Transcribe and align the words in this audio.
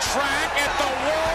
track 0.00 0.50
at 0.56 0.72
the 0.78 0.90
wall. 1.04 1.29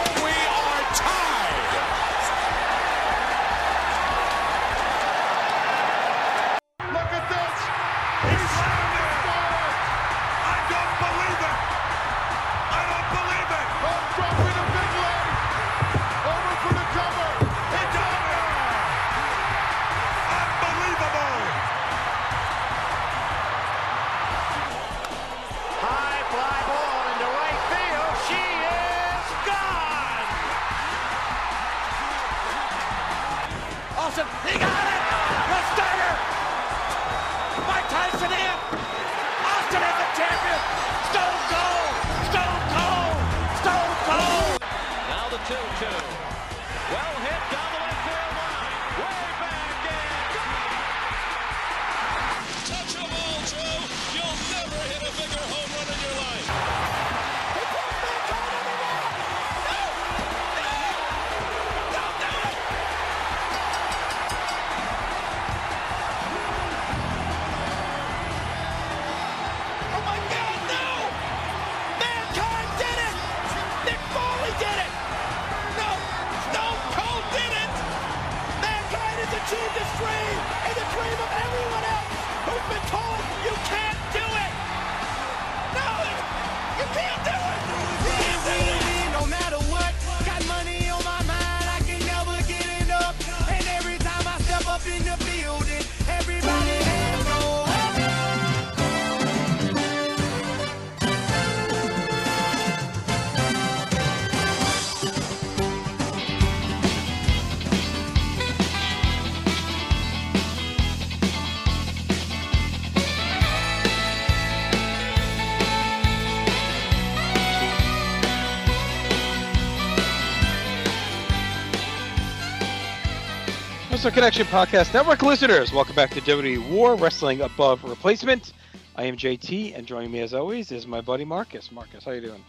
Wrestling 124.05 124.21
Connection 124.21 124.45
Podcast 124.45 124.93
Network 124.93 125.23
listeners, 125.23 125.73
welcome 125.73 125.95
back 125.95 126.11
to 126.11 126.21
WWE 126.21 126.70
War 126.70 126.93
Wrestling 126.93 127.42
Above 127.42 127.83
Replacement. 127.83 128.54
I 128.96 129.06
am 129.06 129.18
JT, 129.18 129.76
and 129.76 129.88
joining 129.88 130.12
me 130.12 130.20
as 130.20 130.32
always 130.32 130.72
is 130.72 130.86
my 130.86 131.02
buddy 131.02 131.26
Marcus. 131.26 131.72
Marcus, 131.72 132.04
how 132.04 132.12
you 132.12 132.22
doing? 132.22 132.46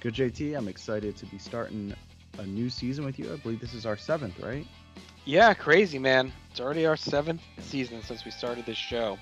Good 0.00 0.14
JT, 0.14 0.56
I'm 0.56 0.66
excited 0.66 1.18
to 1.18 1.26
be 1.26 1.36
starting 1.36 1.92
a 2.38 2.46
new 2.46 2.70
season 2.70 3.04
with 3.04 3.18
you. 3.18 3.30
I 3.30 3.36
believe 3.36 3.60
this 3.60 3.74
is 3.74 3.84
our 3.84 3.98
seventh, 3.98 4.40
right? 4.40 4.66
Yeah, 5.26 5.52
crazy 5.52 5.98
man. 5.98 6.32
It's 6.50 6.60
already 6.60 6.86
our 6.86 6.96
seventh 6.96 7.42
season 7.60 8.00
since 8.02 8.24
we 8.24 8.30
started 8.30 8.64
this 8.64 8.78
show, 8.78 9.18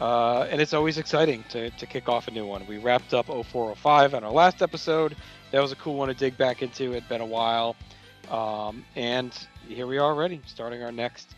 uh, 0.00 0.42
and 0.42 0.60
it's 0.60 0.74
always 0.74 0.96
exciting 0.96 1.42
to, 1.48 1.70
to 1.70 1.86
kick 1.86 2.08
off 2.08 2.28
a 2.28 2.30
new 2.30 2.46
one. 2.46 2.64
We 2.68 2.78
wrapped 2.78 3.14
up 3.14 3.26
0405 3.26 4.14
on 4.14 4.22
our 4.22 4.30
last 4.30 4.62
episode. 4.62 5.16
That 5.50 5.60
was 5.60 5.72
a 5.72 5.76
cool 5.76 5.96
one 5.96 6.06
to 6.06 6.14
dig 6.14 6.38
back 6.38 6.62
into. 6.62 6.92
It'd 6.92 7.08
been 7.08 7.20
a 7.20 7.26
while, 7.26 7.74
um, 8.30 8.84
and 8.94 9.36
here 9.68 9.86
we 9.86 9.98
are 9.98 10.10
already 10.12 10.40
starting 10.46 10.82
our 10.82 10.92
next 10.92 11.34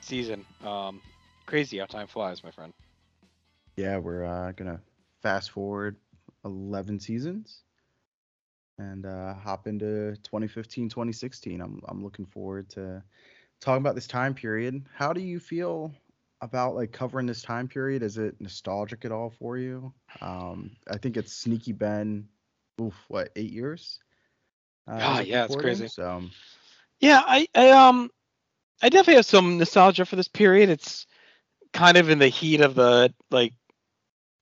season. 0.00 0.44
Um, 0.64 1.00
crazy 1.46 1.78
how 1.78 1.86
time 1.86 2.06
flies, 2.06 2.42
my 2.44 2.50
friend. 2.50 2.72
Yeah, 3.76 3.98
we're 3.98 4.24
uh, 4.24 4.52
gonna 4.52 4.80
fast 5.22 5.50
forward 5.50 5.96
11 6.44 6.98
seasons 7.00 7.62
and 8.78 9.06
uh, 9.06 9.34
hop 9.34 9.66
into 9.66 10.16
2015, 10.22 10.88
2016. 10.88 11.60
I'm 11.60 11.80
I'm 11.88 12.02
looking 12.02 12.26
forward 12.26 12.68
to 12.70 13.02
talking 13.60 13.80
about 13.82 13.94
this 13.94 14.06
time 14.06 14.34
period. 14.34 14.86
How 14.94 15.12
do 15.12 15.20
you 15.20 15.38
feel 15.38 15.92
about 16.40 16.74
like 16.74 16.92
covering 16.92 17.26
this 17.26 17.42
time 17.42 17.68
period? 17.68 18.02
Is 18.02 18.18
it 18.18 18.40
nostalgic 18.40 19.04
at 19.04 19.12
all 19.12 19.30
for 19.30 19.56
you? 19.58 19.92
Um, 20.20 20.70
I 20.90 20.98
think 20.98 21.16
it's 21.16 21.32
Sneaky 21.32 21.72
Ben. 21.72 22.28
Oof, 22.80 23.04
what 23.08 23.30
eight 23.36 23.52
years? 23.52 24.00
Uh, 24.88 24.94
Ah, 25.00 25.20
yeah, 25.20 25.44
it's 25.44 25.56
crazy. 25.56 25.88
So 25.88 26.22
Yeah, 27.00 27.22
I, 27.26 27.46
I 27.54 27.70
um 27.70 28.10
I 28.82 28.88
definitely 28.90 29.16
have 29.16 29.26
some 29.26 29.58
nostalgia 29.58 30.06
for 30.06 30.16
this 30.16 30.28
period. 30.28 30.70
It's 30.70 31.06
kind 31.72 31.96
of 31.98 32.10
in 32.10 32.18
the 32.20 32.28
heat 32.28 32.62
of 32.62 32.74
the 32.74 33.14
like 33.30 33.54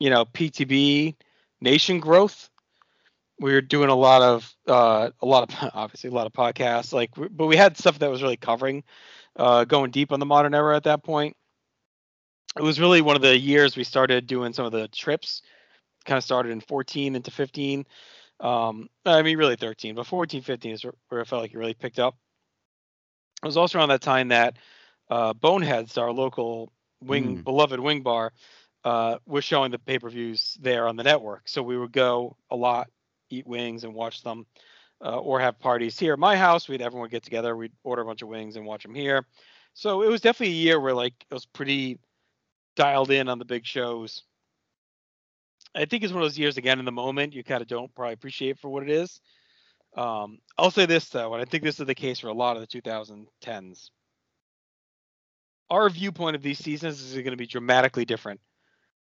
you 0.00 0.10
know, 0.10 0.24
PTB 0.26 1.16
nation 1.60 2.00
growth. 2.00 2.50
We 3.40 3.52
were 3.54 3.62
doing 3.62 3.90
a 3.90 3.94
lot 3.94 4.22
of 4.22 4.54
uh 4.68 5.10
a 5.20 5.26
lot 5.26 5.50
of 5.52 5.70
obviously 5.74 6.10
a 6.10 6.14
lot 6.14 6.26
of 6.26 6.32
podcasts 6.32 6.92
like 6.92 7.10
but 7.30 7.46
we 7.46 7.56
had 7.56 7.76
stuff 7.78 7.98
that 8.00 8.10
was 8.10 8.22
really 8.22 8.36
covering 8.36 8.84
uh 9.36 9.64
going 9.64 9.90
deep 9.92 10.12
on 10.12 10.20
the 10.20 10.26
modern 10.26 10.54
era 10.54 10.76
at 10.76 10.84
that 10.84 11.04
point. 11.04 11.36
It 12.56 12.62
was 12.62 12.78
really 12.80 13.00
one 13.02 13.16
of 13.16 13.22
the 13.22 13.36
years 13.36 13.76
we 13.76 13.84
started 13.84 14.26
doing 14.26 14.52
some 14.52 14.66
of 14.66 14.72
the 14.72 14.88
trips. 14.88 15.42
Kind 16.06 16.18
of 16.18 16.24
started 16.24 16.52
in 16.52 16.60
14 16.60 17.16
into 17.16 17.30
15. 17.30 17.86
Um 18.40 18.88
I 19.06 19.22
mean 19.22 19.38
really 19.38 19.56
13, 19.56 19.94
but 19.94 20.06
14 20.06 20.42
15 20.42 20.72
is 20.72 20.84
where- 20.84 20.94
where 21.08 21.20
I 21.22 21.24
felt 21.24 21.42
like 21.42 21.52
it 21.54 21.58
really 21.58 21.74
picked 21.74 21.98
up. 22.00 22.16
It 23.44 23.46
was 23.46 23.58
also 23.58 23.78
around 23.78 23.90
that 23.90 24.00
time 24.00 24.28
that 24.28 24.56
uh, 25.10 25.34
Boneheads, 25.34 25.98
our 25.98 26.10
local 26.10 26.72
wing 27.02 27.38
Mm. 27.38 27.44
beloved 27.44 27.78
wing 27.78 28.02
bar, 28.02 28.32
uh, 28.84 29.18
was 29.26 29.44
showing 29.44 29.70
the 29.70 29.78
pay 29.78 29.98
per 29.98 30.08
views 30.08 30.56
there 30.62 30.88
on 30.88 30.96
the 30.96 31.02
network. 31.02 31.46
So 31.46 31.62
we 31.62 31.76
would 31.76 31.92
go 31.92 32.38
a 32.50 32.56
lot, 32.56 32.90
eat 33.28 33.46
wings, 33.46 33.84
and 33.84 33.94
watch 33.94 34.22
them, 34.22 34.46
uh, 35.04 35.18
or 35.18 35.40
have 35.40 35.58
parties 35.58 35.98
here 35.98 36.14
at 36.14 36.18
my 36.18 36.36
house. 36.36 36.68
We'd 36.68 36.80
everyone 36.80 37.10
get 37.10 37.22
together. 37.22 37.54
We'd 37.54 37.72
order 37.82 38.00
a 38.00 38.06
bunch 38.06 38.22
of 38.22 38.28
wings 38.28 38.56
and 38.56 38.64
watch 38.64 38.82
them 38.82 38.94
here. 38.94 39.26
So 39.74 40.02
it 40.02 40.08
was 40.08 40.22
definitely 40.22 40.54
a 40.54 40.58
year 40.60 40.80
where 40.80 40.94
like 40.94 41.14
it 41.30 41.34
was 41.34 41.44
pretty 41.44 41.98
dialed 42.76 43.10
in 43.10 43.28
on 43.28 43.38
the 43.38 43.44
big 43.44 43.66
shows. 43.66 44.22
I 45.74 45.84
think 45.84 46.02
it's 46.02 46.14
one 46.14 46.22
of 46.22 46.28
those 46.28 46.38
years 46.38 46.56
again 46.56 46.78
in 46.78 46.86
the 46.86 46.92
moment 46.92 47.34
you 47.34 47.44
kind 47.44 47.60
of 47.60 47.68
don't 47.68 47.94
probably 47.94 48.14
appreciate 48.14 48.58
for 48.58 48.70
what 48.70 48.84
it 48.84 48.90
is. 48.90 49.20
Um, 49.96 50.38
I'll 50.58 50.70
say 50.70 50.86
this 50.86 51.08
though, 51.08 51.34
and 51.34 51.42
I 51.42 51.44
think 51.44 51.62
this 51.62 51.80
is 51.80 51.86
the 51.86 51.94
case 51.94 52.18
for 52.20 52.28
a 52.28 52.34
lot 52.34 52.56
of 52.56 52.62
the 52.62 52.80
2010s. 52.80 53.90
Our 55.70 55.88
viewpoint 55.88 56.36
of 56.36 56.42
these 56.42 56.58
seasons 56.58 57.00
is 57.00 57.14
going 57.14 57.30
to 57.30 57.36
be 57.36 57.46
dramatically 57.46 58.04
different 58.04 58.40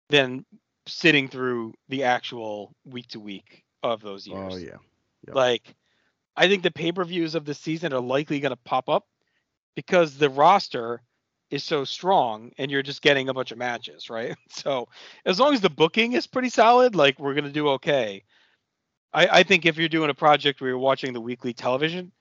than 0.09 0.46
sitting 0.88 1.28
through 1.28 1.74
the 1.89 2.04
actual 2.04 2.74
week 2.86 3.07
to 3.10 3.19
week 3.19 3.63
of 3.84 4.01
those 4.01 4.25
years. 4.25 4.54
oh 4.54 4.57
yeah, 4.57 4.78
Yep. 5.28 5.36
Like, 5.36 5.75
I 6.36 6.48
think 6.48 6.63
the 6.63 6.72
pay 6.72 6.92
per 6.92 7.04
views 7.04 7.36
of 7.36 7.45
the 7.45 7.54
season 7.54 7.94
are 7.94 8.00
likely 8.00 8.39
going 8.39 8.51
to 8.51 8.56
pop 8.57 8.89
up 8.89 9.07
because 9.75 10.18
the 10.18 10.30
roster 10.30 11.01
is 11.50 11.63
so 11.63 11.84
strong 11.84 12.51
and 12.57 12.69
you're 12.69 12.84
just 12.84 13.01
getting 13.01 13.30
a 13.30 13.34
bunch 13.34 13.51
of 13.51 13.57
matches, 13.57 14.10
right? 14.10 14.36
So, 14.50 14.88
as 15.25 15.39
long 15.39 15.54
as 15.54 15.62
the 15.62 15.69
booking 15.69 16.13
is 16.13 16.28
pretty 16.28 16.50
solid, 16.50 16.95
like, 16.95 17.19
we're 17.19 17.34
going 17.34 17.45
to 17.45 17.51
do 17.51 17.69
okay. 17.69 18.24
I, 19.13 19.27
I 19.27 19.44
think 19.44 19.65
if 19.65 19.77
you're 19.77 19.89
doing 19.89 20.09
a 20.09 20.13
project 20.13 20.62
where 20.62 20.69
you're 20.69 20.77
watching 20.77 21.13
the 21.13 21.21
weekly 21.21 21.54
television 21.54 22.12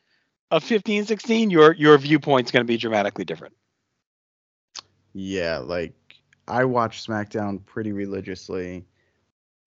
of 0.50 0.62
15, 0.62 1.04
16, 1.06 1.50
your, 1.50 1.72
your 1.74 1.98
viewpoint's 1.98 2.50
going 2.50 2.64
to 2.64 2.66
be 2.66 2.76
dramatically 2.76 3.24
different. 3.24 3.54
Yeah, 5.12 5.58
like 5.58 5.94
I 6.46 6.64
watch 6.64 7.06
SmackDown 7.06 7.64
pretty 7.64 7.92
religiously, 7.92 8.84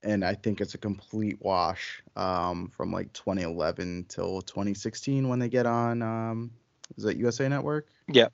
and 0.03 0.23
I 0.23 0.35
think 0.35 0.61
it's 0.61 0.75
a 0.75 0.77
complete 0.77 1.37
wash 1.41 2.03
um, 2.15 2.69
from 2.69 2.91
like 2.91 3.11
2011 3.13 4.05
till 4.07 4.41
2016 4.41 5.27
when 5.27 5.39
they 5.39 5.49
get 5.49 5.65
on. 5.65 6.01
Um, 6.01 6.51
is 6.97 7.03
that 7.03 7.17
USA 7.17 7.49
Network? 7.49 7.87
Yeah. 8.07 8.27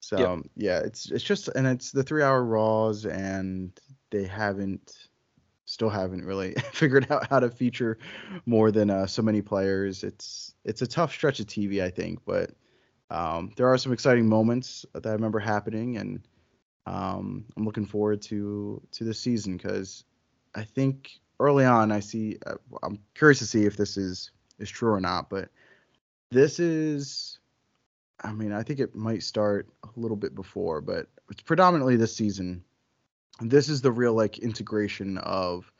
So 0.00 0.18
Yep. 0.18 0.46
yeah, 0.56 0.78
it's 0.80 1.10
it's 1.10 1.24
just 1.24 1.48
and 1.48 1.66
it's 1.66 1.90
the 1.90 2.02
three 2.02 2.22
hour 2.22 2.44
Raws, 2.44 3.06
and 3.06 3.72
they 4.10 4.24
haven't 4.24 5.08
still 5.74 5.90
haven't 5.90 6.24
really 6.24 6.54
figured 6.72 7.10
out 7.10 7.28
how 7.28 7.40
to 7.40 7.50
feature 7.50 7.98
more 8.46 8.70
than 8.70 8.88
uh, 8.88 9.06
so 9.06 9.20
many 9.20 9.42
players. 9.42 10.04
It's 10.04 10.54
it's 10.64 10.80
a 10.80 10.86
tough 10.86 11.12
stretch 11.12 11.40
of 11.40 11.46
TV, 11.46 11.82
I 11.82 11.90
think, 11.90 12.20
but 12.24 12.52
um, 13.10 13.52
there 13.56 13.66
are 13.66 13.76
some 13.76 13.92
exciting 13.92 14.28
moments 14.28 14.86
that 14.94 15.04
I 15.04 15.12
remember 15.12 15.40
happening, 15.40 15.98
and 15.98 16.26
um, 16.86 17.44
I'm 17.56 17.64
looking 17.64 17.86
forward 17.86 18.22
to 18.22 18.80
to 18.92 19.04
the 19.04 19.12
season 19.12 19.56
because 19.56 20.04
I 20.54 20.62
think 20.62 21.10
early 21.40 21.64
on 21.64 21.92
I 21.92 22.00
see 22.00 22.38
uh, 22.46 22.54
I'm 22.82 23.00
curious 23.14 23.40
to 23.40 23.46
see 23.46 23.66
if 23.66 23.76
this 23.76 23.96
is 23.96 24.30
is 24.58 24.70
true 24.70 24.92
or 24.92 25.00
not, 25.00 25.28
but 25.28 25.50
this 26.30 26.60
is 26.60 27.38
I 28.22 28.32
mean, 28.32 28.52
I 28.52 28.62
think 28.62 28.78
it 28.78 28.94
might 28.94 29.22
start 29.22 29.68
a 29.82 29.88
little 29.96 30.16
bit 30.16 30.34
before, 30.34 30.80
but 30.80 31.08
it's 31.30 31.42
predominantly 31.42 31.96
this 31.96 32.14
season. 32.14 32.64
This 33.40 33.68
is 33.68 33.80
the 33.80 33.92
real 33.92 34.14
like 34.14 34.38
integration 34.38 35.18
of 35.18 35.70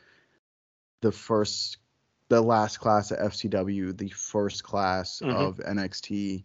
the 1.00 1.12
first, 1.12 1.78
the 2.28 2.40
last 2.40 2.78
class 2.78 3.10
of 3.10 3.18
FCW, 3.18 3.96
the 3.96 4.08
first 4.10 4.64
class 4.64 5.20
Mhm. 5.20 5.34
of 5.34 5.58
NXT. 5.60 6.44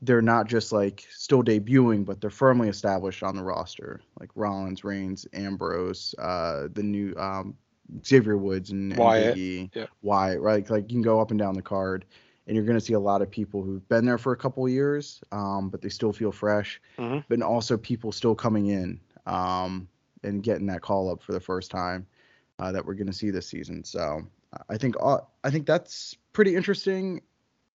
They're 0.00 0.22
not 0.22 0.48
just 0.48 0.72
like 0.72 1.06
still 1.10 1.42
debuting, 1.42 2.04
but 2.04 2.20
they're 2.20 2.30
firmly 2.30 2.68
established 2.68 3.22
on 3.22 3.36
the 3.36 3.42
roster, 3.42 4.00
like 4.18 4.30
Rollins, 4.34 4.84
Reigns, 4.84 5.26
Ambrose, 5.32 6.14
uh, 6.18 6.68
the 6.72 6.82
new 6.82 7.14
um, 7.16 7.54
Xavier 8.04 8.38
Woods 8.38 8.70
and, 8.70 8.96
Wyatt, 8.96 9.36
yeah. 9.36 9.86
Wyatt, 10.02 10.40
right? 10.40 10.68
Like 10.68 10.90
you 10.90 10.96
can 10.96 11.02
go 11.02 11.20
up 11.20 11.30
and 11.30 11.38
down 11.38 11.54
the 11.54 11.62
card 11.62 12.06
and 12.46 12.56
you're 12.56 12.64
going 12.64 12.78
to 12.78 12.84
see 12.84 12.94
a 12.94 12.98
lot 13.00 13.22
of 13.22 13.30
people 13.30 13.62
who've 13.62 13.86
been 13.88 14.04
there 14.04 14.18
for 14.18 14.32
a 14.32 14.36
couple 14.36 14.66
years, 14.68 15.22
um, 15.30 15.68
but 15.68 15.82
they 15.82 15.88
still 15.90 16.12
feel 16.12 16.32
fresh. 16.32 16.80
Mhm. 16.98 17.24
But 17.28 17.42
also 17.42 17.76
people 17.76 18.12
still 18.12 18.34
coming 18.34 18.66
in 18.66 18.98
um, 19.26 19.86
and 20.24 20.42
getting 20.42 20.66
that 20.66 20.82
call 20.82 21.10
up 21.10 21.22
for 21.22 21.32
the 21.32 21.40
first 21.40 21.70
time 21.70 22.06
uh, 22.58 22.72
that 22.72 22.84
we're 22.84 22.94
going 22.94 23.06
to 23.06 23.12
see 23.12 23.30
this 23.30 23.46
season. 23.46 23.84
So 23.84 24.22
I 24.68 24.76
think 24.76 24.96
all, 25.00 25.32
I 25.44 25.50
think 25.50 25.66
that's 25.66 26.16
pretty 26.32 26.54
interesting. 26.56 27.22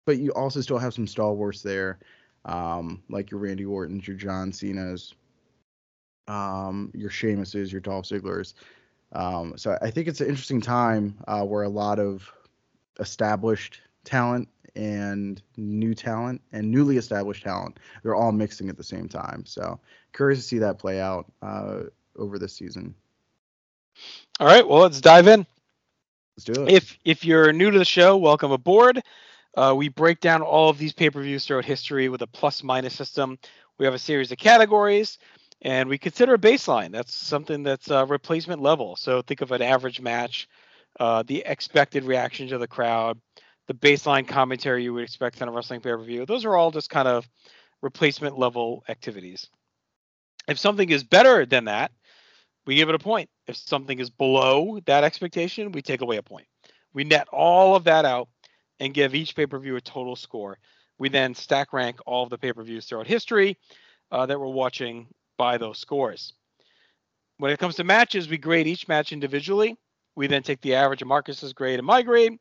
But 0.04 0.18
you 0.18 0.30
also 0.34 0.60
still 0.60 0.78
have 0.78 0.94
some 0.94 1.08
stalwarts 1.08 1.62
there, 1.62 1.98
um, 2.44 3.02
like 3.08 3.30
your 3.32 3.40
Randy 3.40 3.64
Orton's, 3.64 4.06
your 4.06 4.16
John 4.16 4.52
Cena's, 4.52 5.14
um, 6.28 6.92
your 6.94 7.10
Sheamus's, 7.10 7.72
your 7.72 7.80
Dolph 7.80 8.06
Ziggler's. 8.06 8.54
Um, 9.12 9.54
so 9.56 9.76
I 9.82 9.90
think 9.90 10.06
it's 10.06 10.20
an 10.20 10.28
interesting 10.28 10.60
time 10.60 11.18
uh, 11.26 11.42
where 11.42 11.64
a 11.64 11.68
lot 11.68 11.98
of 11.98 12.32
established 13.00 13.80
talent 14.04 14.48
and 14.76 15.42
new 15.56 15.94
talent 15.94 16.40
and 16.52 16.70
newly 16.70 16.98
established 16.98 17.42
talent 17.42 17.78
they're 18.02 18.14
all 18.14 18.32
mixing 18.32 18.68
at 18.68 18.76
the 18.76 18.84
same 18.84 19.08
time. 19.08 19.44
So 19.46 19.80
curious 20.12 20.40
to 20.40 20.44
see 20.44 20.58
that 20.58 20.78
play 20.78 21.00
out 21.00 21.26
uh, 21.42 21.84
over 22.18 22.38
this 22.38 22.54
season. 22.54 22.94
All 24.38 24.46
right, 24.46 24.66
well, 24.66 24.82
let's 24.82 25.00
dive 25.00 25.28
in. 25.28 25.46
Let's 26.36 26.44
do 26.44 26.64
it. 26.64 26.72
If 26.72 26.98
if 27.04 27.24
you're 27.24 27.52
new 27.52 27.70
to 27.70 27.78
the 27.78 27.84
show, 27.84 28.16
welcome 28.16 28.52
aboard. 28.52 29.00
Uh, 29.56 29.74
we 29.74 29.88
break 29.88 30.20
down 30.20 30.42
all 30.42 30.68
of 30.68 30.76
these 30.76 30.92
pay-per-views 30.92 31.46
throughout 31.46 31.64
history 31.64 32.10
with 32.10 32.20
a 32.20 32.26
plus-minus 32.26 32.94
system. 32.94 33.38
We 33.78 33.86
have 33.86 33.94
a 33.94 33.98
series 33.98 34.30
of 34.30 34.36
categories, 34.36 35.18
and 35.62 35.88
we 35.88 35.96
consider 35.96 36.34
a 36.34 36.38
baseline. 36.38 36.92
That's 36.92 37.14
something 37.14 37.62
that's 37.62 37.90
uh, 37.90 38.04
replacement 38.04 38.60
level. 38.60 38.96
So 38.96 39.22
think 39.22 39.40
of 39.40 39.52
an 39.52 39.62
average 39.62 39.98
match, 39.98 40.46
uh, 41.00 41.22
the 41.26 41.42
expected 41.46 42.04
reaction 42.04 42.48
to 42.48 42.58
the 42.58 42.68
crowd, 42.68 43.18
the 43.66 43.74
baseline 43.74 44.28
commentary 44.28 44.84
you 44.84 44.92
would 44.92 45.04
expect 45.04 45.40
on 45.40 45.48
a 45.48 45.52
wrestling 45.52 45.80
pay-per-view. 45.80 46.26
Those 46.26 46.44
are 46.44 46.54
all 46.54 46.70
just 46.70 46.90
kind 46.90 47.08
of 47.08 47.26
replacement 47.80 48.38
level 48.38 48.84
activities. 48.90 49.48
If 50.48 50.58
something 50.58 50.90
is 50.90 51.02
better 51.02 51.46
than 51.46 51.64
that, 51.64 51.92
we 52.66 52.74
give 52.74 52.88
it 52.88 52.94
a 52.94 52.98
point. 52.98 53.30
If 53.46 53.56
something 53.56 53.98
is 53.98 54.10
below 54.10 54.80
that 54.86 55.04
expectation, 55.04 55.72
we 55.72 55.82
take 55.82 56.00
away 56.00 56.16
a 56.16 56.22
point. 56.22 56.46
We 56.92 57.04
net 57.04 57.28
all 57.32 57.76
of 57.76 57.84
that 57.84 58.04
out 58.04 58.28
and 58.80 58.92
give 58.92 59.14
each 59.14 59.36
pay 59.36 59.46
per 59.46 59.58
view 59.58 59.76
a 59.76 59.80
total 59.80 60.16
score. 60.16 60.58
We 60.98 61.08
then 61.08 61.34
stack 61.34 61.72
rank 61.72 62.00
all 62.06 62.24
of 62.24 62.30
the 62.30 62.38
pay 62.38 62.52
per 62.52 62.62
views 62.62 62.86
throughout 62.86 63.06
history 63.06 63.56
uh, 64.10 64.26
that 64.26 64.40
we're 64.40 64.46
watching 64.48 65.08
by 65.38 65.58
those 65.58 65.78
scores. 65.78 66.34
When 67.38 67.52
it 67.52 67.58
comes 67.58 67.76
to 67.76 67.84
matches, 67.84 68.28
we 68.28 68.38
grade 68.38 68.66
each 68.66 68.88
match 68.88 69.12
individually. 69.12 69.76
We 70.14 70.26
then 70.26 70.42
take 70.42 70.62
the 70.62 70.74
average 70.74 71.02
of 71.02 71.08
Marcus's 71.08 71.52
grade 71.52 71.78
and 71.78 71.86
my 71.86 72.02
grade. 72.02 72.38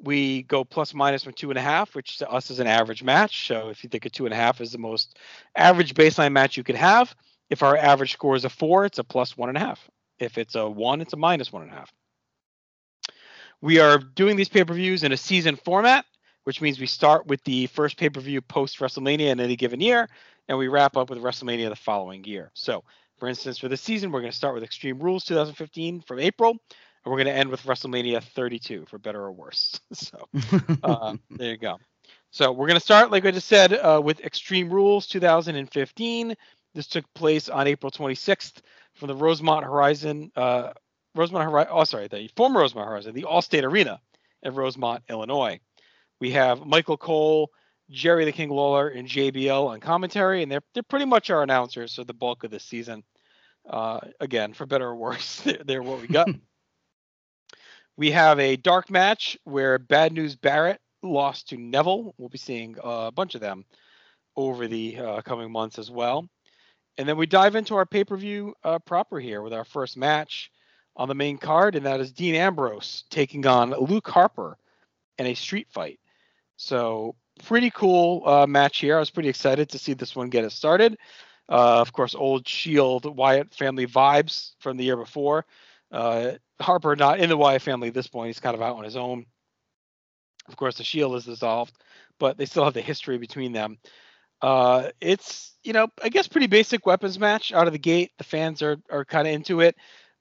We 0.00 0.42
go 0.42 0.64
plus 0.64 0.92
minus 0.92 1.22
from 1.22 1.34
two 1.34 1.50
and 1.50 1.58
a 1.58 1.62
half, 1.62 1.94
which 1.94 2.18
to 2.18 2.28
us 2.28 2.50
is 2.50 2.58
an 2.58 2.66
average 2.66 3.04
match. 3.04 3.46
So 3.46 3.68
if 3.68 3.84
you 3.84 3.88
think 3.88 4.04
a 4.04 4.10
two 4.10 4.26
and 4.26 4.34
a 4.34 4.36
half 4.36 4.60
is 4.60 4.72
the 4.72 4.78
most 4.78 5.18
average 5.54 5.94
baseline 5.94 6.32
match 6.32 6.56
you 6.56 6.64
could 6.64 6.74
have, 6.74 7.14
if 7.50 7.62
our 7.62 7.76
average 7.76 8.12
score 8.12 8.36
is 8.36 8.44
a 8.44 8.50
four, 8.50 8.84
it's 8.84 8.98
a 8.98 9.04
plus 9.04 9.36
one 9.36 9.48
and 9.48 9.58
a 9.58 9.60
half. 9.60 9.80
If 10.18 10.38
it's 10.38 10.54
a 10.54 10.68
one, 10.68 11.00
it's 11.00 11.12
a 11.12 11.16
minus 11.16 11.52
one 11.52 11.62
and 11.62 11.70
a 11.70 11.74
half. 11.74 11.92
We 13.60 13.78
are 13.80 13.98
doing 13.98 14.36
these 14.36 14.48
pay 14.48 14.64
per 14.64 14.74
views 14.74 15.04
in 15.04 15.12
a 15.12 15.16
season 15.16 15.56
format, 15.56 16.04
which 16.44 16.60
means 16.60 16.78
we 16.78 16.86
start 16.86 17.26
with 17.26 17.42
the 17.44 17.66
first 17.68 17.96
pay 17.96 18.10
per 18.10 18.20
view 18.20 18.40
post 18.40 18.78
WrestleMania 18.78 19.30
in 19.30 19.40
any 19.40 19.56
given 19.56 19.80
year, 19.80 20.08
and 20.48 20.58
we 20.58 20.68
wrap 20.68 20.96
up 20.96 21.10
with 21.10 21.18
WrestleMania 21.20 21.68
the 21.68 21.76
following 21.76 22.24
year. 22.24 22.50
So, 22.54 22.84
for 23.18 23.28
instance, 23.28 23.58
for 23.58 23.68
this 23.68 23.80
season, 23.80 24.10
we're 24.10 24.20
going 24.20 24.32
to 24.32 24.36
start 24.36 24.54
with 24.54 24.64
Extreme 24.64 24.98
Rules 24.98 25.24
2015 25.24 26.02
from 26.02 26.18
April, 26.18 26.50
and 26.50 27.10
we're 27.10 27.16
going 27.16 27.26
to 27.26 27.32
end 27.32 27.50
with 27.50 27.62
WrestleMania 27.62 28.22
32 28.22 28.86
for 28.86 28.98
better 28.98 29.22
or 29.22 29.32
worse. 29.32 29.80
so, 29.92 30.28
uh, 30.82 31.16
there 31.30 31.52
you 31.52 31.56
go. 31.56 31.78
So 32.30 32.50
we're 32.50 32.66
going 32.66 32.78
to 32.78 32.84
start, 32.84 33.10
like 33.12 33.24
I 33.24 33.30
just 33.30 33.46
said, 33.46 33.72
uh, 33.72 34.00
with 34.02 34.20
Extreme 34.20 34.70
Rules 34.70 35.06
2015. 35.06 36.34
This 36.74 36.86
took 36.88 37.04
place 37.14 37.48
on 37.48 37.66
April 37.66 37.90
26th 37.90 38.60
from 38.94 39.08
the 39.08 39.14
Rosemont 39.14 39.64
Horizon, 39.64 40.32
uh, 40.36 40.72
Rosemont 41.14 41.48
Horizon. 41.50 41.72
Oh, 41.72 41.84
sorry, 41.84 42.08
the 42.08 42.28
former 42.36 42.60
Rosemont 42.60 42.88
Horizon, 42.88 43.14
the 43.14 43.22
Allstate 43.22 43.62
Arena 43.62 44.00
in 44.42 44.54
Rosemont, 44.54 45.02
Illinois. 45.08 45.60
We 46.20 46.32
have 46.32 46.66
Michael 46.66 46.96
Cole, 46.96 47.50
Jerry 47.90 48.24
the 48.24 48.32
King 48.32 48.50
Lawler, 48.50 48.88
and 48.88 49.08
JBL 49.08 49.68
on 49.68 49.80
commentary, 49.80 50.42
and 50.42 50.50
they're 50.50 50.62
they're 50.72 50.82
pretty 50.82 51.04
much 51.04 51.30
our 51.30 51.42
announcers 51.42 51.94
for 51.94 52.04
the 52.04 52.14
bulk 52.14 52.44
of 52.44 52.50
this 52.50 52.64
season. 52.64 53.04
Uh, 53.68 54.00
again, 54.20 54.52
for 54.52 54.66
better 54.66 54.88
or 54.88 54.96
worse, 54.96 55.40
they're, 55.44 55.62
they're 55.64 55.82
what 55.82 56.00
we 56.00 56.08
got. 56.08 56.28
we 57.96 58.10
have 58.10 58.40
a 58.40 58.56
dark 58.56 58.90
match 58.90 59.38
where 59.44 59.78
Bad 59.78 60.12
News 60.12 60.34
Barrett 60.34 60.80
lost 61.02 61.50
to 61.50 61.56
Neville. 61.56 62.14
We'll 62.18 62.28
be 62.28 62.38
seeing 62.38 62.76
a 62.82 63.12
bunch 63.12 63.34
of 63.34 63.40
them 63.40 63.64
over 64.36 64.66
the 64.66 64.98
uh, 64.98 65.22
coming 65.22 65.52
months 65.52 65.78
as 65.78 65.90
well. 65.90 66.28
And 66.96 67.08
then 67.08 67.16
we 67.16 67.26
dive 67.26 67.56
into 67.56 67.74
our 67.74 67.86
pay 67.86 68.04
per 68.04 68.16
view 68.16 68.54
uh, 68.62 68.78
proper 68.78 69.18
here 69.18 69.42
with 69.42 69.52
our 69.52 69.64
first 69.64 69.96
match 69.96 70.50
on 70.96 71.08
the 71.08 71.14
main 71.14 71.38
card, 71.38 71.74
and 71.74 71.86
that 71.86 72.00
is 72.00 72.12
Dean 72.12 72.36
Ambrose 72.36 73.04
taking 73.10 73.46
on 73.46 73.70
Luke 73.70 74.08
Harper 74.08 74.56
in 75.18 75.26
a 75.26 75.34
street 75.34 75.66
fight. 75.70 75.98
So, 76.56 77.16
pretty 77.44 77.70
cool 77.70 78.22
uh, 78.28 78.46
match 78.46 78.78
here. 78.78 78.96
I 78.96 79.00
was 79.00 79.10
pretty 79.10 79.28
excited 79.28 79.70
to 79.70 79.78
see 79.78 79.94
this 79.94 80.14
one 80.14 80.28
get 80.28 80.44
it 80.44 80.52
started. 80.52 80.96
Uh, 81.48 81.80
of 81.80 81.92
course, 81.92 82.14
old 82.14 82.46
Shield 82.46 83.04
Wyatt 83.16 83.52
family 83.52 83.86
vibes 83.86 84.52
from 84.60 84.76
the 84.76 84.84
year 84.84 84.96
before. 84.96 85.44
Uh, 85.90 86.32
Harper 86.60 86.94
not 86.96 87.18
in 87.18 87.28
the 87.28 87.36
Wyatt 87.36 87.62
family 87.62 87.88
at 87.88 87.94
this 87.94 88.06
point. 88.06 88.28
He's 88.28 88.40
kind 88.40 88.54
of 88.54 88.62
out 88.62 88.76
on 88.76 88.84
his 88.84 88.96
own. 88.96 89.26
Of 90.48 90.56
course, 90.56 90.76
the 90.76 90.84
Shield 90.84 91.16
is 91.16 91.24
dissolved, 91.24 91.76
but 92.18 92.36
they 92.36 92.46
still 92.46 92.64
have 92.64 92.74
the 92.74 92.80
history 92.80 93.18
between 93.18 93.52
them. 93.52 93.78
Uh, 94.44 94.90
it's 95.00 95.56
you 95.64 95.72
know 95.72 95.88
I 96.02 96.10
guess 96.10 96.28
pretty 96.28 96.48
basic 96.48 96.84
weapons 96.84 97.18
match 97.18 97.50
out 97.50 97.66
of 97.66 97.72
the 97.72 97.78
gate. 97.78 98.12
The 98.18 98.24
fans 98.24 98.60
are 98.60 98.76
are 98.90 99.02
kind 99.06 99.26
of 99.26 99.32
into 99.32 99.62
it. 99.62 99.74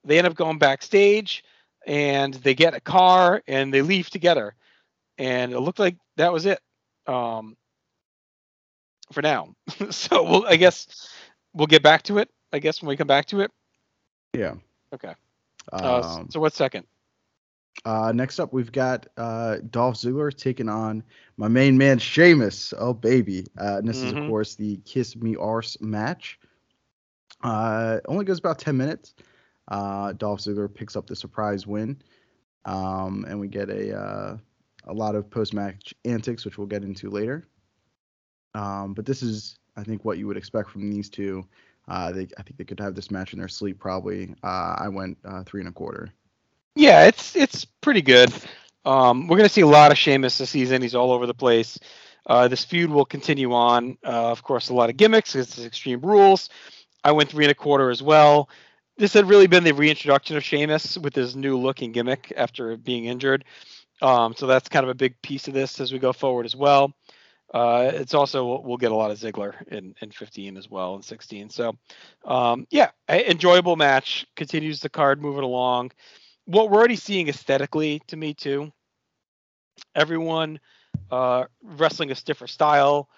They 0.05 0.17
end 0.17 0.25
up 0.25 0.33
going 0.35 0.59
backstage 0.59 1.43
and 1.85 2.33
they 2.33 2.53
get 2.53 2.73
a 2.73 2.79
car 2.79 3.43
and 3.49 3.73
they 3.73 3.81
leave 3.81 4.09
together. 4.09 4.55
And 5.17 5.51
it 5.51 5.59
looked 5.59 5.79
like 5.79 5.97
that 6.15 6.31
was 6.31 6.45
it 6.45 6.61
um, 7.05 7.57
for 9.11 9.21
now. 9.21 9.53
so 9.89 10.23
we'll 10.23 10.45
I 10.47 10.55
guess 10.55 11.09
we'll 11.53 11.67
get 11.67 11.83
back 11.83 12.03
to 12.03 12.19
it. 12.19 12.29
I 12.53 12.59
guess 12.59 12.81
when 12.81 12.87
we 12.87 12.95
come 12.95 13.07
back 13.07 13.25
to 13.25 13.41
it. 13.41 13.51
yeah. 14.33 14.53
Okay. 14.93 15.15
Uh, 15.73 16.01
Um, 16.01 16.29
so 16.31 16.39
what's 16.39 16.55
second? 16.55 16.85
Uh, 17.85 18.11
next 18.13 18.39
up, 18.39 18.53
we've 18.53 18.71
got 18.71 19.07
uh, 19.17 19.57
Dolph 19.69 19.95
Ziggler 19.95 20.33
taking 20.35 20.69
on 20.69 21.03
my 21.37 21.47
main 21.47 21.77
man 21.77 21.99
Sheamus. 21.99 22.73
Oh 22.77 22.93
baby, 22.93 23.45
uh, 23.59 23.77
and 23.77 23.87
this 23.87 24.03
is 24.03 24.11
of 24.11 24.19
Mhm. 24.19 24.25
course 24.25 24.55
the 24.55 24.77
Kiss 24.85 25.15
Me 25.15 25.35
Arse 25.35 25.79
match. 25.81 26.39
Uh, 27.43 27.99
only 28.07 28.25
goes 28.25 28.39
about 28.39 28.59
ten 28.59 28.77
minutes. 28.77 29.15
Uh, 29.67 30.13
Dolph 30.13 30.39
Ziggler 30.39 30.73
picks 30.73 30.95
up 30.95 31.07
the 31.07 31.15
surprise 31.15 31.67
win, 31.67 32.01
um, 32.65 33.25
and 33.27 33.39
we 33.39 33.47
get 33.47 33.69
a 33.69 33.97
uh, 33.97 34.37
a 34.85 34.93
lot 34.93 35.15
of 35.15 35.29
post 35.29 35.53
match 35.53 35.93
antics, 36.05 36.45
which 36.45 36.57
we'll 36.57 36.67
get 36.67 36.83
into 36.83 37.09
later. 37.09 37.47
Um, 38.53 38.93
but 38.93 39.05
this 39.05 39.21
is, 39.23 39.57
I 39.75 39.83
think, 39.83 40.05
what 40.05 40.17
you 40.17 40.27
would 40.27 40.37
expect 40.37 40.69
from 40.69 40.89
these 40.89 41.09
two. 41.09 41.45
Uh, 41.87 42.11
they, 42.11 42.27
I 42.37 42.43
think 42.43 42.57
they 42.57 42.63
could 42.63 42.79
have 42.79 42.95
this 42.95 43.11
match 43.11 43.33
in 43.33 43.39
their 43.39 43.47
sleep 43.49 43.79
probably. 43.79 44.33
Uh, 44.43 44.75
I 44.77 44.87
went 44.87 45.17
uh, 45.25 45.43
three 45.43 45.59
and 45.61 45.69
a 45.69 45.73
quarter. 45.73 46.09
Yeah, 46.75 47.05
it's 47.05 47.35
it's 47.35 47.65
pretty 47.65 48.01
good. 48.01 48.33
Um, 48.85 49.27
we're 49.27 49.37
gonna 49.37 49.49
see 49.49 49.61
a 49.61 49.67
lot 49.67 49.91
of 49.91 49.97
Sheamus 49.97 50.37
this 50.37 50.49
season. 50.49 50.81
He's 50.81 50.95
all 50.95 51.11
over 51.11 51.27
the 51.27 51.33
place. 51.33 51.79
Uh, 52.25 52.47
this 52.47 52.65
feud 52.65 52.89
will 52.89 53.05
continue 53.05 53.53
on. 53.53 53.97
Uh, 54.03 54.31
of 54.31 54.43
course, 54.43 54.69
a 54.69 54.73
lot 54.73 54.89
of 54.89 54.97
gimmicks. 54.97 55.35
It's 55.35 55.63
Extreme 55.63 56.01
Rules. 56.01 56.49
I 57.03 57.11
went 57.11 57.29
three 57.29 57.45
and 57.45 57.51
a 57.51 57.55
quarter 57.55 57.89
as 57.91 58.01
well. 58.01 58.49
this 58.97 59.13
had 59.13 59.27
really 59.27 59.47
been 59.47 59.63
the 59.63 59.73
reintroduction 59.73 60.37
of 60.37 60.43
Sheamus 60.43 60.97
with 60.97 61.15
his 61.15 61.35
new 61.35 61.57
looking 61.59 61.91
gimmick 61.91 62.31
after 62.37 62.77
being 62.77 63.05
injured. 63.05 63.45
Um, 64.01 64.33
so 64.35 64.47
that's 64.47 64.69
kind 64.69 64.83
of 64.83 64.89
a 64.89 64.95
big 64.95 65.21
piece 65.21 65.47
of 65.47 65.53
this 65.53 65.79
as 65.79 65.91
we 65.93 65.99
go 65.99 66.13
forward 66.13 66.45
as 66.45 66.55
well. 66.55 66.93
Uh, 67.53 67.91
it's 67.93 68.13
also 68.15 68.61
we'll 68.61 68.77
get 68.77 68.91
a 68.91 68.95
lot 68.95 69.11
of 69.11 69.17
Ziggler 69.19 69.53
in 69.67 69.93
in 70.01 70.11
15 70.11 70.57
as 70.57 70.69
well 70.69 70.95
and 70.95 71.05
16. 71.05 71.49
So 71.51 71.77
um, 72.25 72.65
yeah, 72.71 72.91
enjoyable 73.09 73.75
match. 73.75 74.25
Continues 74.35 74.79
the 74.81 74.89
card 74.89 75.21
moving 75.21 75.43
along. 75.43 75.91
What 76.45 76.69
we're 76.69 76.79
already 76.79 76.95
seeing 76.95 77.29
aesthetically 77.29 78.01
to 78.07 78.17
me 78.17 78.33
too. 78.33 78.71
Everyone 79.95 80.59
uh, 81.12 81.45
wrestling 81.63 82.12
a 82.12 82.15
stiffer 82.15 82.47
style. 82.47 83.09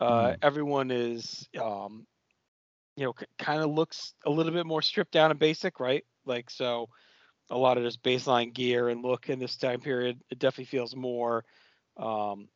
Uh, 0.00 0.34
Everyone 0.42 0.90
is 0.90 1.48
um, 1.60 2.06
you 2.96 3.04
know, 3.04 3.14
kind 3.38 3.62
of 3.62 3.70
looks 3.70 4.12
a 4.26 4.30
little 4.30 4.52
bit 4.52 4.66
more 4.66 4.82
stripped 4.82 5.12
down 5.12 5.30
and 5.30 5.38
basic, 5.38 5.78
right? 5.78 6.04
Like 6.26 6.50
so, 6.50 6.88
a 7.48 7.56
lot 7.56 7.78
of 7.78 7.84
just 7.84 8.02
baseline 8.02 8.52
gear 8.52 8.88
and 8.88 9.02
look 9.02 9.28
in 9.28 9.38
this 9.38 9.56
time 9.56 9.80
period. 9.80 10.20
It 10.30 10.40
definitely 10.40 10.64
feels 10.64 10.96
more 10.96 11.44
um, 11.96 12.48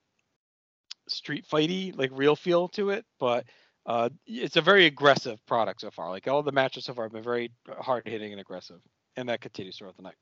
street 1.08 1.46
fighty, 1.50 1.96
like 1.96 2.10
real 2.12 2.34
feel 2.34 2.68
to 2.70 2.90
it. 2.90 3.04
But 3.20 3.44
uh, 3.86 4.08
it's 4.26 4.56
a 4.56 4.60
very 4.60 4.86
aggressive 4.86 5.38
product 5.46 5.80
so 5.82 5.92
far. 5.92 6.10
Like 6.10 6.26
all 6.26 6.42
the 6.42 6.52
matches 6.52 6.86
so 6.86 6.94
far 6.94 7.04
have 7.04 7.12
been 7.12 7.22
very 7.22 7.52
hard 7.78 8.06
hitting 8.06 8.32
and 8.32 8.40
aggressive, 8.40 8.80
and 9.16 9.28
that 9.28 9.40
continues 9.40 9.76
throughout 9.76 9.96
the 9.96 10.02
night. 10.02 10.16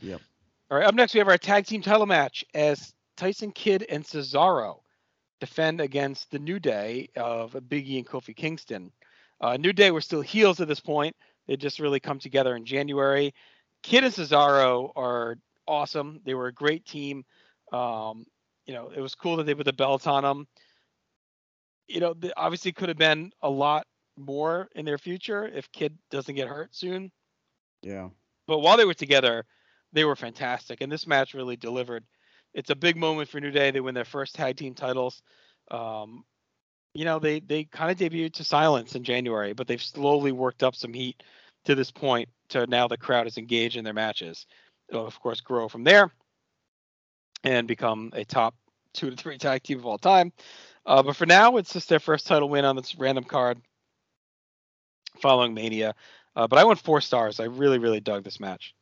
Yep. 0.00 0.20
All 0.70 0.78
right, 0.78 0.86
up 0.86 0.94
next 0.94 1.14
we 1.14 1.18
have 1.18 1.28
our 1.28 1.38
tag 1.38 1.66
team 1.66 1.82
title 1.82 2.06
match 2.06 2.44
as 2.54 2.92
Tyson 3.16 3.52
Kidd 3.52 3.84
and 3.88 4.04
Cesaro 4.04 4.80
defend 5.40 5.80
against 5.80 6.30
the 6.30 6.38
New 6.38 6.60
Day 6.60 7.08
of 7.16 7.52
Biggie 7.52 7.98
and 7.98 8.06
Kofi 8.06 8.36
Kingston. 8.36 8.92
Uh, 9.40 9.56
New 9.56 9.72
Day 9.72 9.90
were 9.90 10.00
still 10.00 10.20
heels 10.20 10.60
at 10.60 10.68
this 10.68 10.80
point. 10.80 11.16
They 11.48 11.56
just 11.56 11.80
really 11.80 11.98
come 11.98 12.18
together 12.18 12.54
in 12.54 12.64
January. 12.64 13.34
Kidd 13.82 14.04
and 14.04 14.12
Cesaro 14.12 14.92
are 14.94 15.36
awesome. 15.66 16.20
They 16.24 16.34
were 16.34 16.48
a 16.48 16.52
great 16.52 16.84
team. 16.84 17.24
Um, 17.72 18.26
you 18.66 18.74
know, 18.74 18.90
it 18.94 19.00
was 19.00 19.14
cool 19.14 19.36
that 19.36 19.46
they 19.46 19.54
put 19.54 19.64
the 19.64 19.72
belt 19.72 20.06
on 20.06 20.22
them. 20.22 20.46
You 21.88 22.00
know, 22.00 22.14
obviously 22.36 22.72
could 22.72 22.88
have 22.88 22.98
been 22.98 23.32
a 23.42 23.50
lot 23.50 23.86
more 24.16 24.68
in 24.74 24.84
their 24.84 24.98
future 24.98 25.48
if 25.48 25.72
Kidd 25.72 25.96
doesn't 26.10 26.34
get 26.34 26.48
hurt 26.48 26.74
soon. 26.74 27.10
Yeah. 27.82 28.08
But 28.46 28.60
while 28.60 28.76
they 28.76 28.84
were 28.84 28.94
together, 28.94 29.44
they 29.92 30.04
were 30.04 30.16
fantastic, 30.16 30.80
and 30.80 30.90
this 30.90 31.06
match 31.06 31.34
really 31.34 31.56
delivered. 31.56 32.04
It's 32.54 32.70
a 32.70 32.76
big 32.76 32.96
moment 32.96 33.28
for 33.28 33.40
New 33.40 33.50
Day. 33.50 33.70
They 33.70 33.80
win 33.80 33.94
their 33.94 34.04
first 34.04 34.34
tag 34.34 34.56
team 34.56 34.74
titles. 34.74 35.22
Um, 35.70 36.24
you 36.94 37.04
know, 37.04 37.18
they 37.18 37.40
they 37.40 37.64
kind 37.64 37.90
of 37.90 37.96
debuted 37.96 38.34
to 38.34 38.44
silence 38.44 38.94
in 38.94 39.04
January, 39.04 39.52
but 39.52 39.66
they've 39.66 39.82
slowly 39.82 40.32
worked 40.32 40.62
up 40.62 40.74
some 40.74 40.92
heat 40.92 41.22
to 41.64 41.74
this 41.74 41.90
point. 41.90 42.28
To 42.50 42.66
now, 42.66 42.88
the 42.88 42.96
crowd 42.96 43.26
is 43.26 43.38
engaged 43.38 43.76
in 43.76 43.84
their 43.84 43.94
matches. 43.94 44.46
It'll 44.88 45.06
of 45.06 45.20
course 45.20 45.40
grow 45.40 45.68
from 45.68 45.84
there 45.84 46.10
and 47.44 47.68
become 47.68 48.10
a 48.14 48.24
top 48.24 48.54
two 48.92 49.10
to 49.10 49.16
three 49.16 49.38
tag 49.38 49.62
team 49.62 49.78
of 49.78 49.86
all 49.86 49.98
time. 49.98 50.32
Uh, 50.84 51.02
but 51.02 51.16
for 51.16 51.26
now, 51.26 51.56
it's 51.56 51.72
just 51.72 51.88
their 51.88 52.00
first 52.00 52.26
title 52.26 52.48
win 52.48 52.64
on 52.64 52.74
this 52.74 52.96
random 52.96 53.24
card 53.24 53.60
following 55.20 55.54
Mania. 55.54 55.94
Uh, 56.36 56.46
but 56.46 56.58
I 56.58 56.64
went 56.64 56.78
four 56.78 57.00
stars. 57.00 57.40
I 57.40 57.44
really, 57.44 57.78
really 57.78 58.00
dug 58.00 58.24
this 58.24 58.40
match. 58.40 58.74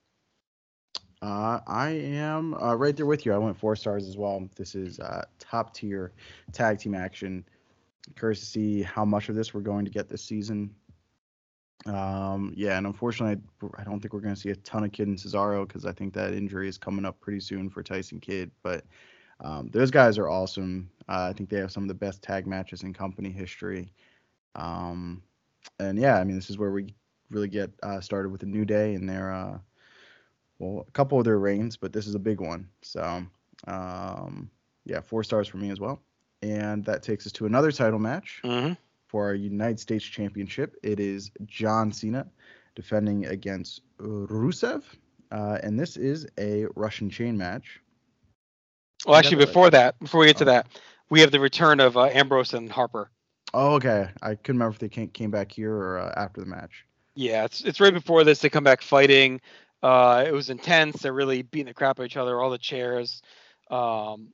Uh, 1.20 1.58
I 1.66 1.90
am 1.90 2.54
uh, 2.54 2.74
right 2.74 2.96
there 2.96 3.06
with 3.06 3.26
you. 3.26 3.32
I 3.32 3.38
went 3.38 3.58
four 3.58 3.74
stars 3.74 4.06
as 4.06 4.16
well. 4.16 4.48
This 4.56 4.74
is 4.74 5.00
uh, 5.00 5.24
top 5.38 5.74
tier 5.74 6.12
tag 6.52 6.78
team 6.78 6.94
action. 6.94 7.44
Curious 8.16 8.40
to 8.40 8.46
see 8.46 8.82
how 8.82 9.04
much 9.04 9.28
of 9.28 9.34
this 9.34 9.52
we're 9.52 9.60
going 9.60 9.84
to 9.84 9.90
get 9.90 10.08
this 10.08 10.22
season. 10.22 10.74
Um, 11.86 12.52
yeah, 12.56 12.76
and 12.76 12.86
unfortunately, 12.86 13.42
I, 13.78 13.84
don't 13.84 14.00
think 14.00 14.12
we're 14.12 14.20
going 14.20 14.34
to 14.34 14.40
see 14.40 14.50
a 14.50 14.56
ton 14.56 14.84
of 14.84 14.92
Kidd 14.92 15.08
and 15.08 15.16
Cesaro 15.16 15.66
because 15.66 15.86
I 15.86 15.92
think 15.92 16.12
that 16.14 16.34
injury 16.34 16.68
is 16.68 16.78
coming 16.78 17.04
up 17.04 17.20
pretty 17.20 17.40
soon 17.40 17.68
for 17.68 17.82
Tyson 17.82 18.20
Kidd. 18.20 18.50
But 18.62 18.84
um, 19.40 19.68
those 19.72 19.90
guys 19.90 20.18
are 20.18 20.28
awesome. 20.28 20.90
Uh, 21.08 21.28
I 21.30 21.32
think 21.32 21.48
they 21.48 21.58
have 21.58 21.72
some 21.72 21.84
of 21.84 21.88
the 21.88 21.94
best 21.94 22.22
tag 22.22 22.46
matches 22.46 22.82
in 22.82 22.92
company 22.92 23.30
history. 23.30 23.92
Um, 24.54 25.22
and 25.78 25.98
yeah, 25.98 26.18
I 26.18 26.24
mean, 26.24 26.36
this 26.36 26.50
is 26.50 26.58
where 26.58 26.70
we 26.70 26.94
really 27.30 27.48
get 27.48 27.70
uh, 27.82 28.00
started 28.00 28.30
with 28.30 28.42
a 28.42 28.46
new 28.46 28.64
day 28.64 28.94
and 28.94 29.08
their 29.08 29.32
uh, 29.32 29.58
well, 30.58 30.84
a 30.86 30.90
couple 30.92 31.18
of 31.18 31.24
their 31.24 31.38
reigns, 31.38 31.76
but 31.76 31.92
this 31.92 32.06
is 32.06 32.14
a 32.14 32.18
big 32.18 32.40
one. 32.40 32.68
So, 32.82 33.22
um, 33.66 34.50
yeah, 34.84 35.00
four 35.00 35.22
stars 35.22 35.48
for 35.48 35.58
me 35.58 35.70
as 35.70 35.80
well. 35.80 36.00
And 36.42 36.84
that 36.84 37.02
takes 37.02 37.26
us 37.26 37.32
to 37.32 37.46
another 37.46 37.70
title 37.72 37.98
match 37.98 38.44
Mm-hmm. 38.44 38.72
for 39.06 39.26
our 39.26 39.34
United 39.34 39.80
States 39.80 40.04
Championship. 40.04 40.76
It 40.82 41.00
is 41.00 41.30
John 41.46 41.92
Cena 41.92 42.26
defending 42.74 43.26
against 43.26 43.82
Rusev. 43.98 44.82
Uh, 45.30 45.58
and 45.62 45.78
this 45.78 45.96
is 45.96 46.26
a 46.38 46.66
Russian 46.76 47.10
chain 47.10 47.36
match. 47.36 47.80
Well, 49.06 49.16
actually, 49.16 49.44
before 49.44 49.70
that, 49.70 49.98
before 50.00 50.20
we 50.20 50.26
get 50.26 50.36
to 50.38 50.44
Oh. 50.44 50.46
that, 50.46 50.66
we 51.08 51.20
have 51.20 51.30
the 51.30 51.40
return 51.40 51.80
of 51.80 51.96
uh, 51.96 52.04
Ambrose 52.06 52.54
and 52.54 52.70
Harper. 52.70 53.10
Oh, 53.54 53.74
okay. 53.74 54.10
I 54.22 54.34
couldn't 54.34 54.56
remember 54.58 54.74
if 54.74 54.78
they 54.78 54.88
came, 54.88 55.08
came 55.08 55.30
back 55.30 55.52
here 55.52 55.74
or 55.74 55.98
uh, 55.98 56.12
after 56.16 56.40
the 56.40 56.46
match. 56.46 56.86
Yeah, 57.18 57.46
it's 57.46 57.62
it's 57.62 57.80
right 57.80 57.92
before 57.92 58.22
this. 58.22 58.38
They 58.38 58.48
come 58.48 58.62
back 58.62 58.80
fighting. 58.80 59.40
Uh, 59.82 60.24
it 60.24 60.32
was 60.32 60.50
intense. 60.50 61.02
They're 61.02 61.12
really 61.12 61.42
beating 61.42 61.66
the 61.66 61.74
crap 61.74 61.98
out 61.98 62.02
of 62.02 62.06
each 62.06 62.16
other. 62.16 62.40
All 62.40 62.48
the 62.48 62.58
chairs. 62.58 63.22
Um, 63.72 64.28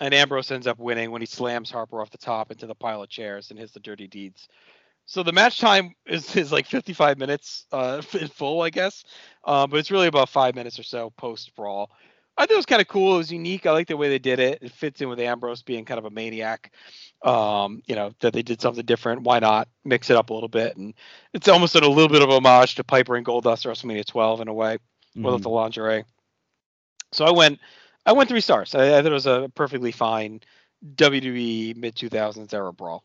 and 0.00 0.12
Ambrose 0.12 0.50
ends 0.50 0.66
up 0.66 0.78
winning 0.78 1.10
when 1.10 1.22
he 1.22 1.26
slams 1.26 1.70
Harper 1.70 1.98
off 1.98 2.10
the 2.10 2.18
top 2.18 2.50
into 2.50 2.66
the 2.66 2.74
pile 2.74 3.02
of 3.02 3.08
chairs 3.08 3.50
and 3.50 3.58
hits 3.58 3.72
the 3.72 3.80
dirty 3.80 4.06
deeds. 4.06 4.48
So 5.06 5.22
the 5.22 5.32
match 5.32 5.58
time 5.58 5.94
is, 6.04 6.36
is 6.36 6.52
like 6.52 6.66
55 6.66 7.16
minutes 7.16 7.64
uh, 7.72 8.02
in 8.20 8.28
full, 8.28 8.60
I 8.60 8.68
guess. 8.68 9.04
Uh, 9.42 9.66
but 9.66 9.78
it's 9.78 9.90
really 9.90 10.08
about 10.08 10.28
five 10.28 10.54
minutes 10.54 10.78
or 10.78 10.82
so 10.82 11.08
post 11.16 11.54
brawl. 11.56 11.90
I 12.36 12.42
thought 12.42 12.52
it 12.52 12.56
was 12.56 12.66
kind 12.66 12.82
of 12.82 12.88
cool. 12.88 13.14
It 13.14 13.18
was 13.18 13.32
unique. 13.32 13.64
I 13.64 13.72
like 13.72 13.88
the 13.88 13.96
way 13.96 14.10
they 14.10 14.18
did 14.18 14.40
it. 14.40 14.58
It 14.60 14.72
fits 14.72 15.00
in 15.00 15.08
with 15.08 15.20
Ambrose 15.20 15.62
being 15.62 15.86
kind 15.86 15.98
of 15.98 16.04
a 16.04 16.10
maniac. 16.10 16.70
Um, 17.22 17.82
you 17.86 17.94
know, 17.96 18.12
that 18.20 18.32
they 18.34 18.42
did 18.42 18.60
something 18.60 18.84
different. 18.84 19.22
Why 19.22 19.38
not 19.38 19.68
mix 19.84 20.10
it 20.10 20.16
up 20.16 20.30
a 20.30 20.34
little 20.34 20.48
bit? 20.50 20.76
And 20.76 20.94
it's 21.32 21.48
almost 21.48 21.74
a 21.74 21.78
little 21.80 22.08
bit 22.08 22.22
of 22.22 22.28
homage 22.30 22.74
to 22.76 22.84
Piper 22.84 23.16
and 23.16 23.24
Goldust 23.26 23.64
WrestleMania 23.66 24.04
12 24.06 24.42
in 24.42 24.48
a 24.48 24.54
way, 24.54 24.78
with 25.16 25.40
Mhm. 25.40 25.42
the 25.42 25.48
lingerie. 25.48 26.04
So 27.12 27.24
I 27.24 27.30
went, 27.30 27.58
I 28.04 28.12
went 28.12 28.28
three 28.28 28.40
stars. 28.42 28.74
I, 28.74 28.98
I 28.98 29.02
thought 29.02 29.06
it 29.10 29.12
was 29.12 29.26
a 29.26 29.50
perfectly 29.54 29.92
fine 29.92 30.40
WWE 30.94 31.74
mid 31.76 31.96
2000s 31.96 32.52
era 32.52 32.72
brawl. 32.72 33.02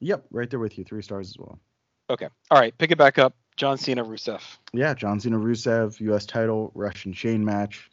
Yep, 0.00 0.26
right 0.30 0.48
there 0.48 0.60
with 0.60 0.78
you. 0.78 0.84
Three 0.84 1.02
stars 1.02 1.28
as 1.28 1.36
well. 1.38 1.58
Okay, 2.10 2.28
all 2.50 2.58
right, 2.58 2.76
pick 2.78 2.90
it 2.92 2.98
back 2.98 3.18
up. 3.18 3.34
John 3.56 3.76
Cena, 3.76 4.04
Rusev. 4.04 4.40
Yeah, 4.72 4.94
John 4.94 5.18
Cena 5.18 5.36
Rusev, 5.36 5.98
U.S. 6.00 6.24
title, 6.24 6.70
Russian 6.74 7.12
chain 7.12 7.44
match. 7.44 7.90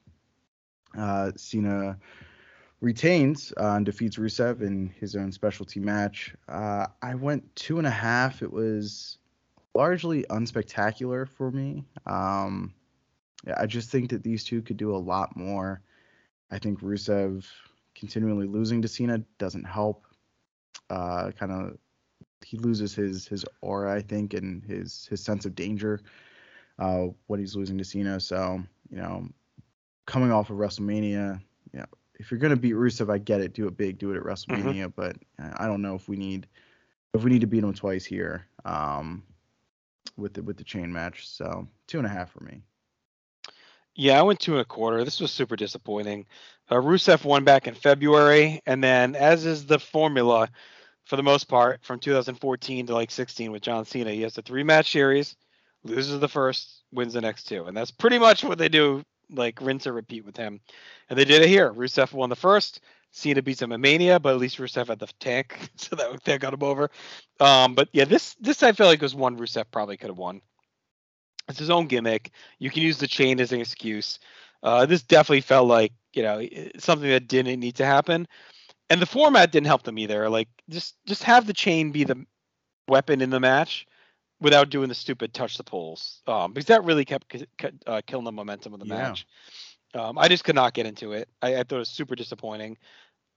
Uh, 0.96 1.32
Cena 1.36 1.98
retains 2.86 3.52
uh, 3.60 3.72
and 3.72 3.86
defeats 3.86 4.18
Rusev 4.18 4.62
in 4.62 4.94
his 5.00 5.16
own 5.16 5.32
specialty 5.32 5.80
match. 5.80 6.36
Uh, 6.48 6.86
I 7.02 7.16
went 7.16 7.56
two 7.56 7.80
and 7.80 7.88
a 7.88 7.92
half. 7.92 8.44
It 8.44 8.54
was 8.54 9.18
largely 9.74 10.24
unspectacular 10.30 11.28
for 11.28 11.50
me. 11.52 11.84
Um, 12.06 12.76
I 13.58 13.66
just 13.66 13.90
think 13.90 14.12
that 14.12 14.22
these 14.22 14.44
two 14.44 14.62
could 14.62 14.78
do 14.78 14.96
a 14.96 14.98
lot 14.98 15.36
more. 15.36 15.82
I 16.52 16.60
think 16.60 16.82
Rusev 16.82 17.48
continually 17.96 18.46
losing 18.46 18.84
to 18.84 18.88
Cena 18.88 19.18
doesn't 19.40 19.64
help. 19.64 20.06
Uh, 20.92 21.32
kind 21.32 21.52
of, 21.52 21.78
he 22.46 22.58
loses 22.58 22.94
his 22.94 23.28
his 23.28 23.44
aura, 23.62 23.96
I 23.96 24.02
think, 24.02 24.36
and 24.36 24.64
his 24.64 25.08
his 25.10 25.24
sense 25.24 25.46
of 25.46 25.56
danger. 25.56 26.02
Uh, 26.78 27.08
what 27.26 27.40
he's 27.40 27.56
losing 27.56 27.80
to 27.80 27.84
Cena. 27.84 28.20
So 28.20 28.62
you 28.92 28.98
know, 28.98 29.28
coming 30.06 30.32
off 30.32 30.52
of 30.52 30.58
WrestleMania, 30.58 31.42
you 31.74 31.80
know, 31.80 31.86
if 32.20 32.32
you're 32.32 32.40
gonna 32.40 32.56
beat 32.56 32.76
Rusev, 32.76 33.12
I 33.12 33.18
get 33.18 33.42
it. 33.42 33.54
Do 33.54 33.68
it 33.68 33.78
big. 33.78 33.98
Do 33.98 34.12
it 34.12 34.18
at 34.18 34.24
WrestleMania. 34.24 34.94
But 34.96 35.18
uh, 35.42 35.52
I 35.58 35.68
don't 35.68 35.82
know 35.82 35.96
if 35.96 36.08
we 36.08 36.18
need 36.18 36.48
if 37.14 37.24
we 37.24 37.32
need 37.32 37.42
to 37.42 37.48
beat 37.48 37.64
him 37.64 37.74
twice 37.74 38.06
here. 38.06 38.48
Um, 38.66 39.24
with 40.18 40.34
the 40.34 40.44
with 40.44 40.58
the 40.58 40.64
chain 40.64 40.92
match. 40.92 41.28
So 41.28 41.68
two 41.88 41.98
and 41.98 42.08
a 42.08 42.10
half 42.10 42.32
for 42.32 42.44
me. 42.44 42.62
Yeah, 43.96 44.20
I 44.20 44.24
went 44.24 44.40
two 44.42 44.54
and 44.54 44.62
a 44.62 44.66
quarter. 44.66 45.04
This 45.06 45.22
was 45.22 45.32
super 45.32 45.56
disappointing. 45.56 46.26
Uh, 46.70 46.76
Rusev 46.76 47.24
won 47.24 47.46
back 47.46 47.68
in 47.68 47.76
February, 47.76 48.62
and 48.66 48.84
then, 48.84 49.16
as 49.16 49.46
is 49.46 49.66
the 49.66 49.80
formula 49.80 50.50
for 51.06 51.16
the 51.16 51.24
most 51.24 51.46
part, 51.46 51.80
from 51.84 52.00
2014 52.00 52.88
to 52.88 52.94
like 52.94 53.12
16 53.12 53.52
with 53.52 53.62
John 53.62 53.86
Cena, 53.86 54.12
he 54.12 54.24
has 54.24 54.38
a 54.38 54.42
three 54.42 54.64
match 54.64 54.92
series, 54.92 55.36
loses 55.84 56.20
the 56.20 56.28
first, 56.28 56.84
wins 56.92 57.14
the 57.14 57.22
next 57.22 57.44
two. 57.44 57.66
And 57.66 57.78
that's 57.78 57.92
pretty 57.92 58.18
much 58.18 58.44
what 58.44 58.58
they 58.58 58.70
do, 58.70 59.04
like 59.30 59.62
rinse 59.62 59.88
or 59.88 59.94
repeat 59.94 60.26
with 60.26 60.38
him. 60.38 60.60
And 61.10 61.18
they 61.18 61.26
did 61.26 61.42
it 61.42 61.50
here. 61.50 61.72
Rusev 61.74 62.14
won 62.14 62.30
the 62.30 62.36
first. 62.36 62.82
Cena 63.12 63.42
beats 63.42 63.62
him 63.62 63.72
in 63.72 63.80
Mania, 63.80 64.20
but 64.20 64.34
at 64.34 64.40
least 64.42 64.58
Rusev 64.58 64.88
had 64.88 65.00
the 65.00 65.08
tank, 65.22 65.58
so 65.78 65.96
that, 65.96 66.22
that 66.26 66.42
got 66.42 66.54
him 66.54 66.64
over. 66.64 66.92
Um, 67.40 67.74
but 67.74 67.88
yeah, 67.94 68.04
this 68.04 68.36
this 68.42 68.62
I 68.62 68.74
feel 68.74 68.88
like 68.88 69.02
was 69.02 69.16
one 69.16 69.38
Rusev 69.38 69.66
probably 69.72 69.96
could 69.96 70.10
have 70.10 70.18
won. 70.18 70.42
It's 71.48 71.60
his 71.60 71.70
own 71.70 71.88
gimmick. 71.88 72.32
You 72.60 72.70
can 72.70 72.82
use 72.82 72.98
the 72.98 73.08
chain 73.08 73.40
as 73.40 73.54
an 73.54 73.62
excuse. 73.62 74.20
Uh, 74.64 74.86
this 74.86 75.04
definitely 75.04 75.42
felt 75.42 75.68
like 75.68 75.94
you 76.14 76.24
know 76.24 76.46
something 76.78 77.10
that 77.10 77.28
didn't 77.28 77.60
need 77.60 77.76
to 77.76 77.86
happen, 77.86 78.28
and 78.90 79.02
the 79.02 79.06
format 79.06 79.52
didn't 79.52 79.68
help 79.68 79.84
them 79.84 79.98
either. 79.98 80.30
Like 80.30 80.50
just 80.70 80.96
just 81.06 81.24
have 81.24 81.48
the 81.48 81.54
chain 81.54 81.92
be 81.92 82.04
the 82.04 82.26
weapon 82.90 83.22
in 83.22 83.30
the 83.30 83.40
match, 83.40 83.86
without 84.42 84.70
doing 84.70 84.90
the 84.90 84.96
stupid 84.96 85.34
touch 85.34 85.58
the 85.58 85.64
poles, 85.64 86.22
um, 86.28 86.54
because 86.54 86.66
that 86.68 86.84
really 86.84 87.06
kept 87.06 87.36
uh, 87.88 88.02
killing 88.06 88.26
the 88.26 88.32
momentum 88.32 88.74
of 88.74 88.80
the 88.80 88.86
Yeah. 88.86 89.10
match. 89.10 89.28
Um, 89.94 90.18
I 90.18 90.28
just 90.28 90.44
could 90.44 90.56
not 90.56 90.74
get 90.74 90.86
into 90.86 91.14
it. 91.14 91.30
I, 91.42 91.56
I 91.56 91.64
thought 91.64 91.78
it 91.78 91.80
was 91.80 91.90
super 91.90 92.16
disappointing. 92.16 92.78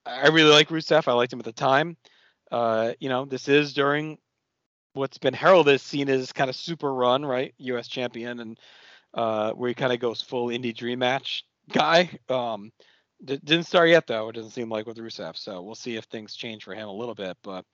I 0.04 0.22
I 0.22 0.28
really 0.28 0.50
like 0.50 0.68
Rusev. 0.68 1.06
I 1.08 1.12
liked 1.12 1.32
him 1.32 1.38
at 1.38 1.44
the 1.44 1.52
time. 1.52 1.96
Uh, 2.50 2.92
you 2.98 3.08
know, 3.08 3.24
this 3.24 3.48
is 3.48 3.74
during 3.74 4.18
what's 4.94 5.18
been 5.18 5.34
heralded 5.34 5.74
as 5.74 5.82
Cena's 5.82 6.32
kind 6.32 6.50
of 6.50 6.56
super 6.56 6.92
run, 6.92 7.24
right? 7.24 7.54
U.S. 7.58 7.88
champion, 7.88 8.40
and 8.40 8.58
uh, 9.14 9.52
where 9.52 9.68
he 9.68 9.74
kind 9.74 9.92
of 9.92 10.00
goes 10.00 10.22
full 10.22 10.48
indie 10.48 10.74
dream 10.76 10.98
match 11.00 11.44
guy. 11.72 12.10
Um, 12.28 12.72
d- 13.24 13.40
didn't 13.44 13.66
start 13.66 13.88
yet 13.90 14.06
though. 14.06 14.28
It 14.28 14.34
doesn't 14.34 14.50
seem 14.52 14.68
like 14.70 14.86
with 14.86 14.98
Rusev. 14.98 15.36
So 15.36 15.62
we'll 15.62 15.74
see 15.74 15.96
if 15.96 16.04
things 16.04 16.34
change 16.34 16.64
for 16.64 16.74
him 16.74 16.88
a 16.88 16.92
little 16.92 17.14
bit. 17.14 17.36
But 17.42 17.64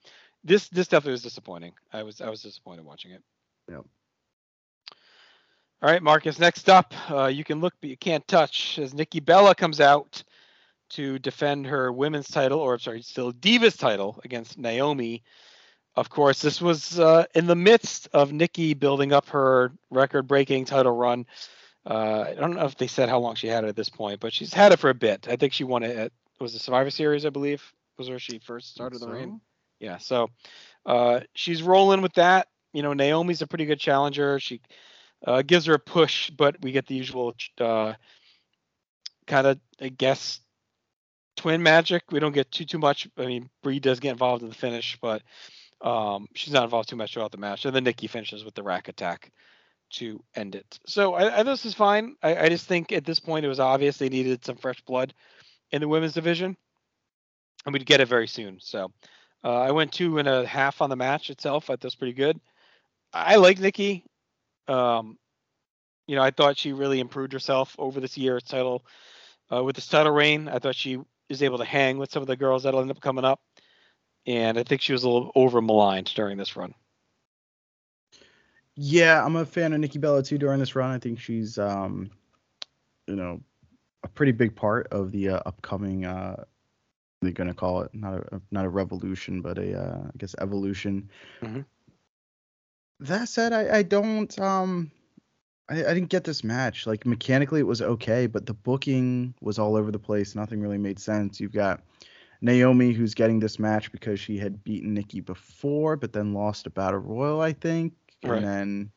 this 0.45 0.69
this 0.69 0.87
definitely 0.87 1.13
was 1.13 1.23
disappointing. 1.23 1.73
I 1.91 2.03
was 2.03 2.21
I 2.21 2.29
was 2.29 2.41
disappointed 2.41 2.85
watching 2.85 3.11
it. 3.11 3.21
Yep. 3.69 3.85
All 5.81 5.91
right, 5.91 6.01
Marcus. 6.01 6.39
Next 6.39 6.69
up, 6.69 6.93
uh, 7.11 7.25
you 7.25 7.43
can 7.43 7.59
look 7.59 7.73
but 7.81 7.89
you 7.89 7.97
can't 7.97 8.25
touch 8.27 8.79
as 8.79 8.93
Nikki 8.93 9.19
Bella 9.19 9.53
comes 9.53 9.81
out 9.81 10.23
to 10.91 11.19
defend 11.19 11.67
her 11.67 11.91
women's 11.91 12.29
title, 12.29 12.59
or 12.59 12.73
I'm 12.73 12.79
sorry, 12.79 13.01
still 13.01 13.33
Divas 13.33 13.77
title 13.77 14.21
against 14.23 14.57
Naomi. 14.57 15.23
Of 15.95 16.09
course, 16.09 16.41
this 16.41 16.61
was 16.61 16.99
uh, 16.99 17.25
in 17.33 17.47
the 17.47 17.55
midst 17.55 18.07
of 18.13 18.31
Nikki 18.31 18.73
building 18.73 19.13
up 19.13 19.29
her 19.29 19.71
record-breaking 19.89 20.65
title 20.65 20.95
run. 20.95 21.25
Uh, 21.85 22.25
I 22.29 22.33
don't 22.35 22.55
know 22.55 22.65
if 22.65 22.77
they 22.77 22.87
said 22.87 23.09
how 23.09 23.19
long 23.19 23.35
she 23.35 23.47
had 23.47 23.63
it 23.63 23.67
at 23.67 23.75
this 23.75 23.89
point, 23.89 24.19
but 24.19 24.33
she's 24.33 24.53
had 24.53 24.73
it 24.73 24.79
for 24.79 24.89
a 24.89 24.93
bit. 24.93 25.27
I 25.29 25.37
think 25.37 25.53
she 25.53 25.63
won 25.63 25.83
it 25.83 25.97
at 25.97 26.11
was 26.39 26.53
the 26.53 26.59
Survivor 26.59 26.89
Series, 26.89 27.25
I 27.25 27.29
believe, 27.29 27.63
was 27.97 28.09
where 28.09 28.19
she 28.19 28.39
first 28.39 28.71
started 28.71 28.99
the 28.99 29.07
reign. 29.07 29.39
Yeah, 29.79 29.97
so 29.97 30.29
uh, 30.85 31.21
she's 31.33 31.61
rolling 31.61 32.01
with 32.01 32.13
that. 32.13 32.47
You 32.73 32.83
know, 32.83 32.93
Naomi's 32.93 33.41
a 33.41 33.47
pretty 33.47 33.65
good 33.65 33.79
challenger. 33.79 34.39
She 34.39 34.61
uh, 35.25 35.41
gives 35.41 35.65
her 35.65 35.73
a 35.73 35.79
push, 35.79 36.29
but 36.29 36.61
we 36.61 36.71
get 36.71 36.87
the 36.87 36.95
usual 36.95 37.35
uh, 37.59 37.93
kind 39.27 39.47
of, 39.47 39.59
I 39.81 39.89
guess, 39.89 40.39
twin 41.37 41.63
magic. 41.63 42.03
We 42.11 42.19
don't 42.19 42.33
get 42.33 42.51
too 42.51 42.65
too 42.65 42.79
much. 42.79 43.07
I 43.17 43.25
mean, 43.25 43.49
Brie 43.63 43.79
does 43.79 43.99
get 43.99 44.11
involved 44.11 44.43
in 44.43 44.49
the 44.49 44.55
finish, 44.55 44.97
but 45.01 45.21
um, 45.81 46.27
she's 46.33 46.53
not 46.53 46.63
involved 46.63 46.89
too 46.89 46.95
much 46.95 47.13
throughout 47.13 47.31
the 47.31 47.37
match. 47.37 47.65
And 47.65 47.75
then 47.75 47.83
Nikki 47.83 48.07
finishes 48.07 48.43
with 48.43 48.55
the 48.55 48.63
rack 48.63 48.87
attack 48.87 49.31
to 49.91 50.21
end 50.35 50.55
it. 50.55 50.79
So 50.85 51.13
I, 51.13 51.39
I 51.39 51.43
this 51.43 51.65
is 51.65 51.73
fine. 51.73 52.15
I, 52.21 52.35
I 52.35 52.49
just 52.49 52.67
think 52.67 52.91
at 52.91 53.05
this 53.05 53.19
point 53.19 53.45
it 53.45 53.49
was 53.49 53.59
obvious 53.59 53.97
they 53.97 54.09
needed 54.09 54.43
some 54.43 54.57
fresh 54.57 54.81
blood 54.81 55.13
in 55.71 55.81
the 55.81 55.87
women's 55.87 56.13
division, 56.13 56.55
and 57.65 57.73
we'd 57.73 57.85
get 57.85 58.01
it 58.01 58.07
very 58.07 58.27
soon. 58.27 58.57
So 58.59 58.91
uh, 59.45 59.59
I 59.61 59.71
went 59.71 59.93
two 59.93 60.17
and 60.17 60.27
a 60.27 60.43
half 60.43 60.81
on 60.81 60.89
the 60.89 60.95
match 60.95 61.29
itself. 61.29 61.69
I 61.69 61.73
thought 61.73 61.83
was 61.83 61.95
pretty 61.95 62.13
good. 62.13 62.39
I 63.13 63.35
like 63.35 63.59
Nikki. 63.59 64.03
Um, 64.67 65.19
you 66.07 66.15
know, 66.15 66.23
I 66.23 66.31
thought 66.31 66.57
she 66.57 66.73
really 66.73 66.99
improved 66.99 67.31
herself 67.31 67.75
over 67.77 67.99
this 67.99 68.17
year's 68.17 68.41
title 68.41 68.83
uh, 69.53 69.63
with 69.63 69.75
this 69.75 69.87
title 69.87 70.11
reign. 70.11 70.47
I 70.47 70.57
thought 70.57 70.75
she 70.75 70.99
is 71.29 71.43
able 71.43 71.59
to 71.59 71.65
hang 71.65 71.99
with 71.99 72.11
some 72.11 72.23
of 72.23 72.27
the 72.27 72.35
girls 72.35 72.63
that'll 72.63 72.81
end 72.81 72.89
up 72.89 72.99
coming 72.99 73.23
up, 73.23 73.39
and 74.25 74.57
I 74.57 74.63
think 74.63 74.81
she 74.81 74.93
was 74.93 75.03
a 75.03 75.09
little 75.09 75.31
over 75.35 75.61
maligned 75.61 76.11
during 76.15 76.37
this 76.37 76.55
run. 76.55 76.73
Yeah, 78.75 79.23
I'm 79.23 79.35
a 79.35 79.45
fan 79.45 79.73
of 79.73 79.79
Nikki 79.79 79.99
Bella 79.99 80.23
too 80.23 80.39
during 80.39 80.59
this 80.59 80.75
run. 80.75 80.89
I 80.89 80.97
think 80.97 81.19
she's, 81.19 81.59
um, 81.59 82.09
you 83.07 83.15
know, 83.15 83.41
a 84.03 84.07
pretty 84.07 84.31
big 84.31 84.55
part 84.55 84.87
of 84.91 85.11
the 85.11 85.29
uh, 85.29 85.39
upcoming. 85.45 86.05
Uh, 86.05 86.43
they're 87.25 87.33
gonna 87.33 87.53
call 87.53 87.81
it 87.81 87.93
not 87.93 88.13
a 88.31 88.41
not 88.51 88.65
a 88.65 88.69
revolution, 88.69 89.41
but 89.41 89.57
a 89.57 89.77
uh, 89.79 89.97
I 90.05 90.17
guess 90.17 90.35
evolution. 90.39 91.09
Mhm. 91.41 91.65
That 93.01 93.27
said, 93.27 93.51
I, 93.51 93.79
I 93.79 93.83
don't 93.83 94.37
um, 94.39 94.91
I, 95.69 95.85
I 95.85 95.93
didn't 95.93 96.09
get 96.09 96.23
this 96.23 96.43
match. 96.43 96.87
Like 96.87 97.05
mechanically, 97.05 97.59
it 97.59 97.67
was 97.67 97.81
okay, 97.81 98.27
but 98.27 98.45
the 98.45 98.53
booking 98.53 99.33
was 99.41 99.59
all 99.59 99.75
over 99.75 99.91
the 99.91 99.99
place. 99.99 100.35
Nothing 100.35 100.61
really 100.61 100.77
made 100.77 100.99
sense. 100.99 101.39
You've 101.39 101.51
got 101.51 101.81
Naomi 102.41 102.93
who's 102.93 103.13
getting 103.13 103.39
this 103.39 103.59
match 103.59 103.91
because 103.91 104.19
she 104.19 104.37
had 104.37 104.63
beaten 104.63 104.93
Nikki 104.93 105.19
before, 105.19 105.97
but 105.97 106.13
then 106.13 106.33
lost 106.33 106.67
a 106.67 106.69
battle 106.69 106.99
royal, 106.99 107.41
I 107.41 107.53
think, 107.53 107.93
and 108.37 108.45
then 108.45 108.91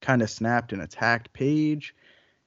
kind 0.00 0.22
of 0.22 0.30
snapped 0.30 0.72
and 0.72 0.82
attacked 0.82 1.32
Paige, 1.32 1.94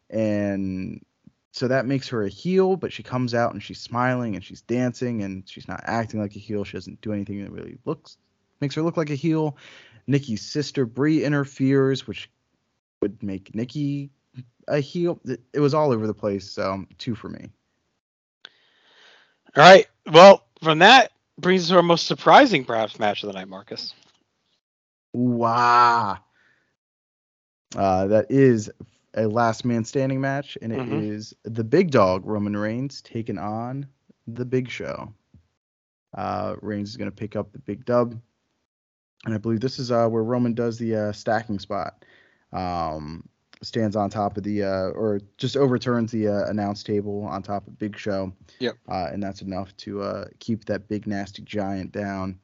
and 0.10 1.04
so 1.51 1.67
that 1.67 1.85
makes 1.85 2.07
her 2.09 2.23
a 2.23 2.29
heel. 2.29 2.75
But 2.75 2.93
she 2.93 3.03
comes 3.03 3.33
out 3.33 3.53
and 3.53 3.62
she's 3.62 3.79
smiling 3.79 4.35
and 4.35 4.43
she's 4.43 4.62
dancing 4.62 5.23
and 5.23 5.47
she's 5.47 5.67
not 5.67 5.81
acting 5.83 6.19
like 6.19 6.35
a 6.35 6.39
heel. 6.39 6.63
She 6.63 6.77
doesn't 6.77 7.01
do 7.01 7.13
anything 7.13 7.43
that 7.43 7.51
really 7.51 7.77
looks 7.85 8.17
makes 8.62 8.75
her 8.75 8.81
look 8.81 8.97
like 8.97 9.09
a 9.09 9.15
heel. 9.15 9.57
Nikki's 10.07 10.41
sister 10.41 10.85
Brie 10.85 11.23
interferes, 11.23 12.07
which 12.07 12.29
would 13.01 13.21
make 13.23 13.53
Nikki 13.55 14.09
a 14.67 14.79
heel. 14.79 15.19
It, 15.53 15.59
was 15.59 15.73
all 15.73 15.91
over 15.91 16.07
the 16.07 16.13
place. 16.13 16.49
So 16.49 16.85
two 16.97 17.15
for 17.15 17.29
me. 17.29 17.49
All 19.55 19.63
right. 19.63 19.88
Well, 20.12 20.45
from 20.62 20.79
that 20.79 21.12
brings 21.38 21.63
us 21.63 21.69
to 21.69 21.75
our 21.77 21.83
most 21.83 22.07
surprising, 22.07 22.65
perhaps, 22.65 22.99
match 22.99 23.23
of 23.23 23.27
the 23.27 23.33
night, 23.33 23.47
Marcus. 23.47 23.93
Wow. 25.13 26.17
Uh, 27.75 28.07
that 28.07 28.27
is 28.29 28.71
a 29.19 29.27
last 29.27 29.65
man 29.65 29.84
standing 29.86 30.21
match, 30.21 30.58
and 30.62 30.71
it 30.73 30.88
is 30.89 31.34
Mhm. 31.45 31.55
the 31.55 31.63
big 31.63 31.91
dog 31.91 32.25
Roman 32.25 32.55
Reigns 32.58 33.01
taking 33.01 33.38
on 33.38 33.86
the 34.27 34.45
Big 34.45 34.69
Show. 34.69 35.13
Uh, 36.15 36.55
Reigns 36.62 36.89
is 36.89 36.97
going 36.97 37.10
to 37.10 37.15
pick 37.15 37.36
up 37.36 37.51
the 37.51 37.60
big 37.60 37.86
dub, 37.86 38.19
and 39.25 39.34
I 39.34 39.38
believe 39.38 39.60
this 39.60 39.77
is 39.79 39.91
uh, 39.91 40.08
where 40.08 40.23
Roman 40.23 40.53
does 40.53 40.77
the 40.77 40.95
uh, 40.95 41.12
stacking 41.12 41.60
spot. 41.60 42.03
Um, 42.51 43.27
stands 43.62 43.95
on 43.97 44.10
top 44.10 44.38
of 44.38 44.43
the 44.43 44.63
uh, 44.63 44.88
or 44.91 45.19
just 45.38 45.58
overturns 45.58 46.12
the 46.12 46.29
uh, 46.29 46.45
announce 46.45 46.82
table 46.82 47.23
on 47.25 47.43
top 47.43 47.67
of 47.67 47.77
Big 47.77 47.97
Show. 47.97 48.32
Yep. 48.60 48.77
Uh, 48.88 49.10
and 49.12 49.21
that's 49.21 49.41
enough 49.41 49.75
to 49.77 50.01
uh, 50.01 50.25
keep 50.39 50.65
that 50.65 50.88
big 50.88 51.05
nasty 51.05 51.41
giant 51.41 51.91
down. 51.91 52.39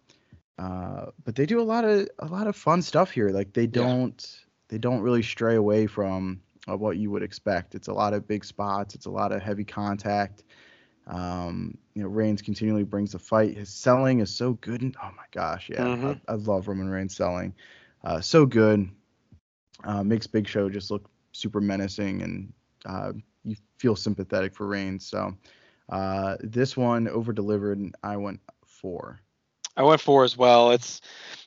Uh, 0.59 1.07
but 1.23 1.35
they 1.35 1.45
do 1.45 1.59
a 1.59 1.63
lot 1.63 1.85
of 1.85 2.07
a 2.19 2.27
lot 2.27 2.47
of 2.47 2.55
fun 2.55 2.81
stuff 2.81 3.11
here. 3.11 3.29
Like 3.29 3.53
they 3.53 3.65
don't 3.67 4.39
they 4.67 4.77
don't 4.77 5.01
really 5.01 5.23
stray 5.23 5.55
away 5.55 5.87
from 5.87 6.41
uh, 6.69 6.75
what 6.77 6.97
you 6.97 7.11
would 7.11 7.23
expect. 7.23 7.75
It's 7.75 7.87
a 7.87 7.93
lot 7.93 8.13
of 8.13 8.27
big 8.27 8.43
spots. 8.45 8.95
It's 8.95 9.05
a 9.05 9.11
lot 9.11 9.31
of 9.31 9.41
heavy 9.41 9.63
contact. 9.63 10.43
Um, 11.07 11.77
you 11.93 12.03
know, 12.03 12.09
Reigns 12.09 12.41
continually 12.41 12.83
brings 12.83 13.11
the 13.11 13.19
fight. 13.19 13.55
His 13.55 13.69
selling 13.69 14.19
is 14.19 14.33
so 14.33 14.53
good. 14.53 14.81
And, 14.81 14.95
oh 15.01 15.11
my 15.15 15.25
gosh, 15.31 15.69
yeah, 15.69 15.85
Mhm. 15.85 16.19
I, 16.27 16.31
I 16.33 16.35
love 16.35 16.67
Roman 16.67 16.89
Reigns 16.89 17.15
selling. 17.15 17.53
Uh, 18.03 18.21
so 18.21 18.45
good. 18.45 18.89
Uh, 19.83 20.03
makes 20.03 20.25
Big 20.27 20.47
Show 20.47 20.69
just 20.69 20.89
look 20.89 21.09
super 21.31 21.61
menacing, 21.61 22.21
and 22.21 22.53
uh, 22.85 23.13
you 23.43 23.55
feel 23.77 23.95
sympathetic 23.95 24.55
for 24.55 24.65
Reigns. 24.67 25.05
So 25.05 25.35
uh, 25.89 26.37
this 26.39 26.75
one 26.75 27.07
over 27.07 27.33
delivered, 27.33 27.77
and 27.77 27.95
I 28.03 28.17
went 28.17 28.39
four. 28.65 29.19
I 29.77 29.83
went 29.83 30.01
four 30.01 30.23
as 30.23 30.37
well. 30.37 30.71
It's 30.71 31.01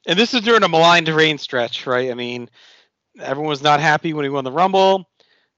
and 0.06 0.18
this 0.18 0.34
is 0.34 0.42
during 0.42 0.62
a 0.62 0.68
maligned 0.68 1.08
rain 1.08 1.38
stretch, 1.38 1.86
right? 1.86 2.10
I 2.10 2.14
mean, 2.14 2.48
everyone 3.18 3.50
was 3.50 3.62
not 3.62 3.80
happy 3.80 4.12
when 4.12 4.24
he 4.24 4.30
won 4.30 4.44
the 4.44 4.52
Rumble. 4.52 5.08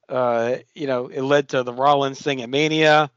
Uh, 0.09 0.57
you 0.75 0.87
know, 0.87 1.07
it 1.09 1.23
led 1.23 1.49
to 1.51 1.63
the 1.63 1.73
Rollins 1.73 2.21
thing 2.21 2.43
at 2.43 2.49
Mania, 2.49 3.11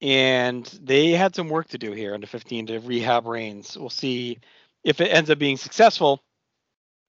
and 0.00 0.66
they 0.82 1.10
had 1.10 1.34
some 1.34 1.48
work 1.48 1.68
to 1.68 1.78
do 1.78 1.92
here 1.92 2.14
under 2.14 2.26
15 2.26 2.66
to 2.66 2.78
rehab 2.80 3.26
Reigns. 3.26 3.76
We'll 3.76 3.90
see 3.90 4.38
if 4.84 5.00
it 5.00 5.06
ends 5.12 5.30
up 5.30 5.38
being 5.38 5.56
successful. 5.56 6.22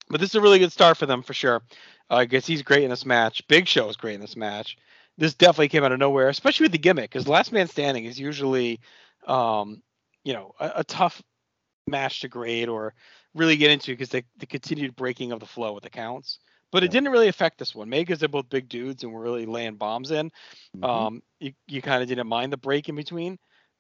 But 0.10 0.20
this 0.20 0.32
is 0.32 0.36
a 0.36 0.42
really 0.42 0.60
good 0.60 0.72
start 0.72 0.98
for 0.98 1.06
them 1.06 1.22
for 1.22 1.34
sure. 1.34 1.62
Uh, 2.10 2.16
I 2.16 2.26
guess 2.26 2.46
he's 2.46 2.64
great 2.64 2.84
in 2.84 2.90
this 2.90 3.06
match. 3.06 3.48
Big 3.48 3.68
Show 3.68 3.90
is 3.90 3.96
great 3.96 4.16
in 4.16 4.22
this 4.22 4.36
match. 4.36 4.78
This 5.18 5.34
definitely 5.34 5.70
came 5.70 5.84
out 5.84 5.92
of 5.92 6.00
nowhere, 6.00 6.30
especially 6.30 6.66
with 6.66 6.72
the 6.72 6.78
gimmick, 6.78 7.12
because 7.12 7.28
Last 7.28 7.52
Man 7.52 7.68
Standing 7.68 8.06
is 8.06 8.20
usually, 8.20 8.80
um, 9.28 9.82
you 10.24 10.34
know, 10.34 10.54
a, 10.60 10.72
a 10.78 10.84
tough 10.84 11.22
match 11.88 12.22
to 12.22 12.28
grade 12.28 12.70
or 12.70 12.94
really 13.36 13.58
get 13.58 13.72
into 13.72 13.92
because 13.92 14.10
the, 14.10 14.24
the 14.38 14.46
continued 14.46 14.96
breaking 14.96 15.32
of 15.32 15.40
the 15.40 15.46
flow 15.46 15.74
with 15.74 15.84
the 15.84 15.90
counts. 15.90 16.40
But 16.72 16.84
it 16.84 16.92
didn't 16.92 17.12
really 17.12 17.30
affect 17.30 17.58
this 17.58 17.74
one. 17.74 17.90
Maybe 17.90 18.04
because 18.06 18.20
they're 18.20 18.30
both 18.30 18.50
big 18.50 18.70
dudes 18.70 19.04
and 19.04 19.12
were 19.12 19.22
really 19.22 19.48
laying 19.48 19.76
bombs 19.76 20.12
in. 20.12 20.32
Mhm. 20.78 20.88
Um, 20.88 21.24
you, 21.40 21.54
you 21.68 21.82
kind 21.82 22.04
of 22.04 22.10
didn't 22.10 22.28
mind 22.28 22.54
the 22.54 22.58
break 22.58 22.90
in 22.90 22.96
between, 22.96 23.40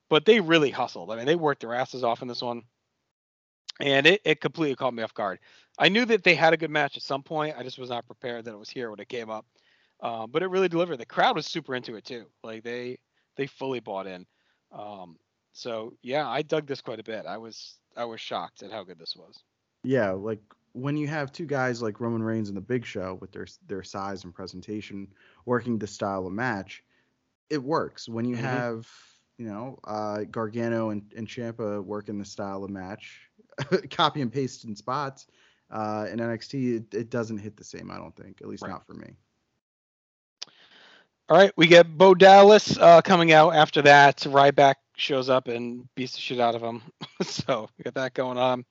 but 0.10 0.26
they 0.26 0.40
really 0.40 0.72
hustled. 0.72 1.12
I 1.12 1.16
mean, 1.16 1.26
they 1.26 1.36
worked 1.36 1.62
their 1.62 1.76
asses 1.76 2.04
off 2.04 2.24
in 2.24 2.28
this 2.28 2.42
one, 2.42 2.64
and 3.80 4.08
it, 4.08 4.22
it 4.26 4.42
completely 4.42 4.76
caught 4.76 4.94
me 4.94 5.04
off 5.04 5.14
guard. 5.14 5.40
I 5.78 5.90
knew 5.90 6.04
that 6.06 6.24
they 6.24 6.34
had 6.34 6.54
a 6.54 6.58
good 6.58 6.72
match 6.72 6.98
at 6.98 7.04
some 7.04 7.22
point. 7.22 7.56
I 7.58 7.64
just 7.64 7.78
was 7.78 7.90
not 7.92 8.08
prepared 8.08 8.46
that 8.46 8.54
it 8.54 8.60
was 8.60 8.70
here 8.70 8.90
when 8.90 9.00
it 9.00 9.08
came 9.08 9.30
up. 9.30 9.46
Um, 10.02 10.32
but 10.32 10.42
it 10.44 10.48
really 10.48 10.70
delivered. 10.70 10.98
The 10.98 11.06
crowd 11.06 11.36
was 11.36 11.46
super 11.46 11.76
into 11.76 11.96
it 11.96 12.06
too. 12.06 12.26
Like 12.44 12.64
they 12.64 12.98
they 13.36 13.48
fully 13.48 13.82
bought 13.82 14.08
in. 14.08 14.26
Um, 14.72 15.18
so 15.52 15.94
yeah, 16.02 16.28
I 16.28 16.42
dug 16.42 16.66
this 16.68 16.82
quite 16.82 17.00
a 17.00 17.04
bit. 17.04 17.26
I 17.26 17.38
was 17.38 17.78
I 18.00 18.06
was 18.06 18.22
shocked 18.22 18.64
at 18.64 18.72
how 18.72 18.84
good 18.86 19.00
this 19.00 19.16
was. 19.18 19.44
Yeah, 19.84 20.12
like 20.12 20.42
when 20.74 20.98
you 20.98 21.08
have 21.08 21.32
two 21.32 21.46
guys 21.46 21.82
like 21.82 22.00
Roman 22.00 22.24
Reigns 22.24 22.50
and 22.50 22.58
the 22.58 22.62
Big 22.62 22.86
Show 22.86 23.18
with 23.22 23.32
their 23.32 23.48
their 23.68 23.84
size 23.84 24.24
and 24.24 24.34
presentation 24.34 25.08
working 25.46 25.78
the 25.80 25.88
style 25.88 26.28
of 26.28 26.34
match, 26.34 26.84
it 27.50 27.64
works. 27.64 28.08
When 28.10 28.26
you 28.26 28.36
Mhm. 28.36 28.38
have 28.38 28.88
you 29.38 29.48
know 29.48 29.80
uh, 29.86 30.24
Gargano 30.26 30.90
and 30.90 31.12
and 31.16 31.28
Ciampa 31.28 31.84
working 31.84 32.18
the 32.20 32.26
style 32.26 32.64
of 32.64 32.72
match, 32.72 33.30
copy 33.92 34.22
and 34.22 34.32
paste 34.32 34.66
in 34.66 34.76
spots, 34.76 35.28
uh, 35.72 36.08
in 36.12 36.20
NXT, 36.20 36.76
it, 36.78 36.94
it 36.94 37.10
doesn't 37.10 37.38
hit 37.40 37.58
the 37.58 37.64
same. 37.66 37.92
I 37.92 37.98
don't 37.98 38.16
think, 38.16 38.42
at 38.42 38.48
least 38.48 38.66
Right. 38.66 38.68
not 38.68 38.86
for 38.86 38.94
me. 38.94 39.16
All 41.30 41.38
right, 41.38 41.52
we 41.56 41.68
get 41.68 41.98
Bo 41.98 42.14
Dallas 42.16 42.78
uh, 42.78 43.02
coming 43.02 43.32
out 43.32 43.56
after 43.56 43.82
that. 43.84 44.18
Ryback 44.20 44.76
shows 45.00 45.30
up 45.30 45.48
and 45.48 45.88
beats 45.96 46.14
the 46.14 46.20
shit 46.20 46.40
out 46.40 46.56
of 46.56 46.62
him. 46.62 46.82
so 47.22 47.70
we 47.78 47.84
got 47.84 47.94
that 47.96 48.14
going 48.14 48.38
on. 48.38 48.66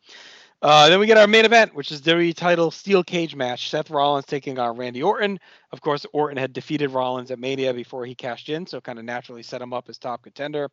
Uh, 0.61 0.89
then 0.89 0.99
we 0.99 1.07
get 1.07 1.17
our 1.17 1.29
main 1.29 1.45
event, 1.45 1.73
which 1.73 1.93
is 1.93 2.03
WWE 2.03 2.35
title 2.35 2.73
steel 2.73 3.05
cage 3.05 3.37
match. 3.37 3.71
Seth 3.71 3.91
Rollins 3.91 4.27
taking 4.27 4.59
on 4.59 4.77
Randy 4.77 5.03
Orton. 5.03 5.39
Of 5.71 5.81
course, 5.81 6.05
Orton 6.13 6.37
had 6.37 6.53
defeated 6.53 6.91
Rollins 6.91 7.31
at 7.31 7.39
Mania 7.39 7.73
before 7.73 8.05
he 8.05 8.15
cashed 8.17 8.49
in, 8.49 8.67
so 8.67 8.81
kind 8.81 8.99
of 8.99 9.05
naturally 9.05 9.45
set 9.45 9.63
him 9.63 9.73
up 9.73 9.89
as 9.89 9.99
top 9.99 10.23
contender. 10.23 10.69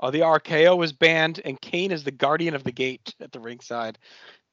Uh, 0.00 0.10
the 0.10 0.20
RKO 0.20 0.76
was 0.78 0.94
banned, 0.94 1.42
and 1.44 1.60
Kane 1.60 1.90
is 1.92 2.02
the 2.02 2.10
guardian 2.10 2.54
of 2.54 2.64
the 2.64 2.72
gate 2.72 3.14
at 3.20 3.30
the 3.30 3.40
ringside. 3.40 3.98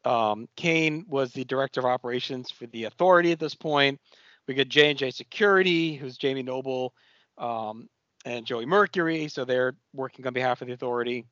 Um, 0.03 0.49
Kane 0.57 1.05
was 1.07 1.31
the 1.31 1.45
director 1.45 1.79
of 1.79 1.85
operations 1.85 2.51
for 2.51 2.67
the 2.67 2.83
Authority 2.83 3.31
at 3.31 3.39
this 3.39 3.55
point. 3.55 4.01
We 4.49 4.53
get 4.53 4.67
J 4.67 4.89
and 4.89 4.99
J 4.99 5.11
Security, 5.11 5.95
who's 5.95 6.17
Jamie 6.17 6.43
Noble 6.43 6.93
um, 7.37 7.87
and 8.25 8.45
Joey 8.45 8.65
Mercury, 8.65 9.27
so 9.27 9.45
they're 9.45 9.75
working 9.93 10.25
on 10.27 10.33
behalf 10.33 10.61
of 10.61 10.67
the 10.67 10.73
Authority 10.73 11.25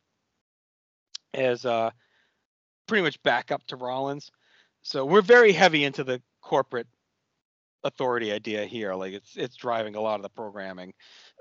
as 1.33 1.65
uh, 1.65 1.91
pretty 2.87 3.03
much 3.03 3.21
backup 3.23 3.65
to 3.67 3.75
Rollins. 3.75 4.31
So 4.81 5.05
we're 5.05 5.21
very 5.21 5.53
heavy 5.53 5.83
into 5.83 6.03
the 6.03 6.21
corporate 6.41 6.87
authority 7.83 8.31
idea 8.31 8.65
here. 8.65 8.93
Like 8.93 9.13
it's 9.13 9.35
it's 9.37 9.55
driving 9.55 9.95
a 9.95 10.01
lot 10.01 10.15
of 10.15 10.23
the 10.23 10.29
programming 10.29 10.93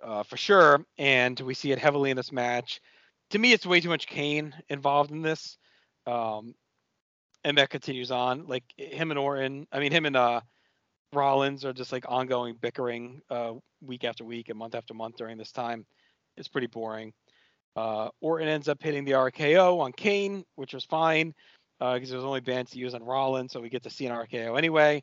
uh, 0.02 0.22
for 0.22 0.36
sure, 0.36 0.84
and 0.98 1.38
we 1.40 1.54
see 1.54 1.72
it 1.72 1.78
heavily 1.78 2.10
in 2.10 2.16
this 2.16 2.32
match. 2.32 2.80
To 3.30 3.38
me, 3.38 3.52
it's 3.52 3.66
way 3.66 3.80
too 3.80 3.88
much 3.88 4.06
Kane 4.06 4.54
involved 4.68 5.10
in 5.10 5.22
this, 5.22 5.56
um, 6.06 6.54
and 7.44 7.58
that 7.58 7.70
continues 7.70 8.10
on. 8.10 8.46
Like 8.46 8.64
him 8.76 9.10
and 9.10 9.18
Orton, 9.18 9.66
I 9.72 9.80
mean 9.80 9.92
him 9.92 10.06
and 10.06 10.16
uh, 10.16 10.40
Rollins 11.12 11.64
are 11.64 11.72
just 11.72 11.92
like 11.92 12.04
ongoing 12.08 12.56
bickering 12.60 13.20
uh, 13.30 13.54
week 13.80 14.04
after 14.04 14.24
week 14.24 14.48
and 14.48 14.58
month 14.58 14.74
after 14.74 14.94
month 14.94 15.16
during 15.16 15.36
this 15.36 15.52
time. 15.52 15.84
It's 16.36 16.48
pretty 16.48 16.68
boring. 16.68 17.12
Uh, 17.76 18.08
Orton 18.20 18.48
ends 18.48 18.68
up 18.68 18.82
hitting 18.82 19.04
the 19.04 19.12
RKO 19.12 19.80
on 19.80 19.92
Kane, 19.92 20.44
which 20.56 20.74
was 20.74 20.84
fine 20.84 21.34
because 21.78 22.12
it 22.12 22.16
was 22.16 22.24
only 22.24 22.40
banned 22.40 22.68
to 22.68 22.78
use 22.78 22.94
on 22.94 23.02
Rollins, 23.02 23.52
so 23.52 23.60
we 23.60 23.70
get 23.70 23.82
to 23.84 23.90
see 23.90 24.06
an 24.06 24.14
RKO 24.14 24.58
anyway. 24.58 25.02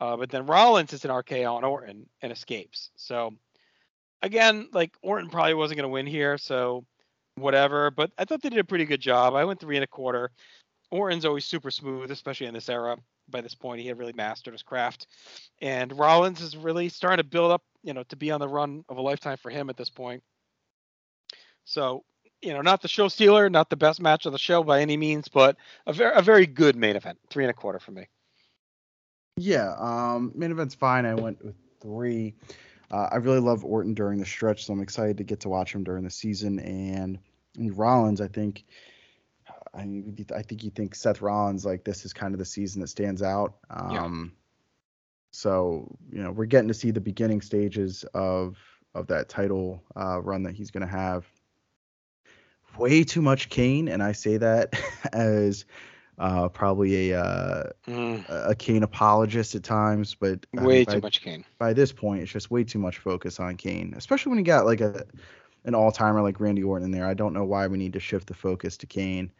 Uh, 0.00 0.16
but 0.16 0.28
then 0.28 0.46
Rollins 0.46 0.90
hits 0.90 1.04
an 1.04 1.10
RKO 1.10 1.54
on 1.54 1.64
Orton 1.64 2.06
and 2.20 2.32
escapes. 2.32 2.90
So 2.96 3.32
again, 4.22 4.68
like 4.72 4.92
Orton 5.02 5.30
probably 5.30 5.54
wasn't 5.54 5.78
going 5.78 5.88
to 5.88 5.92
win 5.92 6.06
here, 6.06 6.36
so 6.36 6.84
whatever. 7.36 7.90
But 7.90 8.10
I 8.18 8.24
thought 8.24 8.42
they 8.42 8.48
did 8.48 8.58
a 8.58 8.64
pretty 8.64 8.84
good 8.84 9.00
job. 9.00 9.34
I 9.34 9.44
went 9.44 9.60
three 9.60 9.76
and 9.76 9.84
a 9.84 9.88
quarter. 9.88 10.30
Orton's 10.90 11.24
always 11.24 11.44
super 11.44 11.70
smooth, 11.70 12.10
especially 12.10 12.46
in 12.46 12.54
this 12.54 12.68
era. 12.68 12.96
By 13.28 13.40
this 13.40 13.54
point, 13.54 13.80
he 13.80 13.88
had 13.88 13.98
really 13.98 14.12
mastered 14.12 14.54
his 14.54 14.62
craft, 14.62 15.06
and 15.60 15.96
Rollins 15.98 16.40
is 16.40 16.56
really 16.56 16.88
starting 16.88 17.18
to 17.18 17.28
build 17.28 17.50
up, 17.50 17.62
you 17.82 17.92
know, 17.92 18.04
to 18.04 18.16
be 18.16 18.30
on 18.30 18.40
the 18.40 18.48
run 18.48 18.84
of 18.88 18.98
a 18.98 19.02
lifetime 19.02 19.36
for 19.36 19.50
him 19.50 19.68
at 19.68 19.76
this 19.76 19.90
point. 19.90 20.22
So, 21.64 22.04
you 22.40 22.52
know, 22.52 22.62
not 22.62 22.82
the 22.82 22.88
show 22.88 23.08
stealer, 23.08 23.50
not 23.50 23.70
the 23.70 23.76
best 23.76 24.00
match 24.00 24.26
of 24.26 24.32
the 24.32 24.38
show 24.38 24.62
by 24.62 24.80
any 24.80 24.96
means, 24.96 25.28
but 25.28 25.56
a 25.86 25.92
very 25.92 26.14
a 26.14 26.22
very 26.22 26.46
good 26.46 26.76
main 26.76 26.94
event. 26.94 27.18
Three 27.30 27.44
and 27.44 27.50
a 27.50 27.54
quarter 27.54 27.80
for 27.80 27.90
me. 27.90 28.06
Yeah, 29.36 29.74
um, 29.78 30.32
main 30.34 30.50
event's 30.50 30.74
fine. 30.74 31.04
I 31.04 31.14
went 31.14 31.44
with 31.44 31.56
three. 31.80 32.34
Uh, 32.90 33.08
I 33.10 33.16
really 33.16 33.40
love 33.40 33.64
Orton 33.64 33.94
during 33.94 34.18
the 34.18 34.26
stretch, 34.26 34.64
so 34.64 34.72
I'm 34.72 34.80
excited 34.80 35.18
to 35.18 35.24
get 35.24 35.40
to 35.40 35.48
watch 35.48 35.74
him 35.74 35.84
during 35.84 36.04
the 36.04 36.10
season. 36.10 36.58
And, 36.60 37.18
and 37.56 37.76
Rollins, 37.76 38.20
I 38.20 38.28
think, 38.28 38.64
I 39.76 39.84
mean, 39.84 40.26
I 40.34 40.42
think 40.42 40.64
you 40.64 40.70
think 40.70 40.94
Seth 40.94 41.20
Rollins 41.20 41.64
like 41.64 41.84
this 41.84 42.04
is 42.04 42.12
kind 42.12 42.34
of 42.34 42.38
the 42.38 42.44
season 42.44 42.80
that 42.80 42.88
stands 42.88 43.22
out. 43.22 43.56
Yeah. 43.70 44.04
Um, 44.04 44.32
so 45.32 45.96
you 46.10 46.22
know 46.22 46.30
we're 46.30 46.46
getting 46.46 46.68
to 46.68 46.74
see 46.74 46.90
the 46.90 47.00
beginning 47.00 47.42
stages 47.42 48.04
of 48.14 48.56
of 48.94 49.06
that 49.08 49.28
title 49.28 49.82
uh, 49.94 50.20
run 50.22 50.42
that 50.44 50.54
he's 50.54 50.70
going 50.70 50.86
to 50.86 50.92
have. 50.92 51.26
Way 52.78 53.04
too 53.04 53.22
much 53.22 53.48
Kane, 53.48 53.88
and 53.88 54.02
I 54.02 54.12
say 54.12 54.38
that 54.38 54.74
as 55.12 55.64
uh, 56.18 56.48
probably 56.48 57.10
a 57.10 57.20
uh, 57.22 57.64
Mm, 57.86 58.24
a 58.28 58.54
Kane 58.54 58.82
apologist 58.82 59.54
at 59.54 59.62
times, 59.62 60.14
but 60.14 60.44
way 60.54 60.84
by, 60.84 60.94
too 60.94 61.00
much 61.00 61.22
Kane. 61.22 61.44
by 61.58 61.72
this 61.72 61.92
point, 61.92 62.22
it's 62.22 62.32
just 62.32 62.50
way 62.50 62.64
too 62.64 62.78
much 62.78 62.98
focus 62.98 63.38
on 63.38 63.56
Kane, 63.56 63.94
especially 63.96 64.30
when 64.30 64.38
you 64.38 64.44
got 64.44 64.66
like 64.66 64.80
a 64.80 65.04
an 65.64 65.74
all 65.74 65.92
timer 65.92 66.22
like 66.22 66.40
Randy 66.40 66.62
Orton 66.62 66.86
in 66.86 66.90
there. 66.90 67.06
I 67.06 67.14
don't 67.14 67.32
know 67.32 67.44
why 67.44 67.66
we 67.66 67.78
need 67.78 67.92
to 67.92 68.00
shift 68.00 68.26
the 68.28 68.34
focus 68.34 68.76
to 68.78 68.86
Kane. 68.86 69.30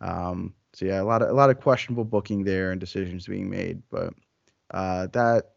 Um, 0.00 0.54
so 0.72 0.86
yeah, 0.86 1.00
a 1.00 1.04
lot 1.04 1.22
of 1.22 1.28
a 1.28 1.32
lot 1.32 1.50
of 1.50 1.60
questionable 1.60 2.04
booking 2.04 2.44
there 2.44 2.70
and 2.70 2.80
decisions 2.80 3.26
being 3.26 3.50
made, 3.50 3.82
but 3.90 4.14
uh, 4.70 5.08
that 5.08 5.52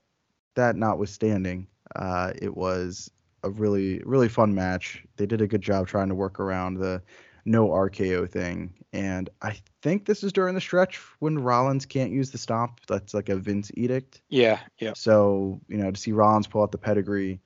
that 0.56 0.76
notwithstanding, 0.76 1.68
uh, 1.96 2.34
it 2.42 2.56
was 2.56 3.12
a 3.44 3.50
really 3.50 4.02
really 4.06 4.30
fun 4.30 4.54
match. 4.54 5.04
They 5.18 5.26
did 5.26 5.42
a 5.42 5.48
good 5.48 5.62
job 5.62 5.88
trying 5.88 6.10
to 6.10 6.16
work 6.16 6.40
around 6.40 6.76
the 6.76 7.02
no 7.46 7.70
RKO 7.70 8.30
thing, 8.30 8.74
and 8.92 9.30
I 9.42 9.58
think 9.82 10.06
this 10.06 10.24
is 10.24 10.34
during 10.34 10.56
the 10.56 10.62
stretch 10.62 11.00
when 11.20 11.40
Rollins 11.40 11.86
can't 11.86 12.12
use 12.12 12.32
the 12.32 12.38
stomp. 12.38 12.80
That's 12.88 13.14
like 13.14 13.30
a 13.30 13.36
Vince 13.36 13.72
edict. 13.76 14.22
Yeah, 14.30 14.60
yeah. 14.80 14.94
So 14.96 15.62
you 15.68 15.78
know, 15.78 15.92
to 15.92 16.00
see 16.00 16.12
Rollins 16.12 16.48
pull 16.48 16.64
out 16.64 16.72
the 16.72 16.78
pedigree, 16.78 17.40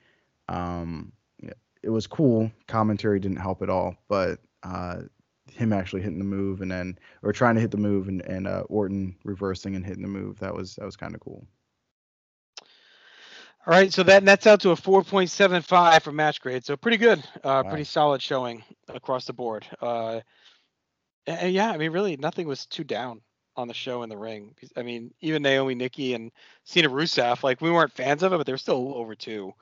um, 0.47 1.11
it 1.83 1.89
was 1.89 2.07
cool. 2.07 2.51
Commentary 2.67 3.19
didn't 3.19 3.37
help 3.37 3.61
at 3.61 3.69
all, 3.69 3.95
but 4.07 4.39
uh, 4.63 5.01
him 5.51 5.73
actually 5.73 6.01
hitting 6.01 6.19
the 6.19 6.25
move 6.25 6.61
and 6.61 6.71
then 6.71 6.97
or 7.23 7.31
trying 7.31 7.55
to 7.55 7.61
hit 7.61 7.71
the 7.71 7.77
move 7.77 8.07
and 8.07 8.21
and 8.21 8.47
uh, 8.47 8.63
Orton 8.69 9.15
reversing 9.23 9.75
and 9.75 9.85
hitting 9.85 10.01
the 10.03 10.07
move 10.07 10.39
that 10.39 10.53
was 10.53 10.75
that 10.75 10.85
was 10.85 10.95
kind 10.97 11.15
of 11.15 11.21
cool. 11.21 11.47
All 13.65 13.73
right, 13.73 13.91
so 13.93 14.03
that 14.03 14.23
nets 14.23 14.47
out 14.47 14.61
to 14.61 14.71
a 14.71 14.75
4.75 14.75 16.01
for 16.03 16.11
match 16.11 16.41
grade. 16.41 16.65
So 16.65 16.77
pretty 16.77 16.97
good, 16.97 17.23
uh, 17.43 17.63
Wow. 17.63 17.69
pretty 17.69 17.83
solid 17.83 18.21
showing 18.21 18.63
across 18.87 19.25
the 19.25 19.33
board. 19.33 19.67
Uh, 19.81 20.21
and, 21.27 21.53
yeah, 21.53 21.71
I 21.71 21.77
mean, 21.77 21.91
really, 21.91 22.15
nothing 22.17 22.47
was 22.47 22.65
too 22.65 22.83
down 22.83 23.21
on 23.55 23.67
the 23.67 23.73
show 23.73 24.03
in 24.03 24.09
the 24.09 24.17
ring. 24.17 24.55
I 24.75 24.83
mean, 24.83 25.13
even 25.21 25.41
Naomi, 25.43 25.75
Nikki, 25.75 26.13
and 26.13 26.31
Cena 26.63 26.89
Rusev, 26.89 27.43
like 27.43 27.61
we 27.61 27.71
weren't 27.71 27.91
fans 27.93 28.23
of 28.23 28.33
it, 28.33 28.37
but 28.37 28.45
they 28.45 28.53
were 28.53 28.57
still 28.57 28.93
over 28.95 29.15
two. 29.15 29.53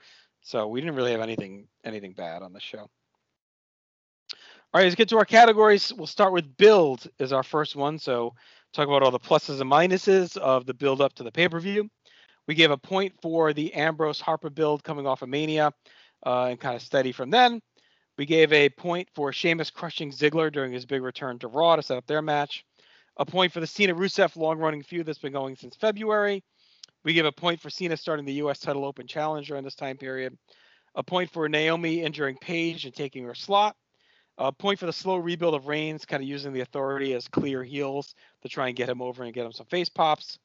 So 0.42 0.68
we 0.68 0.82
didn't 0.82 0.96
really 0.96 1.12
have 1.12 1.22
anything 1.22 1.68
anything 1.84 2.14
bad 2.14 2.44
on 2.44 2.54
the 2.54 2.60
show. 2.60 2.90
All 4.76 4.80
right, 4.80 4.88
let's 4.88 4.96
get 4.96 5.08
to 5.08 5.18
our 5.18 5.24
categories. 5.24 5.94
We'll 5.94 6.06
start 6.06 6.34
with 6.34 6.58
build 6.58 7.08
is 7.18 7.32
our 7.32 7.44
first 7.44 7.78
one. 7.78 7.98
So 7.98 8.34
talk 8.74 8.90
about 8.90 9.04
all 9.04 9.12
the 9.12 9.18
pluses 9.18 9.62
and 9.62 9.72
minuses 9.72 10.36
of 10.36 10.66
the 10.66 10.74
build 10.74 11.00
up 11.00 11.14
to 11.14 11.24
the 11.24 11.32
pay 11.32 11.48
per 11.48 11.62
view. 11.62 11.90
We 12.46 12.56
gave 12.56 12.72
a 12.72 12.78
point 12.78 13.14
for 13.22 13.54
the 13.54 13.74
Ambrose 13.74 14.20
Harper 14.20 14.50
build 14.50 14.84
coming 14.84 15.08
off 15.08 15.22
of 15.22 15.30
Mania 15.30 15.72
uh, 16.26 16.48
and 16.48 16.60
kind 16.60 16.76
of 16.76 16.82
steady 16.82 17.14
from 17.14 17.30
then. 17.30 17.62
We 18.18 18.26
gave 18.26 18.52
a 18.52 18.68
point 18.68 19.08
for 19.16 19.32
Sheamus 19.32 19.70
crushing 19.70 20.12
Ziggler 20.12 20.52
during 20.52 20.74
his 20.74 20.86
big 20.86 21.04
return 21.04 21.40
to 21.40 21.48
Raw 21.48 21.78
to 21.78 21.82
set 21.82 21.96
up 21.98 22.06
their 22.06 22.22
match. 22.22 22.66
A 23.16 23.26
point 23.26 23.54
for 23.54 23.62
the 23.62 23.68
Cena 23.68 23.96
Rusev 23.96 24.36
long 24.36 24.60
running 24.60 24.84
feud 24.84 25.06
that's 25.06 25.20
been 25.20 25.32
going 25.32 25.56
since 25.56 25.78
February. 25.78 26.44
We 27.06 27.14
give 27.14 27.26
a 27.26 27.32
point 27.32 27.62
for 27.62 27.70
Cena 27.70 27.96
starting 27.96 28.26
the 28.26 28.34
U.S. 28.34 28.60
title 28.60 28.84
open 28.84 29.08
challenge 29.08 29.48
during 29.48 29.64
this 29.64 29.76
time 29.76 29.96
period. 29.96 30.38
A 30.96 31.02
point 31.02 31.32
for 31.32 31.48
Naomi 31.48 32.02
injuring 32.02 32.36
Paige 32.42 32.84
and 32.84 32.94
taking 32.94 33.24
her 33.24 33.36
slot. 33.36 33.78
A 34.38 34.52
point 34.52 34.80
for 34.80 34.86
the 34.86 34.94
slow 34.94 35.16
rebuild 35.16 35.54
of 35.54 35.68
Reigns, 35.68 36.06
kind 36.06 36.22
of 36.22 36.28
using 36.28 36.52
the 36.52 36.62
authority 36.62 37.14
as 37.14 37.28
clear 37.28 37.64
heels 37.64 38.16
to 38.42 38.50
try 38.50 38.68
and 38.68 38.76
get 38.76 38.90
him 38.90 39.02
over 39.02 39.24
and 39.24 39.34
get 39.34 39.46
him 39.46 39.54
some 39.54 39.66
face 39.68 39.90
pops. 39.90 40.40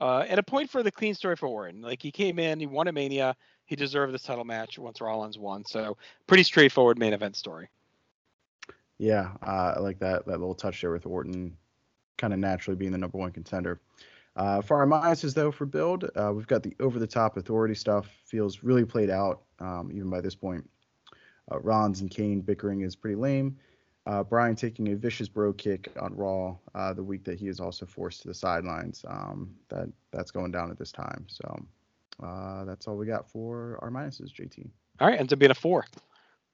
Uh, 0.00 0.24
and 0.28 0.38
a 0.38 0.42
point 0.42 0.70
for 0.70 0.82
the 0.82 0.90
clean 0.90 1.14
story 1.14 1.36
for 1.36 1.46
Orton. 1.46 1.82
Like 1.82 2.02
he 2.02 2.10
came 2.10 2.38
in, 2.38 2.58
he 2.58 2.66
won 2.66 2.88
a 2.88 2.92
Mania, 2.92 3.36
he 3.66 3.76
deserved 3.76 4.12
the 4.12 4.18
title 4.18 4.44
match 4.44 4.78
once 4.78 5.00
Rollins 5.00 5.38
won. 5.38 5.64
So 5.64 5.96
pretty 6.26 6.42
straightforward 6.42 6.98
main 6.98 7.12
event 7.12 7.36
story. 7.36 7.68
Yeah, 8.98 9.30
uh, 9.42 9.74
I 9.76 9.78
like 9.78 9.98
that 10.00 10.26
that 10.26 10.40
little 10.40 10.54
touch 10.54 10.80
there 10.80 10.92
with 10.92 11.06
Orton, 11.06 11.56
kind 12.18 12.32
of 12.34 12.38
naturally 12.38 12.76
being 12.76 12.92
the 12.92 12.98
number 12.98 13.16
one 13.16 13.32
contender. 13.32 13.80
Uh, 14.36 14.60
for 14.60 14.76
our 14.76 14.86
minuses 14.86 15.34
though, 15.34 15.50
for 15.50 15.66
build, 15.66 16.04
uh, 16.16 16.32
we've 16.34 16.46
got 16.46 16.62
the 16.62 16.74
over 16.80 16.98
the 16.98 17.06
top 17.06 17.36
authority 17.36 17.74
stuff 17.74 18.06
feels 18.24 18.62
really 18.62 18.84
played 18.84 19.10
out 19.10 19.42
um, 19.58 19.90
even 19.92 20.10
by 20.10 20.20
this 20.20 20.34
point. 20.34 20.68
Uh, 21.50 21.60
Rollins 21.60 22.00
and 22.00 22.10
Kane 22.10 22.40
bickering 22.40 22.82
is 22.82 22.96
pretty 22.96 23.16
lame. 23.16 23.56
Uh, 24.06 24.24
Bryan 24.24 24.56
taking 24.56 24.88
a 24.88 24.96
vicious 24.96 25.28
bro 25.28 25.52
kick 25.52 25.88
on 26.00 26.16
Raw 26.16 26.56
uh, 26.74 26.92
the 26.94 27.02
week 27.02 27.22
that 27.24 27.38
he 27.38 27.48
is 27.48 27.60
also 27.60 27.84
forced 27.84 28.22
to 28.22 28.28
the 28.28 28.34
sidelines. 28.34 29.04
Um, 29.06 29.54
that 29.68 29.88
that's 30.10 30.30
going 30.30 30.50
down 30.50 30.70
at 30.70 30.78
this 30.78 30.90
time. 30.90 31.26
So 31.28 31.66
uh, 32.22 32.64
that's 32.64 32.88
all 32.88 32.96
we 32.96 33.06
got 33.06 33.30
for 33.30 33.78
our 33.82 33.90
minuses, 33.90 34.32
JT. 34.32 34.68
All 35.00 35.08
right, 35.08 35.18
ends 35.18 35.32
up 35.32 35.38
being 35.38 35.50
a 35.50 35.54
four 35.54 35.84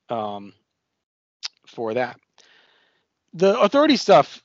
um, 0.09 0.53
for 1.67 1.95
that. 1.95 2.19
The 3.35 3.59
authority 3.61 3.97
stuff 3.97 4.43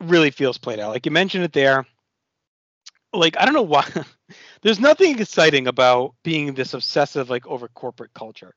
really 0.00 0.30
feels 0.30 0.58
played 0.58 0.78
out. 0.80 0.90
Like 0.90 1.06
you 1.06 1.12
mentioned 1.12 1.44
it 1.44 1.52
there. 1.52 1.86
Like 3.12 3.36
I 3.38 3.44
don't 3.44 3.54
know 3.54 3.62
why. 3.62 3.88
There's 4.62 4.80
nothing 4.80 5.18
exciting 5.20 5.66
about 5.66 6.14
being 6.22 6.54
this 6.54 6.74
obsessive 6.74 7.30
like 7.30 7.46
over 7.46 7.68
corporate 7.68 8.14
culture. 8.14 8.54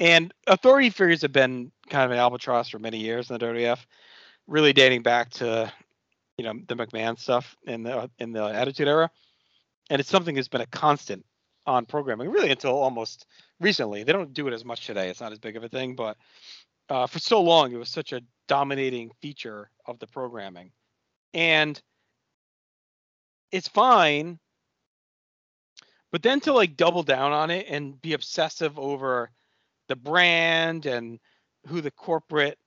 And 0.00 0.32
authority 0.46 0.88
figures 0.90 1.22
have 1.22 1.32
been 1.32 1.70
kind 1.90 2.06
of 2.06 2.10
an 2.10 2.18
albatross 2.18 2.70
for 2.70 2.78
many 2.78 2.98
years 2.98 3.30
in 3.30 3.38
the 3.38 3.46
WWF, 3.46 3.78
really 4.46 4.72
dating 4.72 5.02
back 5.02 5.30
to 5.30 5.70
you 6.40 6.44
know, 6.44 6.54
the 6.68 6.74
McMahon 6.74 7.18
stuff 7.18 7.54
in 7.66 7.82
the 7.82 8.10
in 8.18 8.32
the 8.32 8.42
Attitude 8.42 8.88
Era, 8.88 9.10
and 9.90 10.00
it's 10.00 10.08
something 10.08 10.34
that's 10.34 10.48
been 10.48 10.62
a 10.62 10.66
constant 10.66 11.22
on 11.66 11.84
programming 11.84 12.30
really 12.30 12.50
until 12.50 12.78
almost 12.78 13.26
recently. 13.60 14.04
They 14.04 14.12
don't 14.12 14.32
do 14.32 14.48
it 14.48 14.54
as 14.54 14.64
much 14.64 14.86
today. 14.86 15.10
It's 15.10 15.20
not 15.20 15.32
as 15.32 15.38
big 15.38 15.58
of 15.58 15.64
a 15.64 15.68
thing, 15.68 15.94
but 15.94 16.16
uh, 16.88 17.06
for 17.06 17.18
so 17.18 17.42
long 17.42 17.72
it 17.72 17.76
was 17.76 17.90
such 17.90 18.14
a 18.14 18.22
dominating 18.48 19.10
feature 19.20 19.70
of 19.84 19.98
the 19.98 20.06
programming, 20.06 20.72
and 21.34 21.78
it's 23.52 23.68
fine. 23.68 24.38
But 26.10 26.22
then 26.22 26.40
to 26.40 26.54
like 26.54 26.74
double 26.74 27.02
down 27.02 27.32
on 27.32 27.50
it 27.50 27.66
and 27.68 28.00
be 28.00 28.14
obsessive 28.14 28.78
over 28.78 29.30
the 29.90 29.96
brand 29.96 30.86
and 30.86 31.20
who 31.68 31.82
the 31.82 31.92
corporate 31.92 32.58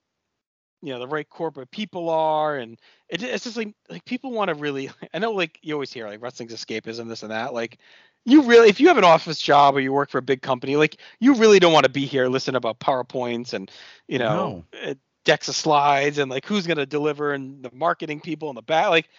you 0.83 0.93
know 0.93 0.99
the 0.99 1.07
right 1.07 1.29
corporate 1.29 1.71
people 1.71 2.09
are 2.09 2.57
and 2.57 2.79
it, 3.09 3.23
it's 3.23 3.45
just 3.45 3.57
like 3.57 3.73
like 3.89 4.05
people 4.05 4.31
want 4.31 4.49
to 4.49 4.55
really 4.55 4.91
i 5.13 5.19
know 5.19 5.31
like 5.31 5.59
you 5.63 5.73
always 5.73 5.93
hear 5.93 6.07
like 6.07 6.21
wrestling's 6.21 6.53
escapism 6.53 7.09
this 7.09 7.23
and 7.23 7.31
that 7.31 7.53
like 7.53 7.79
you 8.25 8.43
really 8.43 8.69
if 8.69 8.79
you 8.81 8.87
have 8.89 8.97
an 8.97 9.05
office 9.05 9.39
job 9.39 9.75
or 9.75 9.81
you 9.81 9.93
work 9.93 10.09
for 10.09 10.19
a 10.19 10.23
big 10.23 10.41
company 10.41 10.77
like 10.77 10.97
you 11.19 11.35
really 11.35 11.59
don't 11.59 11.73
want 11.73 11.85
to 11.85 11.91
be 11.91 12.05
here 12.05 12.27
listening 12.27 12.57
about 12.57 12.79
powerpoints 12.79 13.53
and 13.53 13.71
you 14.07 14.19
know 14.19 14.55
uh, 14.85 14.93
decks 15.25 15.49
of 15.49 15.55
slides 15.55 16.19
and 16.19 16.29
like 16.31 16.45
who's 16.45 16.67
going 16.67 16.77
to 16.77 16.85
deliver 16.85 17.33
and 17.33 17.63
the 17.63 17.71
marketing 17.73 18.19
people 18.21 18.49
in 18.49 18.55
the 18.55 18.61
back 18.61 18.89
like 18.89 19.09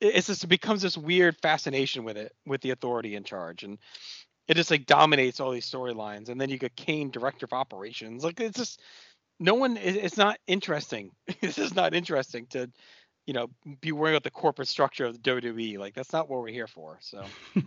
it- 0.00 0.16
it's 0.16 0.26
just 0.28 0.44
it 0.44 0.48
becomes 0.48 0.82
this 0.82 0.98
weird 0.98 1.36
fascination 1.42 2.04
with 2.04 2.16
it 2.16 2.32
with 2.46 2.60
the 2.62 2.70
authority 2.70 3.14
in 3.16 3.24
charge 3.24 3.62
and 3.64 3.78
it 4.48 4.54
just 4.54 4.70
like 4.70 4.86
dominates 4.86 5.40
all 5.40 5.50
these 5.50 5.68
storylines 5.70 6.28
and 6.28 6.40
then 6.40 6.50
you 6.50 6.58
get 6.58 6.74
kane 6.76 7.10
director 7.10 7.44
of 7.44 7.52
operations 7.52 8.24
like 8.24 8.40
it's 8.40 8.58
just 8.58 8.80
no 9.40 9.54
one 9.54 9.76
it's 9.76 10.16
not 10.16 10.38
interesting. 10.46 11.10
This 11.40 11.58
is 11.58 11.74
not 11.74 11.94
interesting 11.94 12.46
to 12.50 12.70
you 13.26 13.34
know 13.34 13.48
be 13.80 13.92
worrying 13.92 14.14
about 14.14 14.22
the 14.22 14.30
corporate 14.30 14.68
structure 14.68 15.06
of 15.06 15.14
the 15.14 15.30
wwe 15.30 15.78
like 15.78 15.94
that's 15.94 16.12
not 16.12 16.28
what 16.28 16.40
we're 16.40 16.48
here 16.48 16.66
for 16.66 16.98
so. 17.00 17.24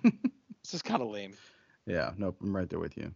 This 0.64 0.74
is 0.74 0.82
kind 0.82 1.02
of 1.02 1.08
lame. 1.08 1.34
Yeah, 1.86 2.12
nope, 2.18 2.36
I'm 2.42 2.54
right 2.54 2.70
there 2.70 2.80
with 2.80 2.98
you. 2.98 3.14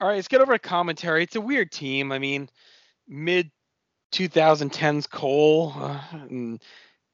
all 0.00 0.08
right 0.08 0.16
let's 0.16 0.28
get 0.28 0.40
over 0.42 0.52
to 0.52 0.58
commentary. 0.58 1.22
It's 1.22 1.36
a 1.36 1.40
weird 1.40 1.70
team 1.72 2.12
i 2.12 2.18
mean 2.18 2.48
mid 3.08 3.50
2010s 4.12 5.08
cole 5.08 5.72
uh, 5.76 6.00
and 6.12 6.62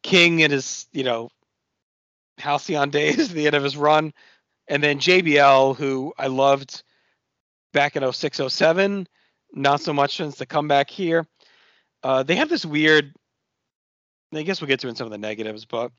king 0.02 0.40
in 0.40 0.50
his 0.50 0.86
you 0.92 1.04
know 1.04 1.30
halcyon 2.38 2.90
days 2.98 3.28
the 3.32 3.46
end 3.46 3.56
of 3.56 3.62
his 3.64 3.76
run 3.76 4.12
and 4.68 4.82
then 4.82 4.98
jbl 4.98 5.76
who 5.76 6.12
i 6.18 6.26
loved 6.26 6.82
back 7.72 7.96
in 7.96 8.12
06 8.12 8.40
07 8.48 9.06
not 9.52 9.80
so 9.80 9.92
much 9.92 10.16
since 10.18 10.36
the 10.36 10.44
comeback 10.44 10.90
here. 10.90 11.26
Uh, 12.02 12.22
they 12.22 12.36
have 12.36 12.48
this 12.48 12.64
weird 12.66 13.12
i 14.34 14.42
guess 14.42 14.60
we'll 14.60 14.68
get 14.68 14.80
to 14.80 14.88
in 14.88 14.94
some 14.94 15.06
of 15.06 15.10
the 15.10 15.18
negatives 15.18 15.64
but 15.64 15.90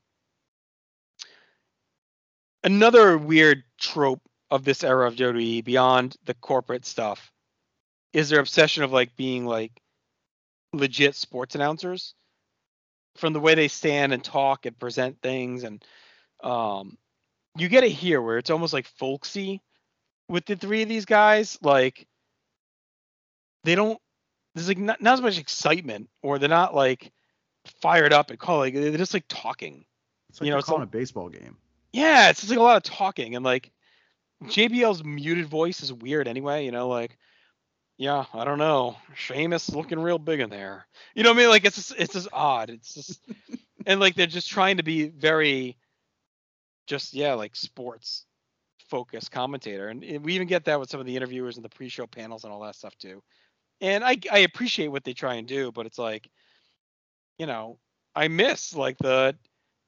another 2.64 3.18
weird 3.18 3.62
trope 3.78 4.20
of 4.50 4.64
this 4.64 4.82
era 4.82 5.06
of 5.06 5.14
WWE 5.14 5.64
beyond 5.64 6.16
the 6.24 6.34
corporate 6.34 6.84
stuff 6.84 7.32
is 8.12 8.28
their 8.28 8.40
obsession 8.40 8.82
of 8.82 8.92
like 8.92 9.16
being 9.16 9.46
like 9.46 9.80
legit 10.72 11.14
sports 11.14 11.54
announcers. 11.54 12.14
From 13.16 13.32
the 13.32 13.40
way 13.40 13.54
they 13.54 13.68
stand 13.68 14.12
and 14.12 14.22
talk 14.22 14.66
and 14.66 14.78
present 14.78 15.20
things 15.22 15.64
and 15.64 15.84
um 16.42 16.96
you 17.56 17.68
get 17.68 17.84
it 17.84 17.90
here 17.90 18.20
where 18.22 18.38
it's 18.38 18.50
almost 18.50 18.72
like 18.72 18.86
folksy 18.86 19.60
with 20.28 20.44
the 20.46 20.56
three 20.56 20.82
of 20.82 20.88
these 20.88 21.04
guys 21.04 21.58
like 21.62 22.06
they 23.64 23.74
don't 23.74 23.98
there's 24.54 24.68
like 24.68 24.78
not, 24.78 25.00
not 25.00 25.14
as 25.14 25.20
much 25.20 25.38
excitement 25.38 26.08
or 26.22 26.38
they're 26.38 26.48
not 26.48 26.74
like 26.74 27.12
fired 27.82 28.12
up 28.12 28.30
and 28.30 28.38
calling 28.38 28.74
they're 28.74 28.96
just 28.96 29.14
like 29.14 29.24
talking 29.28 29.84
It's 30.28 30.40
like 30.40 30.46
You 30.46 30.52
know, 30.52 30.58
it's 30.58 30.66
calling 30.66 30.82
some- 30.82 30.88
a 30.88 30.90
baseball 30.90 31.28
game. 31.28 31.56
yeah, 31.92 32.30
it's 32.30 32.40
just 32.40 32.50
like 32.50 32.58
a 32.58 32.62
lot 32.62 32.76
of 32.76 32.82
talking 32.84 33.36
and 33.36 33.44
like 33.44 33.70
JBL's 34.44 35.04
muted 35.04 35.46
voice 35.46 35.82
is 35.82 35.92
weird 35.92 36.26
anyway, 36.26 36.64
you 36.64 36.70
know, 36.72 36.88
like 36.88 37.16
yeah, 37.98 38.24
I 38.32 38.44
don't 38.44 38.56
know. 38.56 38.96
Sheamus 39.14 39.68
is 39.68 39.74
looking 39.76 39.98
real 39.98 40.18
big 40.18 40.40
in 40.40 40.48
there. 40.48 40.86
You 41.14 41.22
know 41.22 41.32
what 41.32 41.36
I 41.36 41.40
mean? 41.40 41.48
Like 41.50 41.66
it's 41.66 41.76
just 41.76 41.92
it's 41.98 42.14
just 42.14 42.28
odd. 42.32 42.70
It's 42.70 42.94
just 42.94 43.20
and 43.86 44.00
like 44.00 44.14
they're 44.14 44.26
just 44.26 44.48
trying 44.48 44.78
to 44.78 44.82
be 44.82 45.08
very 45.08 45.76
just 46.86 47.14
yeah, 47.14 47.34
like 47.34 47.56
sports 47.56 48.26
focused 48.88 49.30
commentator. 49.30 49.88
And, 49.88 50.02
we 50.24 50.34
even 50.34 50.48
get 50.48 50.64
that 50.64 50.80
with 50.80 50.90
some 50.90 51.00
of 51.00 51.06
the 51.06 51.16
interviewers 51.16 51.56
and 51.56 51.64
the 51.64 51.68
pre-show 51.68 52.06
panels 52.06 52.44
and 52.44 52.52
all 52.52 52.60
that 52.62 52.74
stuff 52.74 52.96
too. 52.98 53.22
And 53.80 54.04
I 54.04 54.18
I 54.30 54.38
appreciate 54.40 54.88
what 54.88 55.04
they 55.04 55.14
try 55.14 55.34
and 55.34 55.46
do, 55.48 55.72
but 55.72 55.86
it's 55.86 55.98
like 55.98 56.28
you 57.38 57.46
know, 57.46 57.78
I 58.14 58.28
miss 58.28 58.74
like 58.74 58.98
the 58.98 59.34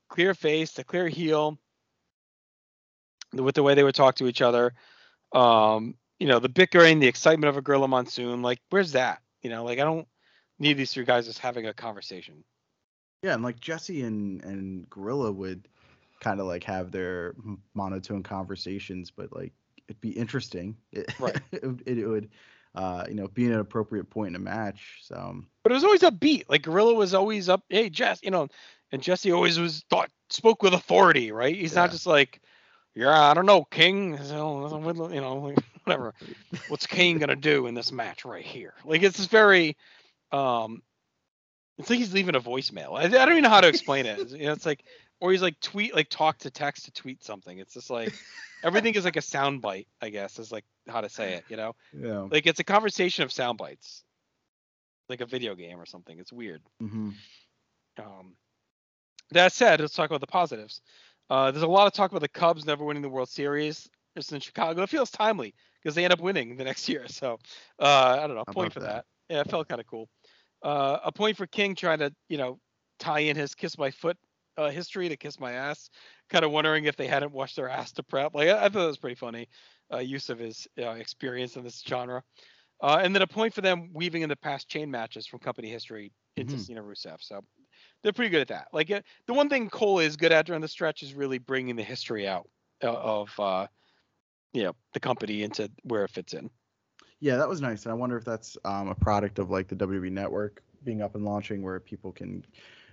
clear 0.08 0.34
face, 0.34 0.72
the 0.72 0.84
clear 0.84 1.08
heel, 1.08 1.58
with 3.32 3.54
the 3.54 3.62
way 3.62 3.74
they 3.74 3.84
would 3.84 3.94
talk 3.94 4.14
to 4.16 4.26
each 4.26 4.40
other. 4.40 4.72
Um, 5.32 5.96
you 6.18 6.26
know, 6.26 6.38
the 6.38 6.48
bickering, 6.48 6.98
the 6.98 7.08
excitement 7.08 7.48
of 7.48 7.56
a 7.56 7.62
Gorilla 7.62 7.88
Monsoon. 7.88 8.42
Like, 8.42 8.60
where's 8.70 8.92
that? 8.92 9.20
You 9.42 9.50
know, 9.50 9.64
like 9.64 9.78
I 9.78 9.84
don't 9.84 10.06
need 10.58 10.74
these 10.74 10.92
three 10.92 11.04
guys 11.04 11.26
just 11.26 11.40
having 11.40 11.66
a 11.66 11.74
conversation. 11.74 12.44
Yeah, 13.22 13.34
and 13.34 13.42
like 13.42 13.60
Jesse 13.60 14.02
and 14.02 14.42
and 14.44 14.88
Gorilla 14.88 15.30
would 15.32 15.68
kind 16.22 16.40
of 16.40 16.46
like 16.46 16.64
have 16.64 16.92
their 16.92 17.34
monotone 17.74 18.22
conversations, 18.22 19.10
but 19.10 19.34
like 19.34 19.52
it'd 19.88 20.00
be 20.00 20.10
interesting. 20.10 20.76
It, 20.92 21.12
Right. 21.18 21.36
it, 21.52 21.62
would- 21.66 21.82
it 21.86 22.06
would, 22.06 22.30
uh, 22.74 23.04
you 23.08 23.14
know, 23.14 23.28
be 23.28 23.46
an 23.46 23.58
appropriate 23.58 24.08
point 24.08 24.28
in 24.28 24.36
a 24.36 24.38
match. 24.38 25.00
So 25.02 25.42
But 25.62 25.72
it 25.72 25.74
was 25.74 25.84
always 25.84 26.00
upbeat. 26.02 26.44
Like 26.48 26.62
Gorilla 26.62 26.94
was 26.94 27.12
always 27.12 27.48
up. 27.48 27.64
Hey, 27.68 27.90
Jess, 27.90 28.20
you 28.22 28.30
know, 28.30 28.48
and 28.92 29.02
Jesse 29.02 29.32
always 29.32 29.58
was 29.58 29.84
thought 29.90 30.10
spoke 30.30 30.62
with 30.62 30.72
authority, 30.74 31.32
right? 31.32 31.54
He's 31.54 31.74
not 31.74 31.90
just 31.90 32.06
like, 32.06 32.40
yeah, 32.94 33.20
I 33.20 33.34
don't 33.34 33.46
know, 33.46 33.64
King. 33.64 34.12
You 34.22 34.32
know, 34.32 34.54
like, 34.56 35.58
whatever. 35.84 36.14
What's 36.68 36.86
Kane 36.86 37.18
gonna 37.18 37.36
do 37.36 37.66
in 37.66 37.74
this 37.74 37.90
match 37.90 38.24
right 38.24 38.44
here? 38.44 38.74
Like 38.84 39.02
it's 39.02 39.16
just 39.16 39.30
very, 39.30 39.76
um, 40.30 40.82
it's 41.78 41.90
like 41.90 41.98
he's 41.98 42.12
leaving 42.14 42.36
a 42.36 42.40
voicemail. 42.40 42.96
I, 42.96 43.04
I 43.04 43.08
don't 43.08 43.32
even 43.32 43.42
know 43.42 43.48
how 43.48 43.60
to 43.62 43.68
explain 43.68 44.06
it. 44.06 44.30
You 44.30 44.46
know, 44.46 44.52
it's 44.52 44.66
like, 44.66 44.84
or 45.22 45.30
he's 45.30 45.40
like 45.40 45.58
tweet, 45.60 45.94
like 45.94 46.08
talk 46.08 46.38
to 46.38 46.50
text 46.50 46.86
to 46.86 46.90
tweet 46.90 47.22
something. 47.22 47.56
It's 47.58 47.74
just 47.74 47.90
like 47.90 48.12
everything 48.64 48.94
is 48.94 49.04
like 49.04 49.16
a 49.16 49.22
sound 49.22 49.62
bite. 49.62 49.86
I 50.00 50.10
guess 50.10 50.40
is 50.40 50.50
like 50.50 50.64
how 50.88 51.00
to 51.00 51.08
say 51.08 51.34
it. 51.34 51.44
You 51.48 51.56
know, 51.56 51.76
yeah. 51.96 52.26
like 52.28 52.44
it's 52.48 52.58
a 52.58 52.64
conversation 52.64 53.22
of 53.22 53.30
sound 53.30 53.56
bites, 53.56 54.02
like 55.08 55.20
a 55.20 55.26
video 55.26 55.54
game 55.54 55.80
or 55.80 55.86
something. 55.86 56.18
It's 56.18 56.32
weird. 56.32 56.60
hmm 56.80 57.10
Um, 58.00 58.34
that 59.30 59.52
said, 59.52 59.80
let's 59.80 59.94
talk 59.94 60.10
about 60.10 60.20
the 60.20 60.26
positives. 60.26 60.82
Uh, 61.30 61.52
there's 61.52 61.62
a 61.62 61.68
lot 61.68 61.86
of 61.86 61.92
talk 61.92 62.10
about 62.10 62.20
the 62.20 62.28
Cubs 62.28 62.66
never 62.66 62.84
winning 62.84 63.02
the 63.02 63.08
World 63.08 63.28
Series. 63.28 63.88
Just 64.16 64.32
in 64.32 64.40
Chicago, 64.40 64.82
it 64.82 64.90
feels 64.90 65.10
timely 65.10 65.54
because 65.80 65.94
they 65.94 66.02
end 66.02 66.12
up 66.12 66.20
winning 66.20 66.56
the 66.56 66.64
next 66.64 66.88
year. 66.88 67.06
So 67.06 67.38
uh, 67.78 68.18
I 68.20 68.26
don't 68.26 68.34
know, 68.34 68.44
point 68.44 68.72
for 68.72 68.80
that? 68.80 69.06
that. 69.28 69.34
Yeah, 69.34 69.40
it 69.42 69.50
felt 69.50 69.68
kind 69.68 69.80
of 69.80 69.86
cool. 69.86 70.08
Uh, 70.64 70.98
a 71.04 71.12
point 71.12 71.36
for 71.36 71.46
King 71.46 71.76
trying 71.76 72.00
to 72.00 72.12
you 72.28 72.38
know 72.38 72.58
tie 72.98 73.20
in 73.20 73.36
his 73.36 73.54
kiss 73.54 73.78
my 73.78 73.92
foot 73.92 74.18
uh, 74.56 74.70
history 74.70 75.08
to 75.08 75.16
kiss 75.16 75.40
my 75.40 75.52
ass. 75.52 75.90
Kind 76.30 76.44
of 76.44 76.50
wondering 76.52 76.84
if 76.84 76.96
they 76.96 77.06
hadn't 77.06 77.32
washed 77.32 77.56
their 77.56 77.68
ass 77.68 77.92
to 77.92 78.02
prep. 78.02 78.34
Like 78.34 78.48
I, 78.48 78.66
I 78.66 78.68
thought 78.68 78.84
it 78.84 78.88
was 78.88 78.98
pretty 78.98 79.16
funny 79.16 79.48
uh, 79.92 79.98
use 79.98 80.30
of 80.30 80.38
his 80.38 80.66
uh, 80.78 80.90
experience 80.90 81.56
in 81.56 81.64
this 81.64 81.82
genre. 81.86 82.22
Uh, 82.82 83.00
and 83.02 83.14
then 83.14 83.22
a 83.22 83.26
point 83.26 83.54
for 83.54 83.62
them 83.62 83.92
weaving 83.94 84.22
in 84.22 84.28
the 84.28 84.36
past 84.36 84.68
chain 84.68 84.90
matches 84.90 85.26
from 85.26 85.40
company 85.40 85.70
history 85.70 86.12
into 86.36 86.56
Mhm. 86.56 86.58
Cena 86.58 86.82
Rusev. 86.82 87.22
So 87.22 87.40
they're 88.02 88.12
pretty 88.12 88.30
good 88.30 88.42
at 88.42 88.48
that. 88.48 88.68
Like 88.72 88.90
uh, 88.90 89.02
the 89.26 89.34
one 89.34 89.48
thing 89.48 89.70
Cole 89.70 90.00
is 90.00 90.16
good 90.16 90.32
at 90.32 90.46
during 90.46 90.62
the 90.62 90.68
stretch 90.68 91.02
is 91.02 91.14
really 91.14 91.38
bringing 91.38 91.76
the 91.76 91.84
history 91.84 92.28
out 92.28 92.48
uh, 92.82 92.92
of 92.92 93.38
uh, 93.40 93.68
you 94.52 94.64
know 94.64 94.74
the 94.94 95.00
company 95.00 95.42
into 95.42 95.70
where 95.84 96.04
it 96.04 96.10
fits 96.10 96.34
in. 96.34 96.50
Yeah, 97.20 97.36
that 97.36 97.48
was 97.48 97.60
nice. 97.60 97.84
And 97.84 97.92
I 97.92 97.94
wonder 97.94 98.16
if 98.16 98.24
that's 98.24 98.56
um, 98.64 98.88
a 98.88 98.94
product 98.94 99.38
of 99.38 99.50
like 99.50 99.68
the 99.68 99.76
WWE 99.76 100.10
network 100.10 100.62
being 100.84 101.02
up 101.02 101.14
and 101.14 101.24
launching 101.24 101.62
where 101.62 101.78
people 101.80 102.12
can 102.12 102.44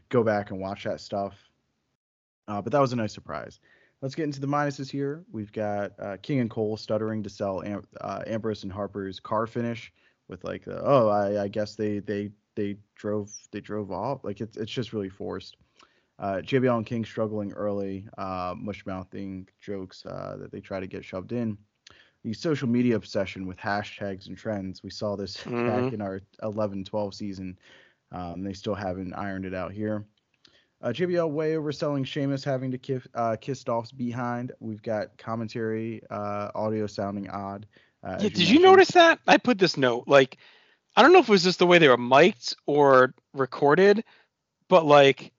go 0.10 0.24
back 0.24 0.52
and 0.52 0.60
watch 0.60 0.84
that 0.86 1.02
stuff. 1.02 1.49
Uh, 2.50 2.62
but 2.62 2.72
that 2.74 2.82
was 2.82 2.92
a 2.92 2.96
nice 2.98 3.14
surprise. 3.14 3.60
Let's 4.02 4.16
get 4.16 4.24
into 4.24 4.40
the 4.42 4.48
minuses 4.48 4.90
here. 4.90 5.24
We've 5.32 5.52
got 5.52 5.92
uh, 6.00 6.18
King 6.22 6.40
and 6.40 6.50
Cole 6.50 6.76
stuttering 6.78 7.22
to 7.24 7.30
sell 7.30 7.64
Am- 7.64 7.88
uh, 8.02 8.24
Ambrose 8.28 8.64
and 8.64 8.72
Harper's 8.72 9.20
car 9.20 9.46
finish 9.48 9.94
with 10.28 10.44
like, 10.44 10.66
the, 10.66 10.82
oh, 10.84 11.08
I, 11.10 11.44
I 11.44 11.48
guess 11.48 11.76
they 11.76 12.00
they 12.00 12.32
they 12.56 12.78
drove 12.96 13.32
they 13.52 13.62
drove 13.62 13.92
off. 13.92 14.24
Like 14.24 14.42
it's 14.42 14.58
it's 14.58 14.72
just 14.72 14.94
really 14.94 15.10
forced. 15.10 15.56
Uh, 16.18 16.42
JBL 16.44 16.76
and 16.78 16.86
King 16.86 17.06
struggling 17.06 17.54
early, 17.54 18.06
uh, 18.18 18.54
mush 18.58 18.86
mouthing 18.86 19.48
jokes 19.62 20.06
uh, 20.06 20.36
that 20.40 20.52
they 20.52 20.60
try 20.60 20.80
to 20.82 20.88
get 20.88 21.06
shoved 21.06 21.32
in 21.32 21.58
the 22.24 22.34
social 22.34 22.68
media 22.68 22.98
obsession 22.98 23.48
with 23.48 23.58
hashtags 23.58 24.28
and 24.28 24.38
trends. 24.38 24.84
We 24.84 24.90
saw 24.90 25.16
this 25.16 25.38
back 25.44 25.54
Mhm. 25.54 25.94
in 25.94 26.02
our 26.02 26.20
11 26.44 26.84
12 26.84 27.14
season. 27.14 27.58
Um, 28.12 28.44
they 28.44 28.54
still 28.54 28.76
haven't 28.76 29.14
ironed 29.14 29.46
it 29.46 29.54
out 29.54 29.72
here. 29.72 30.06
Uh, 30.82 30.90
JBL 30.90 31.30
way 31.30 31.54
overselling 31.54 32.06
Sheamus 32.06 32.44
having 32.44 32.72
to 32.72 32.78
kiss, 32.78 33.06
uh, 33.14 33.36
kiss 33.40 33.64
Dolph's 33.64 33.92
behind. 33.92 34.54
We've 34.60 34.82
got 34.82 35.18
commentary, 35.18 36.02
uh, 36.10 36.52
audio 36.56 36.88
sounding 36.88 37.30
odd. 37.30 37.66
Uh, 38.02 38.18
Yeah, 38.22 38.30
did 38.30 38.50
you 38.50 38.60
notice 38.60 38.92
that? 38.92 39.20
I 39.28 39.38
put 39.38 39.58
this 39.60 39.76
note. 39.76 40.06
Like, 40.08 40.38
I 40.96 41.02
don't 41.02 41.12
know 41.12 41.20
if 41.20 41.28
it 41.28 41.32
was 41.32 41.44
just 41.44 41.60
the 41.60 41.68
way 41.68 41.80
they 41.80 41.90
were 41.90 41.98
mic'd 41.98 42.56
or 42.66 43.14
recorded, 43.34 44.04
but 44.70 44.86
like 44.86 45.32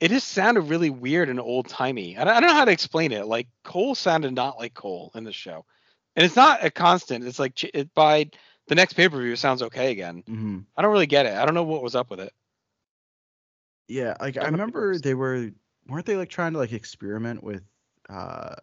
it 0.00 0.08
just 0.08 0.28
sounded 0.28 0.62
really 0.62 0.90
weird 0.90 1.28
and 1.28 1.40
old 1.40 1.68
timey. 1.68 2.18
I 2.18 2.24
don't, 2.24 2.34
I 2.36 2.40
don't 2.40 2.48
know 2.50 2.54
how 2.56 2.64
to 2.64 2.72
explain 2.72 3.12
it. 3.12 3.26
Like 3.26 3.46
Cole 3.62 3.94
sounded 3.94 4.34
not 4.34 4.58
like 4.58 4.74
Cole 4.74 5.12
in 5.14 5.24
the 5.24 5.32
show, 5.32 5.64
and 6.16 6.24
it's 6.26 6.36
not 6.36 6.64
a 6.64 6.70
constant. 6.70 7.24
It's 7.24 7.38
like 7.38 7.62
it, 7.62 7.94
by 7.94 8.28
the 8.66 8.74
next 8.74 8.94
pay 8.94 9.08
per 9.08 9.20
view, 9.20 9.32
it 9.32 9.38
sounds 9.38 9.62
okay 9.62 9.92
again. 9.92 10.24
hmm 10.26 10.58
I 10.76 10.82
don't 10.82 10.92
really 10.92 11.06
get 11.06 11.26
it. 11.26 11.34
I 11.34 11.44
don't 11.46 11.54
know 11.54 11.62
what 11.62 11.82
was 11.82 11.94
up 11.94 12.10
with 12.10 12.20
it. 12.20 12.32
Yeah, 13.88 14.14
like 14.20 14.36
I 14.36 14.46
remember 14.46 14.98
they 14.98 15.14
were 15.14 15.50
weren't 15.88 16.06
they 16.06 16.16
like 16.16 16.28
trying 16.30 16.52
to 16.52 16.58
like 16.58 16.72
experiment 16.72 17.42
with 17.42 17.62
uh 18.08 18.54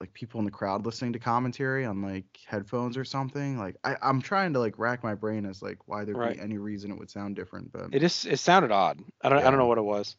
like 0.00 0.12
people 0.12 0.38
in 0.40 0.44
the 0.44 0.50
crowd 0.50 0.84
listening 0.84 1.12
to 1.12 1.18
commentary 1.18 1.84
on 1.84 2.02
like 2.02 2.26
headphones 2.46 2.96
or 2.96 3.04
something? 3.04 3.58
Like 3.58 3.76
I 3.84 3.96
I'm 4.02 4.20
trying 4.20 4.52
to 4.54 4.60
like 4.60 4.78
rack 4.78 5.02
my 5.02 5.14
brain 5.14 5.46
as 5.46 5.62
like 5.62 5.78
why 5.86 6.04
there'd 6.04 6.18
Right. 6.18 6.36
be 6.36 6.38
any 6.38 6.58
reason 6.58 6.90
it 6.90 6.98
would 6.98 7.10
sound 7.10 7.36
different, 7.36 7.72
but 7.72 7.90
It 7.90 8.00
just 8.00 8.26
it 8.26 8.38
sounded 8.38 8.72
odd. 8.72 9.00
I 9.22 9.28
don't 9.28 9.38
I 9.44 9.50
don't 9.50 9.58
know 9.58 9.66
what 9.66 9.78
it 9.78 9.82
was. 9.82 10.16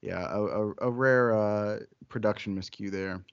yeah, 0.00 0.26
a, 0.30 0.42
a, 0.42 0.74
a 0.82 0.90
rare 0.90 1.34
uh 1.34 1.78
production 2.08 2.56
miscue 2.56 2.90
there. 2.90 3.24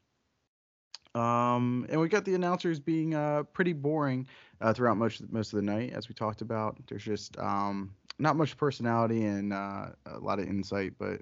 Um, 1.16 1.86
and 1.90 2.00
we 2.00 2.08
got 2.10 2.26
the 2.26 2.36
announcers 2.36 2.80
being 2.80 3.14
uh 3.16 3.44
pretty 3.44 3.74
boring 3.74 4.28
uh, 4.62 4.74
throughout 4.74 4.98
most 4.98 5.22
most 5.32 5.54
of 5.54 5.58
the 5.58 5.64
night, 5.64 5.92
as 5.94 6.08
we 6.10 6.16
talked 6.16 6.42
about. 6.42 6.78
There's 6.88 7.04
just 7.04 7.38
um 7.40 7.94
not 8.20 8.36
much 8.36 8.58
personality 8.58 9.26
and 9.26 9.52
uh, 9.54 9.88
a 10.06 10.20
lot 10.20 10.40
of 10.40 10.48
insight, 10.48 10.94
but 10.98 11.22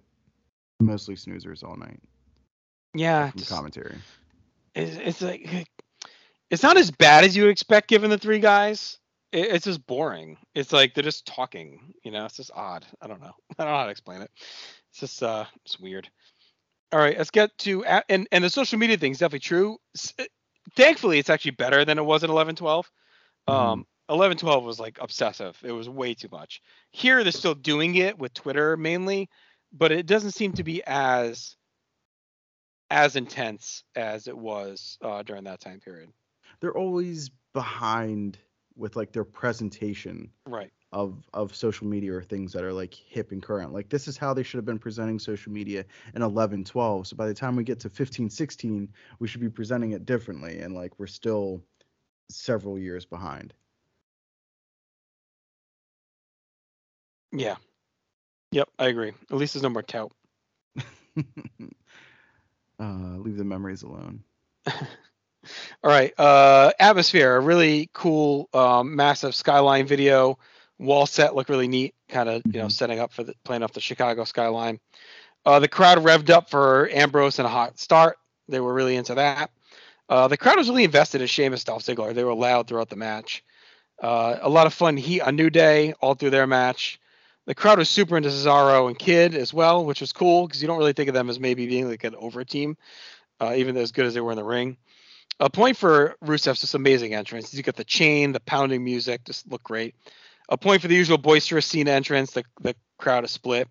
mostly 0.80 1.16
snoozers 1.16 1.64
all 1.64 1.76
night 1.76 2.00
Yeah, 2.94 3.32
just- 3.36 3.50
commentary. 3.52 3.96
it's, 4.76 4.98
it's 4.98 5.22
like 5.22 5.68
it's 6.50 6.64
not 6.64 6.78
as 6.78 6.92
bad 6.92 7.24
as 7.24 7.36
you 7.36 7.44
would 7.44 7.52
expect 7.52 7.88
given 7.90 8.10
the 8.10 8.18
three 8.18 8.40
guys. 8.40 8.98
It, 9.32 9.48
it's 9.56 9.66
just 9.66 9.86
boring. 9.88 10.38
It's 10.54 10.72
like 10.72 10.94
they're 10.94 11.04
just 11.04 11.26
talking. 11.26 11.94
You 12.04 12.12
know, 12.12 12.26
it's 12.26 12.38
just 12.38 12.52
odd. 12.54 12.86
I 13.02 13.08
don't 13.08 13.22
know. 13.22 13.34
I 13.58 13.64
don't 13.64 13.72
know 13.74 13.78
how 13.80 13.86
to 13.86 13.92
explain 13.92 14.22
it. 14.22 14.30
It's 14.92 15.00
just 15.00 15.24
uh, 15.24 15.46
it's 15.66 15.80
weird. 15.80 16.08
All 16.92 17.00
right, 17.00 17.18
let's 17.18 17.32
get 17.32 17.58
to 17.60 17.84
and 17.86 18.28
and 18.32 18.44
the 18.44 18.50
social 18.52 18.78
media 18.78 18.98
thing 18.98 19.14
is 19.14 19.18
definitely 19.18 19.40
true. 19.40 19.78
Thankfully, 20.76 21.18
it's 21.18 21.30
actually 21.32 21.52
better 21.52 21.84
than 21.86 21.98
it 21.98 22.06
was 22.06 22.24
in 22.24 22.30
11 22.30 22.56
12. 22.56 22.92
Um, 23.48 23.86
11 24.14 24.38
12 24.38 24.64
was 24.64 24.80
like 24.80 25.00
obsessive. 25.02 25.60
It 25.64 25.72
was 25.72 25.90
way 25.90 26.14
too 26.14 26.30
much. 26.32 26.62
Here, 26.92 27.24
they're 27.24 27.32
still 27.32 27.56
doing 27.56 27.96
it 27.96 28.18
with 28.18 28.34
Twitter 28.34 28.78
mainly, 28.78 29.30
but 29.74 29.92
it 29.92 30.06
doesn't 30.06 30.32
seem 30.32 30.54
to 30.54 30.64
be 30.64 30.84
as 30.86 31.58
as 32.92 33.16
intense 33.16 33.84
as 33.96 34.28
it 34.28 34.38
was 34.38 34.98
uh, 35.02 35.24
during 35.24 35.46
that 35.46 35.60
time 35.60 35.80
period. 35.80 36.12
They're 36.60 36.78
always 36.78 37.32
behind 37.54 38.38
with 38.76 38.96
like 38.96 39.12
their 39.12 39.24
presentation 39.24 40.32
Right. 40.48 40.72
of 40.92 41.24
of 41.34 41.56
social 41.56 41.88
media 41.88 42.14
or 42.14 42.22
things 42.22 42.54
that 42.54 42.64
are 42.64 42.74
like 42.74 42.94
hip 42.94 43.32
and 43.32 43.42
current. 43.42 43.74
Like 43.74 43.90
this 43.90 44.08
is 44.08 44.18
how 44.18 44.34
they 44.34 44.44
should 44.44 44.58
have 44.58 44.66
been 44.66 44.80
presenting 44.80 45.18
social 45.18 45.52
media 45.52 45.86
in 46.14 46.22
11 46.22 46.64
12. 46.64 47.08
So 47.08 47.16
by 47.16 47.28
the 47.28 47.34
time 47.34 47.56
we 47.56 47.64
get 47.64 47.80
to 47.82 47.90
15 47.90 48.30
16, 48.30 48.94
we 49.20 49.28
should 49.28 49.42
be 49.42 49.50
presenting 49.50 49.92
it 49.92 50.06
differently 50.06 50.60
and 50.60 50.76
like 50.76 51.00
we're 51.00 51.08
still 51.08 51.64
several 52.30 52.78
years 52.78 53.06
behind. 53.06 53.54
Yeah. 57.34 57.56
Yep, 58.52 58.70
I 58.78 58.86
agree. 58.88 59.10
At 59.32 59.38
least 59.38 59.54
there's 59.56 59.64
no 59.64 59.70
more 59.70 59.82
tout. 59.82 60.12
uh 62.80 63.18
leave 63.18 63.38
the 63.38 63.44
memories 63.44 63.84
alone. 63.84 64.24
All 64.68 65.92
right. 65.92 66.18
Uh, 66.18 66.72
atmosphere, 66.80 67.36
a 67.36 67.40
really 67.42 67.90
cool, 67.94 68.48
um, 68.54 68.96
massive 68.96 69.36
skyline 69.36 69.86
video. 69.86 70.38
Wall 70.80 71.06
set 71.06 71.36
looked 71.36 71.50
really 71.50 71.68
neat, 71.68 71.94
kind 72.10 72.30
of 72.30 72.44
you 72.46 72.60
know 72.60 72.68
Mhm. 72.68 72.72
setting 72.72 73.00
up 73.00 73.12
for 73.12 73.24
the 73.24 73.34
playing 73.44 73.64
off 73.64 73.74
the 73.74 73.82
Chicago 73.82 74.24
skyline. 74.24 74.80
Uh, 75.46 75.60
the 75.60 75.68
crowd 75.68 75.98
revved 76.00 76.30
up 76.30 76.50
for 76.50 76.90
Ambrose 76.90 77.40
and 77.40 77.46
a 77.46 77.50
hot 77.50 77.78
start. 77.80 78.18
They 78.48 78.60
were 78.60 78.74
really 78.74 78.96
into 78.96 79.16
that. 79.16 79.52
Uh, 80.10 80.28
the 80.28 80.38
crowd 80.38 80.58
was 80.58 80.70
really 80.70 80.84
invested 80.86 81.22
in 81.22 81.28
Sheamus 81.28 81.64
Dolph 81.64 81.84
Ziggler. 81.84 82.14
They 82.14 82.24
were 82.24 82.34
loud 82.34 82.68
throughout 82.68 82.90
the 82.90 82.96
match. 82.96 83.44
Uh, 84.02 84.38
a 84.42 84.50
lot 84.50 84.68
of 84.68 84.74
fun 84.74 84.98
heat 84.98 85.22
on 85.22 85.36
New 85.36 85.50
Day 85.50 85.94
all 86.02 86.14
through 86.16 86.30
their 86.32 86.48
match. 86.48 87.00
The 87.46 87.56
crowd 87.56 87.78
was 87.78 87.90
super 87.90 88.16
into 88.16 88.30
Cesaro 88.30 88.88
and 88.88 88.98
Kidd 88.98 89.36
as 89.36 89.54
well, 89.54 89.86
which 89.86 90.02
was 90.02 90.14
cool 90.14 90.48
because 90.48 90.62
you 90.62 90.68
don't 90.68 90.78
really 90.78 90.94
think 90.94 91.10
of 91.10 91.14
them 91.14 91.30
as 91.30 91.40
maybe 91.40 91.68
being 91.68 91.90
like 91.90 92.04
an 92.04 92.16
over 92.16 92.44
team, 92.46 92.78
uh, 93.42 93.54
even 93.56 93.76
as 93.76 93.92
good 93.92 94.06
as 94.06 94.14
they 94.14 94.22
were 94.22 94.32
in 94.32 94.38
the 94.38 94.44
ring. 94.44 94.78
A 95.40 95.50
point 95.50 95.76
for 95.76 96.16
Rusev's 96.24 96.62
just 96.62 96.76
amazing 96.76 97.14
entrance. 97.14 97.54
You 97.54 97.64
got 97.64 97.76
the 97.76 97.84
chain, 97.84 98.32
the 98.32 98.40
pounding 98.40 98.84
music, 98.84 99.26
just 99.26 99.50
look 99.52 99.64
great. 99.64 99.96
A 100.50 100.58
point 100.58 100.82
for 100.82 100.88
the 100.88 100.96
usual 100.96 101.18
boisterous 101.18 101.66
Cena 101.66 101.92
entrance. 101.92 102.32
The 102.32 102.44
the 102.62 102.76
crowd 102.98 103.26
is 103.26 103.32
split. 103.32 103.68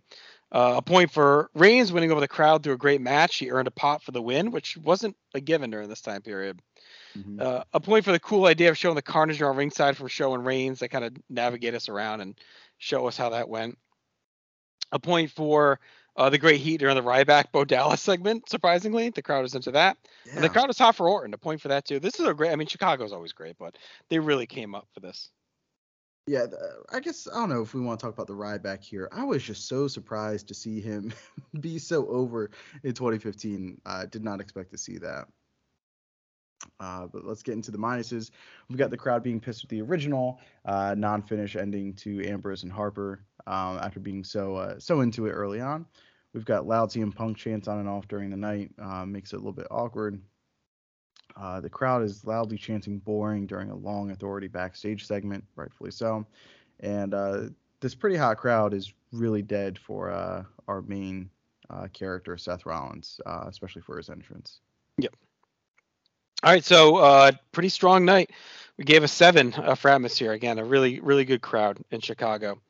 Uh, 0.50 0.74
a 0.76 0.82
point 0.82 1.10
for 1.10 1.50
Reigns 1.54 1.92
winning 1.92 2.10
over 2.12 2.20
the 2.20 2.28
crowd 2.28 2.62
through 2.62 2.74
a 2.74 2.78
great 2.78 3.00
match. 3.00 3.36
He 3.36 3.50
earned 3.50 3.68
a 3.68 3.72
pot 3.72 4.02
for 4.02 4.10
the 4.10 4.20
win, 4.20 4.50
which 4.50 4.76
wasn't 4.76 5.16
a 5.32 5.40
given 5.40 5.70
during 5.70 5.88
this 5.88 6.02
time 6.02 6.20
period. 6.20 6.60
Mhm. 7.16 7.40
Uh, 7.40 7.64
a 7.72 7.80
point 7.80 8.04
for 8.04 8.12
the 8.12 8.20
cool 8.20 8.44
idea 8.44 8.68
of 8.68 8.76
showing 8.76 8.94
the 8.94 9.02
Carnage 9.02 9.40
on 9.40 9.56
ringside 9.56 9.96
from 9.96 10.08
Show 10.08 10.34
and 10.34 10.44
Reigns 10.44 10.80
that 10.80 10.88
kind 10.88 11.04
of 11.04 11.14
navigate 11.30 11.74
us 11.74 11.88
around 11.88 12.20
and 12.20 12.34
show 12.82 13.06
us 13.06 13.16
how 13.16 13.30
that 13.30 13.48
went. 13.48 13.78
A 14.90 14.98
point 14.98 15.30
for 15.30 15.78
uh, 16.16 16.28
the 16.28 16.38
great 16.38 16.60
heat 16.60 16.78
during 16.78 16.96
the 16.96 17.02
Ryback 17.02 17.52
Bo 17.52 17.64
Dallas 17.64 18.00
segment. 18.02 18.48
Surprisingly, 18.48 19.08
the 19.10 19.22
crowd 19.22 19.44
is 19.44 19.54
into 19.54 19.70
that. 19.70 19.96
And 20.34 20.44
the 20.44 20.48
crowd 20.48 20.68
is 20.68 20.78
hot 20.78 20.96
for 20.96 21.08
Orton. 21.08 21.32
A 21.32 21.38
point 21.38 21.60
for 21.60 21.68
that 21.68 21.84
too. 21.86 22.00
This 22.00 22.18
is 22.18 22.26
a 22.26 22.34
great. 22.34 22.50
I 22.50 22.56
mean, 22.56 22.66
Chicago's 22.66 23.12
always 23.12 23.32
great, 23.32 23.56
but 23.58 23.78
they 24.10 24.18
really 24.18 24.46
came 24.46 24.74
up 24.74 24.88
for 24.92 25.00
this. 25.00 25.30
Yeah, 26.26 26.46
I 26.92 27.00
guess 27.00 27.26
I 27.32 27.34
don't 27.34 27.48
know 27.48 27.62
if 27.62 27.74
we 27.74 27.80
want 27.80 27.98
to 27.98 28.06
talk 28.06 28.14
about 28.14 28.26
the 28.26 28.34
Ryback 28.34 28.82
here. 28.82 29.08
I 29.10 29.24
was 29.24 29.42
just 29.42 29.66
so 29.68 29.88
surprised 29.88 30.48
to 30.48 30.54
see 30.54 30.80
him 30.80 31.12
be 31.60 31.78
so 31.78 32.06
over 32.08 32.50
in 32.82 32.94
2015. 32.94 33.80
I 33.86 34.06
did 34.06 34.22
not 34.22 34.40
expect 34.40 34.70
to 34.72 34.78
see 34.78 34.98
that. 34.98 35.26
Uh, 36.80 37.06
but 37.06 37.24
let's 37.24 37.42
get 37.42 37.54
into 37.54 37.70
the 37.70 37.78
minuses. 37.78 38.30
We've 38.68 38.78
got 38.78 38.90
the 38.90 38.96
crowd 38.96 39.22
being 39.22 39.40
pissed 39.40 39.62
with 39.62 39.70
the 39.70 39.82
original 39.82 40.40
uh, 40.64 40.94
non-finish 40.96 41.56
ending 41.56 41.94
to 41.94 42.24
Ambrose 42.26 42.62
and 42.62 42.72
Harper 42.72 43.24
um, 43.46 43.78
after 43.78 44.00
being 44.00 44.24
so 44.24 44.56
uh, 44.56 44.78
so 44.78 45.00
into 45.00 45.26
it 45.26 45.32
early 45.32 45.60
on. 45.60 45.86
We've 46.34 46.44
got 46.44 46.66
loud 46.66 46.90
CM 46.90 47.14
Punk 47.14 47.36
chants 47.36 47.68
on 47.68 47.78
and 47.78 47.88
off 47.88 48.08
during 48.08 48.30
the 48.30 48.36
night, 48.36 48.70
uh, 48.80 49.04
makes 49.04 49.32
it 49.32 49.36
a 49.36 49.38
little 49.38 49.52
bit 49.52 49.66
awkward. 49.70 50.20
Uh, 51.36 51.60
the 51.60 51.68
crowd 51.68 52.02
is 52.02 52.24
loudly 52.24 52.56
chanting 52.56 52.98
boring 52.98 53.46
during 53.46 53.70
a 53.70 53.76
long 53.76 54.10
authority 54.10 54.48
backstage 54.48 55.06
segment, 55.06 55.44
rightfully 55.56 55.90
so. 55.90 56.26
And 56.80 57.14
uh, 57.14 57.44
this 57.80 57.94
pretty 57.94 58.16
hot 58.16 58.38
crowd 58.38 58.74
is 58.74 58.92
really 59.12 59.42
dead 59.42 59.78
for 59.78 60.46
our 60.68 60.82
main 60.82 61.30
character, 61.92 62.36
Seth 62.36 62.66
Rollins, 62.66 63.20
especially 63.26 63.82
for 63.82 63.96
his 63.96 64.10
entrance. 64.10 64.60
All 66.42 66.50
right, 66.52 66.64
so 66.64 66.96
uh, 66.96 67.32
pretty 67.52 67.68
strong 67.68 68.04
night. 68.04 68.30
We 68.76 68.84
gave 68.84 69.04
a 69.04 69.08
seven 69.08 69.54
uh, 69.54 69.76
for 69.76 69.90
atmosphere 69.90 70.32
again. 70.32 70.58
A 70.58 70.64
really 70.64 70.98
really 71.00 71.24
good 71.24 71.40
crowd 71.40 71.78
in 71.90 72.00
Chicago. 72.00 72.60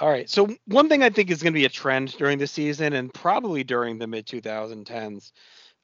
All 0.00 0.08
right, 0.08 0.28
so 0.28 0.48
one 0.66 0.88
thing 0.88 1.02
I 1.02 1.10
think 1.10 1.30
is 1.30 1.42
going 1.42 1.52
to 1.52 1.58
be 1.58 1.64
a 1.64 1.70
trend 1.70 2.16
during 2.16 2.38
the 2.38 2.46
season 2.46 2.92
and 2.92 3.12
probably 3.12 3.64
during 3.64 3.98
the 3.98 4.06
mid 4.06 4.26
2010s, 4.26 5.32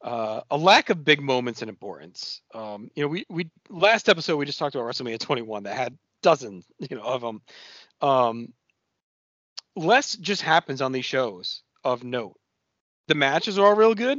uh, 0.02 0.40
a 0.50 0.56
lack 0.56 0.90
of 0.90 1.04
big 1.04 1.20
moments 1.20 1.62
and 1.62 1.68
importance. 1.68 2.40
Um, 2.52 2.90
you 2.94 3.02
know, 3.02 3.08
we 3.08 3.26
we 3.28 3.50
last 3.68 4.08
episode 4.08 4.36
we 4.36 4.46
just 4.46 4.58
talked 4.58 4.74
about 4.74 4.86
WrestleMania 4.86 5.18
21 5.20 5.64
that 5.64 5.76
had 5.76 5.96
dozens, 6.22 6.64
you 6.78 6.96
know, 6.96 7.02
of 7.04 7.20
them. 7.20 7.42
Um, 8.00 8.52
less 9.76 10.16
just 10.16 10.42
happens 10.42 10.82
on 10.82 10.92
these 10.92 11.04
shows 11.04 11.62
of 11.84 12.02
note. 12.02 12.38
The 13.06 13.14
matches 13.14 13.58
are 13.58 13.66
all 13.66 13.76
real 13.76 13.94
good, 13.94 14.18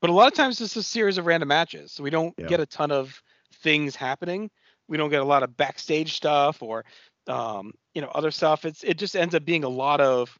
but 0.00 0.10
a 0.10 0.12
lot 0.12 0.28
of 0.28 0.34
times 0.34 0.60
it's 0.60 0.76
a 0.76 0.82
series 0.82 1.18
of 1.18 1.26
random 1.26 1.48
matches. 1.48 1.92
So 1.92 2.02
we 2.02 2.10
don't 2.10 2.34
Yeah. 2.38 2.46
get 2.46 2.60
a 2.60 2.66
ton 2.66 2.90
of 2.90 3.20
things 3.62 3.96
happening. 3.96 4.50
We 4.88 4.96
don't 4.96 5.10
get 5.10 5.22
a 5.22 5.26
lot 5.26 5.42
of 5.42 5.56
backstage 5.56 6.14
stuff 6.14 6.62
or 6.62 6.84
um, 7.26 7.72
you 7.94 8.02
know 8.02 8.08
other 8.08 8.30
stuff. 8.30 8.64
It's 8.64 8.82
it 8.82 8.98
just 8.98 9.16
ends 9.16 9.34
up 9.34 9.44
being 9.44 9.64
a 9.64 9.68
lot 9.68 10.00
of 10.00 10.36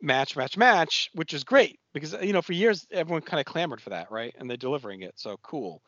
match, 0.00 0.36
match, 0.36 0.56
match, 0.56 1.10
which 1.14 1.34
is 1.34 1.44
great 1.44 1.78
because 1.94 2.14
you 2.22 2.32
know 2.32 2.42
for 2.42 2.52
years 2.52 2.86
everyone 2.90 3.22
kind 3.22 3.40
of 3.40 3.46
clamored 3.46 3.80
for 3.80 3.90
that, 3.90 4.10
right? 4.10 4.34
And 4.38 4.48
they're 4.48 4.56
delivering 4.56 5.02
it, 5.02 5.12
so 5.16 5.36
cool. 5.42 5.82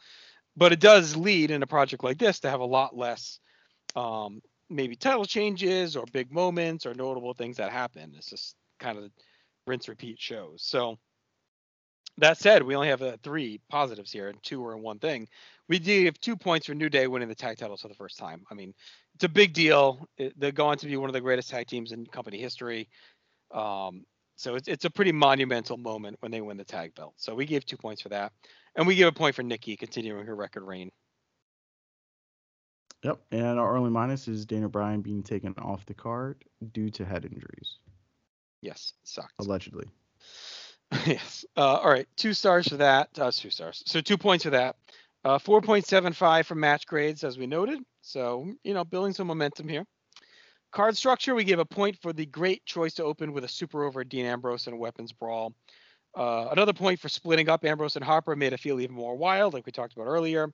But 0.56 0.72
it 0.72 0.80
does 0.80 1.16
lead 1.16 1.50
in 1.50 1.62
a 1.62 1.66
project 1.66 2.04
like 2.04 2.18
this 2.18 2.40
to 2.40 2.50
have 2.50 2.60
a 2.60 2.64
lot 2.64 2.96
less 2.96 3.40
um, 3.96 4.40
maybe 4.70 4.96
title 4.96 5.24
changes 5.24 5.96
or 5.96 6.04
big 6.12 6.32
moments 6.32 6.86
or 6.86 6.94
notable 6.94 7.34
things 7.34 7.56
that 7.56 7.72
happen. 7.72 8.14
It's 8.16 8.30
just 8.30 8.54
kind 8.78 8.98
of 8.98 9.10
rinse 9.66 9.88
repeat 9.88 10.20
shows. 10.20 10.62
So 10.64 10.96
that 12.18 12.38
said, 12.38 12.62
we 12.62 12.74
only 12.76 12.88
have 12.88 13.02
uh, 13.02 13.16
three 13.22 13.60
positives 13.68 14.12
here, 14.12 14.28
and 14.28 14.42
two 14.42 14.64
are 14.64 14.76
in 14.76 14.82
one 14.82 14.98
thing. 14.98 15.28
We 15.68 15.78
do 15.78 16.04
have 16.04 16.20
two 16.20 16.36
points 16.36 16.66
for 16.66 16.74
New 16.74 16.88
Day 16.88 17.06
winning 17.06 17.28
the 17.28 17.34
tag 17.34 17.58
titles 17.58 17.80
for 17.82 17.88
the 17.88 17.94
first 17.94 18.18
time. 18.18 18.44
I 18.50 18.54
mean, 18.54 18.74
it's 19.14 19.24
a 19.24 19.28
big 19.28 19.52
deal. 19.52 20.06
It, 20.18 20.38
they're 20.38 20.52
going 20.52 20.78
to 20.78 20.86
be 20.86 20.96
one 20.96 21.08
of 21.08 21.14
the 21.14 21.20
greatest 21.20 21.50
tag 21.50 21.66
teams 21.66 21.92
in 21.92 22.06
company 22.06 22.38
history. 22.38 22.88
Um, 23.52 24.04
so 24.36 24.56
it's 24.56 24.68
it's 24.68 24.84
a 24.84 24.90
pretty 24.90 25.12
monumental 25.12 25.76
moment 25.76 26.16
when 26.20 26.32
they 26.32 26.40
win 26.40 26.56
the 26.56 26.64
tag 26.64 26.94
belt. 26.94 27.14
So 27.16 27.34
we 27.34 27.46
gave 27.46 27.64
two 27.64 27.76
points 27.76 28.02
for 28.02 28.08
that, 28.10 28.32
and 28.76 28.86
we 28.86 28.96
give 28.96 29.08
a 29.08 29.12
point 29.12 29.34
for 29.34 29.42
Nikki 29.42 29.76
continuing 29.76 30.26
her 30.26 30.34
record 30.34 30.64
reign. 30.64 30.90
Yep. 33.04 33.20
And 33.32 33.58
our 33.58 33.74
early 33.74 33.90
minus 33.90 34.28
is 34.28 34.46
Daniel 34.46 34.70
Bryan 34.70 35.02
being 35.02 35.22
taken 35.22 35.54
off 35.58 35.84
the 35.84 35.94
card 35.94 36.42
due 36.72 36.88
to 36.90 37.04
head 37.04 37.26
injuries, 37.26 37.78
Yes, 38.62 38.94
sucked. 39.04 39.34
allegedly. 39.40 39.86
yes. 41.06 41.44
Uh, 41.56 41.76
all 41.76 41.90
right. 41.90 42.08
Two 42.16 42.34
stars 42.34 42.68
for 42.68 42.76
that. 42.76 43.08
Uh, 43.18 43.30
two 43.30 43.50
stars. 43.50 43.82
So 43.86 44.00
two 44.00 44.18
points 44.18 44.44
for 44.44 44.50
that. 44.50 44.76
Uh, 45.24 45.38
4.75 45.38 46.44
for 46.44 46.54
match 46.54 46.86
grades, 46.86 47.24
as 47.24 47.38
we 47.38 47.46
noted. 47.46 47.80
So, 48.02 48.46
you 48.62 48.74
know, 48.74 48.84
building 48.84 49.14
some 49.14 49.26
momentum 49.26 49.68
here. 49.68 49.86
Card 50.70 50.96
structure, 50.96 51.34
we 51.34 51.44
give 51.44 51.60
a 51.60 51.64
point 51.64 51.96
for 52.02 52.12
the 52.12 52.26
great 52.26 52.66
choice 52.66 52.94
to 52.94 53.04
open 53.04 53.32
with 53.32 53.44
a 53.44 53.48
super 53.48 53.84
over 53.84 54.04
Dean 54.04 54.26
Ambrose 54.26 54.66
and 54.66 54.78
weapons 54.78 55.12
brawl. 55.12 55.54
Uh, 56.14 56.48
another 56.52 56.72
point 56.72 57.00
for 57.00 57.08
splitting 57.08 57.48
up 57.48 57.64
Ambrose 57.64 57.96
and 57.96 58.04
Harper 58.04 58.36
made 58.36 58.52
it 58.52 58.60
feel 58.60 58.80
even 58.80 58.94
more 58.94 59.16
wild, 59.16 59.54
like 59.54 59.66
we 59.66 59.72
talked 59.72 59.94
about 59.94 60.06
earlier. 60.06 60.52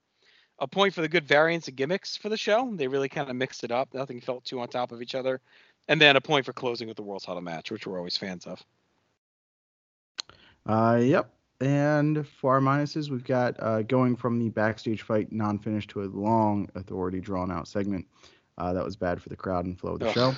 A 0.59 0.69
point 0.69 0.95
for 0.95 1.01
the 1.01 1.09
good 1.09 1.27
variants 1.27 1.69
and 1.69 1.77
gimmicks 1.77 2.17
for 2.17 2.29
the 2.29 2.37
show. 2.37 2.71
They 2.75 2.87
really 2.87 3.09
kind 3.09 3.31
of 3.31 3.37
mixed 3.37 3.65
it 3.65 3.73
up. 3.73 3.93
Nothing 3.95 4.21
felt 4.21 4.45
too 4.45 4.61
on 4.61 4.69
top 4.69 4.93
of 4.93 5.01
each 5.03 5.15
other. 5.15 5.41
And 5.89 6.01
then 6.01 6.17
a 6.17 6.21
point 6.21 6.45
for 6.45 6.53
closing 6.53 6.87
with 6.87 6.99
the 6.99 7.03
World's 7.03 7.25
Title 7.25 7.41
match, 7.41 7.71
which 7.71 7.87
we're 7.87 7.99
always 7.99 8.17
fans 8.17 8.47
of. 8.47 8.63
Uh, 10.67 10.99
yep. 11.03 11.33
And 11.61 12.27
for 12.27 12.55
our 12.55 12.61
minuses, 12.61 13.11
we've 13.11 13.25
got 13.25 13.57
uh, 13.63 13.83
going 13.83 14.17
from 14.17 14.39
the 14.39 14.49
backstage 14.49 15.03
fight 15.03 15.31
non-finish 15.31 15.87
to 15.89 16.03
a 16.03 16.05
long 16.05 16.69
authority 16.75 17.21
drawn-out 17.21 17.69
segment. 17.69 18.07
Uh, 18.57 18.73
that 18.73 18.85
was 18.85 18.97
bad 18.97 19.21
for 19.21 19.29
the 19.29 19.37
crowd 19.37 19.67
and 19.67 19.79
flow 19.79 19.93
of 19.93 20.01
the 20.01 20.09
Ugh. 20.09 20.15
show. 20.15 20.35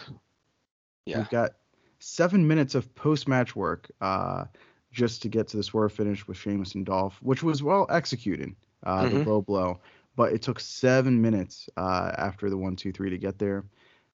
Yeah. 1.06 1.18
We've 1.18 1.28
got 1.30 1.52
seven 2.00 2.46
minutes 2.46 2.74
of 2.74 2.92
post-match 2.94 3.54
work 3.54 3.90
uh, 4.00 4.44
just 4.90 5.22
to 5.22 5.28
get 5.28 5.46
to 5.48 5.56
the 5.56 5.62
swerve 5.62 5.92
finish 5.92 6.26
with 6.26 6.36
Sheamus 6.36 6.74
and 6.74 6.84
Dolph, 6.84 7.18
which 7.22 7.42
was 7.42 7.62
well 7.62 7.86
executed, 7.88 8.54
uh, 8.82 9.08
the 9.08 9.16
Mhm. 9.18 9.26
low 9.26 9.42
blow. 9.42 9.80
But 10.16 10.32
it 10.32 10.42
took 10.42 10.60
seven 10.60 11.22
minutes 11.22 11.68
uh, 11.76 12.12
after 12.18 12.50
the 12.50 12.56
one, 12.56 12.76
two, 12.76 12.92
three 12.92 13.10
to 13.10 13.18
get 13.18 13.38
there. 13.38 13.64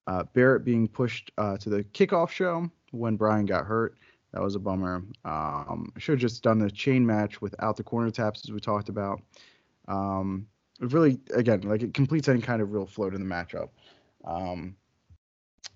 Uh, 0.07 0.25
Barrett 0.33 0.65
being 0.65 0.89
pushed 0.89 1.33
uh, 1.39 1.57
to 1.59 1.71
the 1.71 1.85
kickoff 1.85 2.29
show 2.31 2.71
when 2.93 3.17
Bryan 3.17 3.47
got 3.47 3.67
hurt. 3.67 3.99
That 4.33 4.43
was 4.43 4.55
a 4.55 4.59
bummer. 4.59 5.05
Um, 5.24 5.93
should 5.97 6.12
have 6.12 6.20
just 6.20 6.43
done 6.43 6.59
the 6.59 6.70
chain 6.70 7.05
match 7.05 7.41
without 7.41 7.76
the 7.76 7.83
corner 7.83 8.11
taps 8.11 8.45
as 8.45 8.53
we 8.53 8.61
talked 8.61 8.89
about. 8.89 9.22
Um, 9.87 10.47
it 10.81 10.93
really, 10.93 11.18
again, 11.35 11.62
like 11.62 11.83
it 11.83 11.95
completes 11.95 12.29
any 12.29 12.41
kind 12.41 12.61
of 12.61 12.72
real 12.72 12.87
flow 12.87 13.11
to 13.11 13.18
the 13.18 13.24
matchup. 13.24 13.70
Um, 14.24 14.76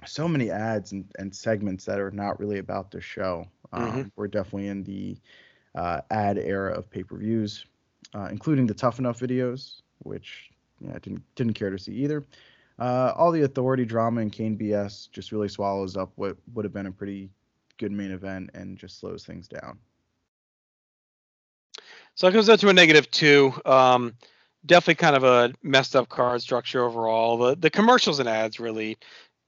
so 0.07 0.29
many 0.29 0.51
ads 0.51 0.93
and, 0.93 1.05
and 1.19 1.35
segments 1.35 1.85
that 1.87 1.99
are 1.99 2.11
not 2.11 2.39
really 2.39 2.59
about 2.59 2.91
the 2.91 3.01
show. 3.01 3.47
Um, 3.73 4.13
We're 4.17 4.29
definitely 4.29 4.69
in 4.69 4.85
the 4.85 5.17
uh, 5.75 6.03
ad 6.11 6.39
era 6.39 6.73
of 6.75 6.91
pay-per-views, 6.91 7.65
uh, 8.15 8.29
including 8.31 8.67
the 8.67 8.75
Tough 8.75 8.99
Enough 8.99 9.19
videos, 9.19 9.81
which 10.01 10.51
yeah, 10.81 10.91
I 10.95 10.99
didn't 10.99 11.23
didn't 11.37 11.55
care 11.55 11.71
to 11.71 11.79
see 11.79 11.93
either. 11.93 12.25
Uh, 12.79 13.13
all 13.17 13.31
the 13.31 13.43
authority 13.43 13.85
drama 13.85 14.21
and 14.21 14.33
Kane 14.33 14.59
BS 14.59 15.11
just 15.11 15.33
really 15.33 15.49
swallows 15.49 15.97
up 15.97 16.11
what 16.17 16.37
would 16.55 16.65
have 16.65 16.73
been 16.73 16.87
a 16.87 16.93
pretty 16.93 17.31
good 17.83 17.93
main 17.93 18.13
event 18.13 18.51
and 18.55 18.79
just 18.79 19.01
slows 19.01 19.25
things 19.25 19.49
down. 19.49 19.77
So 22.15 22.29
it 22.29 22.33
comes 22.33 22.49
out 22.49 22.61
to 22.61 22.69
a 22.69 22.73
negative 22.73 23.11
two. 23.11 23.53
Um, 23.65 24.15
definitely 24.65 24.95
kind 24.95 25.17
of 25.17 25.25
a 25.25 25.53
messed 25.65 25.97
up 25.97 26.09
card 26.09 26.43
structure 26.43 26.85
overall. 26.85 27.39
The 27.39 27.57
the 27.57 27.71
commercials 27.71 28.21
and 28.21 28.29
ads 28.29 28.61
really 28.61 28.99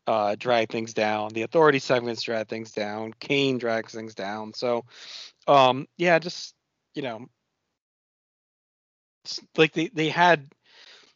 uh, 0.08 0.34
drag 0.36 0.70
things 0.70 0.94
down. 0.94 1.32
The 1.32 1.42
authority 1.42 1.78
segments 1.78 2.22
drag 2.22 2.48
things 2.48 2.72
down. 2.72 3.14
Kane 3.20 3.58
drags 3.58 3.94
things 3.94 4.16
down. 4.16 4.52
So 4.52 4.84
um, 5.46 5.86
yeah, 5.96 6.18
just 6.18 6.56
you 6.94 7.02
know, 7.02 7.26
it's 9.24 9.40
like 9.56 9.72
they 9.74 9.88
they 9.88 10.08
had 10.08 10.50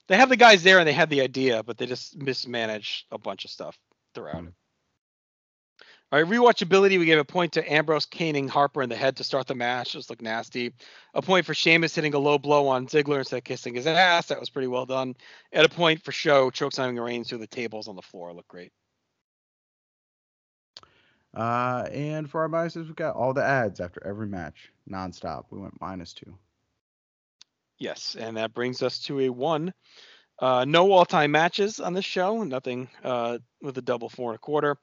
they 0.07 0.17
have 0.17 0.29
the 0.29 0.37
guys 0.37 0.63
there 0.63 0.79
and 0.79 0.87
they 0.87 0.93
had 0.93 1.11
the 1.11 1.23
idea, 1.23 1.65
but 1.65 1.79
they 1.79 1.87
just 1.87 2.17
mismanaged 2.17 3.07
a 3.11 3.19
bunch 3.19 3.45
of 3.45 3.51
stuff 3.51 3.77
throughout 4.15 4.45
it. 4.45 4.55
All 6.11 6.19
right, 6.19 6.31
rewatchability. 6.31 6.99
We 6.99 7.05
gave 7.05 7.19
a 7.19 7.25
point 7.25 7.53
to 7.53 7.73
Ambrose 7.73 8.07
caning 8.07 8.49
Harper 8.49 8.81
in 8.81 8.89
the 8.89 8.97
head 8.97 9.19
to 9.19 9.25
start 9.25 9.47
the 9.47 9.55
match. 9.55 9.93
Just 9.93 10.09
looked 10.09 10.23
nasty. 10.23 10.73
A 11.13 11.21
point 11.21 11.45
for 11.45 11.53
Sheamus 11.53 11.95
hitting 11.95 12.15
a 12.15 12.19
low 12.19 12.39
blow 12.39 12.69
on 12.69 12.87
Ziggler 12.87 13.19
instead 13.19 13.37
of 13.37 13.45
kissing 13.45 13.75
his 13.75 13.87
ass. 13.87 14.29
That 14.29 14.41
was 14.41 14.49
pretty 14.49 14.69
well 14.69 14.87
done. 14.87 15.17
And 15.53 15.67
a 15.67 15.69
point 15.69 16.03
for 16.03 16.13
Show 16.13 16.51
chokeslamming 16.51 16.95
the 16.95 17.03
Reigns 17.03 17.29
through 17.29 17.39
the 17.39 17.47
tables 17.47 17.89
on 17.89 17.97
the 17.97 18.01
floor. 18.01 18.33
Looked 18.33 18.49
great. 18.49 18.73
Uh, 21.35 21.87
and 21.93 22.31
for 22.31 22.41
our 22.41 22.49
biases, 22.49 22.87
we've 22.87 22.97
got 22.97 23.15
all 23.15 23.35
the 23.35 23.45
ads 23.45 23.79
after 23.79 24.03
every 24.07 24.29
match, 24.29 24.73
nonstop. 24.91 25.45
We 25.51 25.61
went 25.61 25.79
minus 25.79 26.15
two. 26.15 26.39
Yes, 27.79 28.17
and 28.19 28.39
that 28.39 28.55
brings 28.55 28.83
us 28.83 29.01
to 29.01 29.21
a 29.21 29.29
one. 29.29 29.75
Uh, 30.39 30.65
no 30.67 30.91
all-time 30.91 31.33
matches 31.33 31.81
on 31.81 31.93
this 31.93 32.07
show. 32.07 32.45
Nothing 32.45 32.89
uh, 33.05 33.39
with 33.61 33.77
a 33.77 33.83
double 33.83 34.09
four 34.09 34.31
and 34.31 34.37
a 34.37 34.41
quarter 34.41 34.79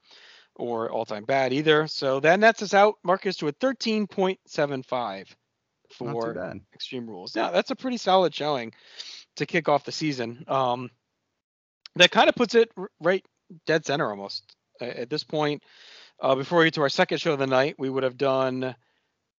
or 0.55 0.89
all-time 0.89 1.25
bad 1.25 1.53
either. 1.53 1.87
So 1.87 2.19
that 2.21 2.39
nets 2.39 2.61
us 2.61 2.73
out, 2.73 2.95
Marcus, 3.03 3.37
to 3.37 3.47
a 3.47 3.53
13.75 3.53 5.27
for. 5.91 6.53
Extreme 6.73 7.07
Rules. 7.07 7.35
Yeah, 7.35 7.51
that's 7.51 7.71
a 7.71 7.75
pretty 7.75 7.97
solid 7.97 8.33
showing 8.33 8.73
to 9.37 9.45
kick 9.45 9.69
off 9.69 9.85
the 9.85 9.91
season. 9.91 10.45
Um, 10.47 10.89
that 11.95 12.11
kind 12.11 12.29
of 12.29 12.35
puts 12.35 12.55
it 12.55 12.71
right 12.99 13.25
dead 13.65 13.85
center 13.85 14.09
almost 14.09 14.55
at 14.81 15.09
this 15.09 15.23
point. 15.23 15.63
Uh, 16.19 16.35
before 16.35 16.59
we 16.59 16.65
get 16.65 16.75
to 16.75 16.81
our 16.81 16.89
second 16.89 17.19
show 17.19 17.33
of 17.33 17.39
the 17.39 17.47
night, 17.47 17.75
we 17.77 17.89
would 17.89 18.03
have 18.03 18.17
done 18.17 18.75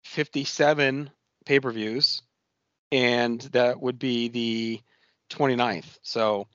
57 0.05 1.09
pay-per-views, 1.45 2.22
and 2.91 3.41
that 3.53 3.82
would 3.82 3.97
be 3.97 4.28
the 4.28 4.82
29th. 5.32 5.97
So 6.01 6.47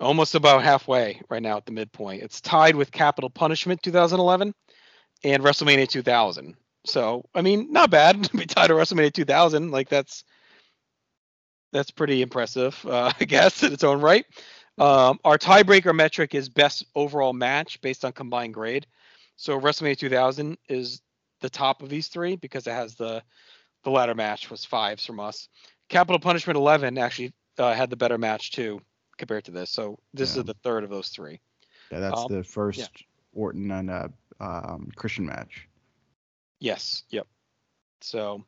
almost 0.00 0.34
about 0.34 0.62
halfway 0.62 1.20
right 1.28 1.42
now 1.42 1.56
at 1.56 1.66
the 1.66 1.72
midpoint. 1.72 2.22
It's 2.22 2.40
tied 2.40 2.76
with 2.76 2.92
Capital 2.92 3.30
Punishment 3.30 3.82
2011 3.82 4.54
and 5.24 5.42
WrestleMania 5.42 5.88
2000. 5.88 6.56
So 6.84 7.24
I 7.34 7.42
mean, 7.42 7.72
not 7.72 7.90
bad 7.90 8.24
to 8.24 8.36
be 8.36 8.46
tied 8.46 8.68
to 8.68 8.74
WrestleMania 8.74 9.12
2000. 9.12 9.70
Like 9.70 9.88
that's 9.88 10.24
that's 11.72 11.90
pretty 11.90 12.22
impressive, 12.22 12.82
uh, 12.88 13.12
I 13.20 13.24
guess, 13.24 13.62
in 13.62 13.72
its 13.72 13.84
own 13.84 14.00
right. 14.00 14.24
Um, 14.78 15.18
our 15.24 15.38
tiebreaker 15.38 15.94
metric 15.94 16.34
is 16.34 16.48
best 16.48 16.84
overall 16.94 17.32
match 17.32 17.80
based 17.80 18.04
on 18.04 18.12
combined 18.12 18.54
grade. 18.54 18.86
So 19.36 19.60
WrestleMania 19.60 19.98
2000 19.98 20.56
is 20.68 21.02
the 21.40 21.50
top 21.50 21.82
of 21.82 21.88
these 21.88 22.08
three 22.08 22.36
because 22.36 22.66
it 22.66 22.72
has 22.72 22.94
the 22.94 23.22
the 23.84 23.90
ladder 23.90 24.14
match 24.14 24.50
was 24.50 24.64
fives 24.64 25.04
from 25.04 25.20
us. 25.20 25.48
Capital 25.88 26.18
Punishment 26.18 26.56
11 26.56 26.98
actually 26.98 27.32
uh, 27.58 27.74
had 27.74 27.90
the 27.90 27.96
better 27.96 28.18
match 28.18 28.52
too 28.52 28.80
compared 29.18 29.44
to 29.46 29.52
this. 29.52 29.70
So 29.70 29.98
this 30.14 30.36
Yeah. 30.36 30.40
is 30.40 30.46
the 30.46 30.54
third 30.54 30.84
of 30.84 30.90
those 30.90 31.08
three. 31.08 31.40
Yeah, 31.90 32.00
that's 32.00 32.24
Um, 32.24 32.28
the 32.28 32.44
first 32.44 32.90
Orton 33.32 33.70
and 33.70 33.90
uh, 33.90 34.08
um, 34.40 34.90
Christian 34.96 35.26
match. 35.26 35.68
Yes. 36.60 37.04
Yep. 37.10 37.26
So 38.00 38.44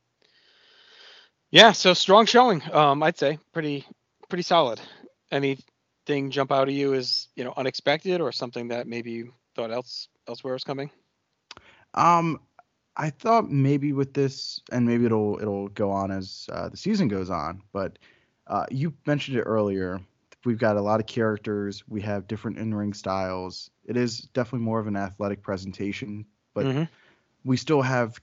yeah, 1.51 1.73
so 1.73 1.95
strong 1.95 2.27
showing. 2.27 2.62
Um, 2.73 3.03
I'd 3.03 3.18
say 3.18 3.39
pretty 3.53 3.87
pretty 4.29 4.43
solid. 4.43 4.81
Anything 5.31 6.31
jump 6.31 6.53
out 6.53 6.68
at 6.68 6.75
you 6.75 6.95
as 6.95 7.29
you 7.37 7.45
know 7.45 7.55
unexpected 7.57 8.21
or 8.21 8.33
something 8.33 8.68
that 8.68 8.87
maybe 8.87 9.11
you 9.12 9.35
thought 9.55 9.71
else 9.73 10.09
elsewhere 10.29 10.55
was 10.55 10.64
coming? 10.64 10.91
Um, 11.95 12.41
I 12.97 13.11
thought 13.11 13.51
maybe 13.51 13.93
with 13.93 14.14
this, 14.14 14.61
and 14.73 14.87
maybe 14.87 15.07
it'll 15.07 15.39
it'll 15.41 15.68
go 15.68 15.91
on 15.91 16.11
as 16.11 16.49
uh, 16.53 16.68
the 16.68 16.77
season 16.77 17.09
goes 17.09 17.31
on. 17.31 17.62
But 17.73 17.99
uh, 18.47 18.66
you 18.71 18.93
mentioned 19.07 19.39
it 19.39 19.43
earlier. 19.43 20.01
We've 20.45 20.59
got 20.59 20.76
a 20.76 20.80
lot 20.80 21.01
of 21.01 21.07
characters. 21.07 21.84
We 21.88 22.01
have 22.03 22.26
different 22.26 22.59
in-ring 22.59 22.95
styles. 22.95 23.70
It 23.84 23.97
is 23.97 24.20
definitely 24.32 24.64
more 24.64 24.80
of 24.80 24.86
an 24.86 24.97
athletic 24.97 25.43
presentation, 25.43 26.24
but 26.55 26.66
Mhm. 26.66 26.88
we 27.45 27.57
still 27.57 27.82
have 27.82 28.20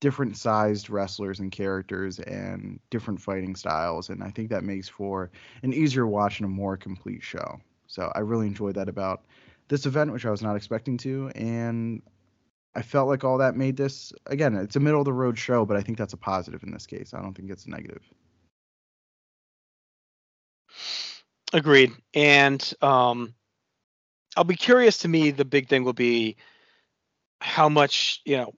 different 0.00 0.36
sized 0.36 0.90
wrestlers 0.90 1.40
and 1.40 1.50
characters 1.50 2.20
and 2.20 2.78
different 2.90 3.20
fighting 3.20 3.56
styles, 3.56 4.10
and 4.10 4.22
I 4.22 4.30
think 4.30 4.50
that 4.50 4.62
makes 4.64 4.88
for 4.88 5.30
an 5.62 5.72
easier 5.72 6.06
watch 6.06 6.38
and 6.40 6.46
a 6.46 6.48
more 6.48 6.76
complete 6.76 7.22
show. 7.22 7.60
So 7.86 8.12
I 8.14 8.20
really 8.20 8.46
enjoyed 8.46 8.76
that 8.76 8.88
about 8.88 9.24
this 9.68 9.86
event, 9.86 10.12
which 10.12 10.24
I 10.26 10.30
was 10.30 10.42
not 10.42 10.56
expecting 10.56 10.96
to, 10.98 11.28
and 11.34 12.02
I 12.74 12.82
felt 12.82 13.08
like 13.08 13.24
all 13.24 13.38
that 13.38 13.56
made 13.56 13.76
this 13.76 14.12
again. 14.26 14.54
It's 14.54 14.76
a 14.76 14.80
middle 14.80 15.00
of 15.00 15.04
the 15.04 15.12
road 15.12 15.36
show, 15.36 15.64
but 15.64 15.76
I 15.76 15.82
think 15.82 15.98
that's 15.98 16.12
a 16.12 16.18
positive 16.18 16.62
in 16.62 16.70
this 16.70 16.86
case. 16.86 17.12
I 17.12 17.20
don't 17.20 17.34
think 17.34 17.50
it's 17.50 17.66
a 17.66 17.70
negative. 17.70 18.02
Agreed. 21.52 21.92
And 22.14 22.72
um, 22.82 23.34
I'll 24.36 24.44
be 24.44 24.56
curious 24.56 24.98
to 24.98 25.08
me, 25.08 25.30
the 25.30 25.44
big 25.44 25.68
thing 25.68 25.84
will 25.84 25.92
be 25.92 26.36
how 27.40 27.68
much, 27.68 28.20
you 28.24 28.36
know, 28.36 28.52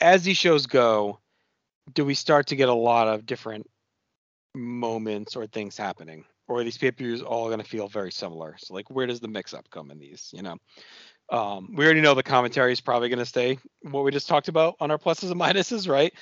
as 0.00 0.24
these 0.24 0.36
shows 0.36 0.66
go, 0.66 1.20
do 1.92 2.04
we 2.04 2.14
start 2.14 2.46
to 2.48 2.56
get 2.56 2.68
a 2.68 2.74
lot 2.74 3.08
of 3.08 3.26
different 3.26 3.68
moments 4.54 5.36
or 5.36 5.46
things 5.46 5.76
happening? 5.76 6.24
Or 6.46 6.60
are 6.60 6.64
these 6.64 6.78
pay 6.78 6.90
per 6.90 6.98
views 6.98 7.22
all 7.22 7.46
going 7.46 7.60
to 7.60 7.64
feel 7.64 7.88
very 7.88 8.12
similar? 8.12 8.56
So, 8.58 8.74
like, 8.74 8.90
where 8.90 9.06
does 9.06 9.20
the 9.20 9.28
mix 9.28 9.54
up 9.54 9.68
come 9.70 9.90
in 9.90 9.98
these? 9.98 10.30
You 10.34 10.42
know, 10.42 10.56
um, 11.30 11.74
we 11.74 11.84
already 11.84 12.02
know 12.02 12.14
the 12.14 12.22
commentary 12.22 12.72
is 12.72 12.80
probably 12.80 13.08
going 13.08 13.18
to 13.18 13.26
stay 13.26 13.58
what 13.82 14.04
we 14.04 14.10
just 14.10 14.28
talked 14.28 14.48
about 14.48 14.76
on 14.80 14.90
our 14.90 14.98
pluses 14.98 15.30
and 15.30 15.40
minuses, 15.40 15.88
right? 15.88 16.12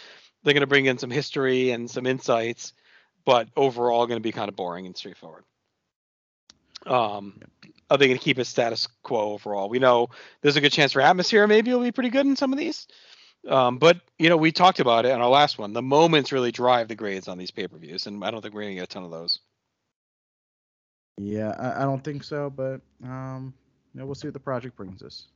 They're 0.42 0.54
going 0.54 0.62
to 0.62 0.68
bring 0.68 0.86
in 0.86 0.98
some 0.98 1.10
history 1.10 1.70
and 1.70 1.90
some 1.90 2.06
insights, 2.06 2.72
but 3.24 3.48
overall, 3.56 4.06
going 4.06 4.18
to 4.18 4.22
be 4.22 4.32
kind 4.32 4.48
of 4.48 4.56
boring 4.56 4.86
and 4.86 4.96
straightforward. 4.96 5.44
Um, 6.86 7.40
are 7.90 7.98
they 7.98 8.06
going 8.06 8.18
to 8.18 8.24
keep 8.24 8.38
it 8.38 8.46
status 8.46 8.88
quo 9.02 9.32
overall? 9.32 9.68
We 9.68 9.78
know 9.78 10.08
there's 10.40 10.56
a 10.56 10.60
good 10.60 10.72
chance 10.72 10.92
for 10.92 11.00
atmosphere 11.00 11.46
maybe 11.46 11.70
it'll 11.70 11.82
be 11.82 11.92
pretty 11.92 12.10
good 12.10 12.26
in 12.26 12.36
some 12.36 12.52
of 12.52 12.58
these. 12.58 12.86
Um, 13.48 13.78
but 13.78 14.00
you 14.18 14.28
know, 14.28 14.36
we 14.36 14.52
talked 14.52 14.80
about 14.80 15.04
it 15.04 15.12
on 15.12 15.20
our 15.20 15.28
last 15.28 15.58
one. 15.58 15.72
The 15.72 15.82
moments 15.82 16.32
really 16.32 16.52
drive 16.52 16.88
the 16.88 16.94
grades 16.94 17.28
on 17.28 17.38
these 17.38 17.50
pay-per-views, 17.50 18.06
and 18.06 18.24
I 18.24 18.30
don't 18.30 18.40
think 18.40 18.54
we're 18.54 18.62
gonna 18.62 18.74
get 18.74 18.84
a 18.84 18.86
ton 18.86 19.04
of 19.04 19.10
those. 19.10 19.40
Yeah, 21.18 21.50
I, 21.58 21.82
I 21.82 21.84
don't 21.84 22.02
think 22.02 22.24
so, 22.24 22.50
but 22.50 22.80
um, 23.04 23.52
you 23.92 24.00
know, 24.00 24.06
we'll 24.06 24.14
see 24.14 24.28
what 24.28 24.34
the 24.34 24.40
project 24.40 24.76
brings 24.76 25.02
us. 25.02 25.26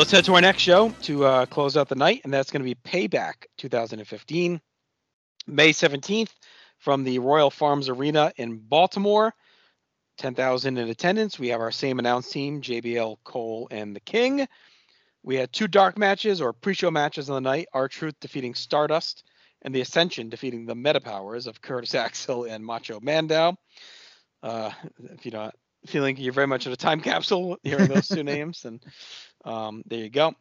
So 0.00 0.02
let's 0.02 0.12
head 0.12 0.24
to 0.24 0.34
our 0.36 0.40
next 0.40 0.62
show 0.62 0.88
to 1.02 1.26
uh, 1.26 1.44
close 1.44 1.76
out 1.76 1.90
the 1.90 1.94
night, 1.94 2.22
and 2.24 2.32
that's 2.32 2.50
going 2.50 2.62
to 2.62 2.64
be 2.64 2.74
Payback 2.74 3.44
2015, 3.58 4.58
May 5.46 5.72
17th, 5.74 6.30
from 6.78 7.04
the 7.04 7.18
Royal 7.18 7.50
Farms 7.50 7.90
Arena 7.90 8.32
in 8.38 8.56
Baltimore. 8.56 9.34
10,000 10.16 10.78
in 10.78 10.88
attendance. 10.88 11.38
We 11.38 11.48
have 11.48 11.60
our 11.60 11.70
same 11.70 11.98
announce 11.98 12.30
team, 12.30 12.62
JBL, 12.62 13.18
Cole, 13.24 13.68
and 13.70 13.94
the 13.94 14.00
King. 14.00 14.48
We 15.22 15.36
had 15.36 15.52
two 15.52 15.68
dark 15.68 15.98
matches 15.98 16.40
or 16.40 16.54
pre-show 16.54 16.90
matches 16.90 17.28
on 17.28 17.34
the 17.34 17.50
night. 17.50 17.68
R-Truth 17.74 18.20
defeating 18.20 18.54
Stardust, 18.54 19.24
and 19.60 19.74
the 19.74 19.82
Ascension 19.82 20.30
defeating 20.30 20.64
the 20.64 20.74
Meta 20.74 21.02
Powers 21.02 21.46
of 21.46 21.60
Curtis 21.60 21.94
Axel 21.94 22.44
and 22.44 22.64
Macho 22.64 23.00
Mandow. 23.00 23.54
Uh, 24.42 24.70
if 25.10 25.26
you're 25.26 25.34
not 25.34 25.54
feeling 25.86 26.16
you're 26.16 26.32
very 26.32 26.46
much 26.46 26.66
in 26.66 26.72
a 26.72 26.76
time 26.76 27.00
capsule 27.00 27.58
hearing 27.62 27.88
those 27.88 28.08
two 28.08 28.22
names, 28.24 28.64
and 28.64 28.82
um, 29.44 29.82
there 29.86 30.00
you 30.00 30.10
go. 30.10 30.34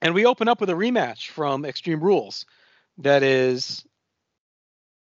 And 0.00 0.14
we 0.14 0.26
open 0.26 0.48
up 0.48 0.60
with 0.60 0.70
a 0.70 0.74
rematch 0.74 1.28
from 1.28 1.64
Extreme 1.64 2.00
Rules. 2.00 2.46
That 2.98 3.22
is 3.22 3.84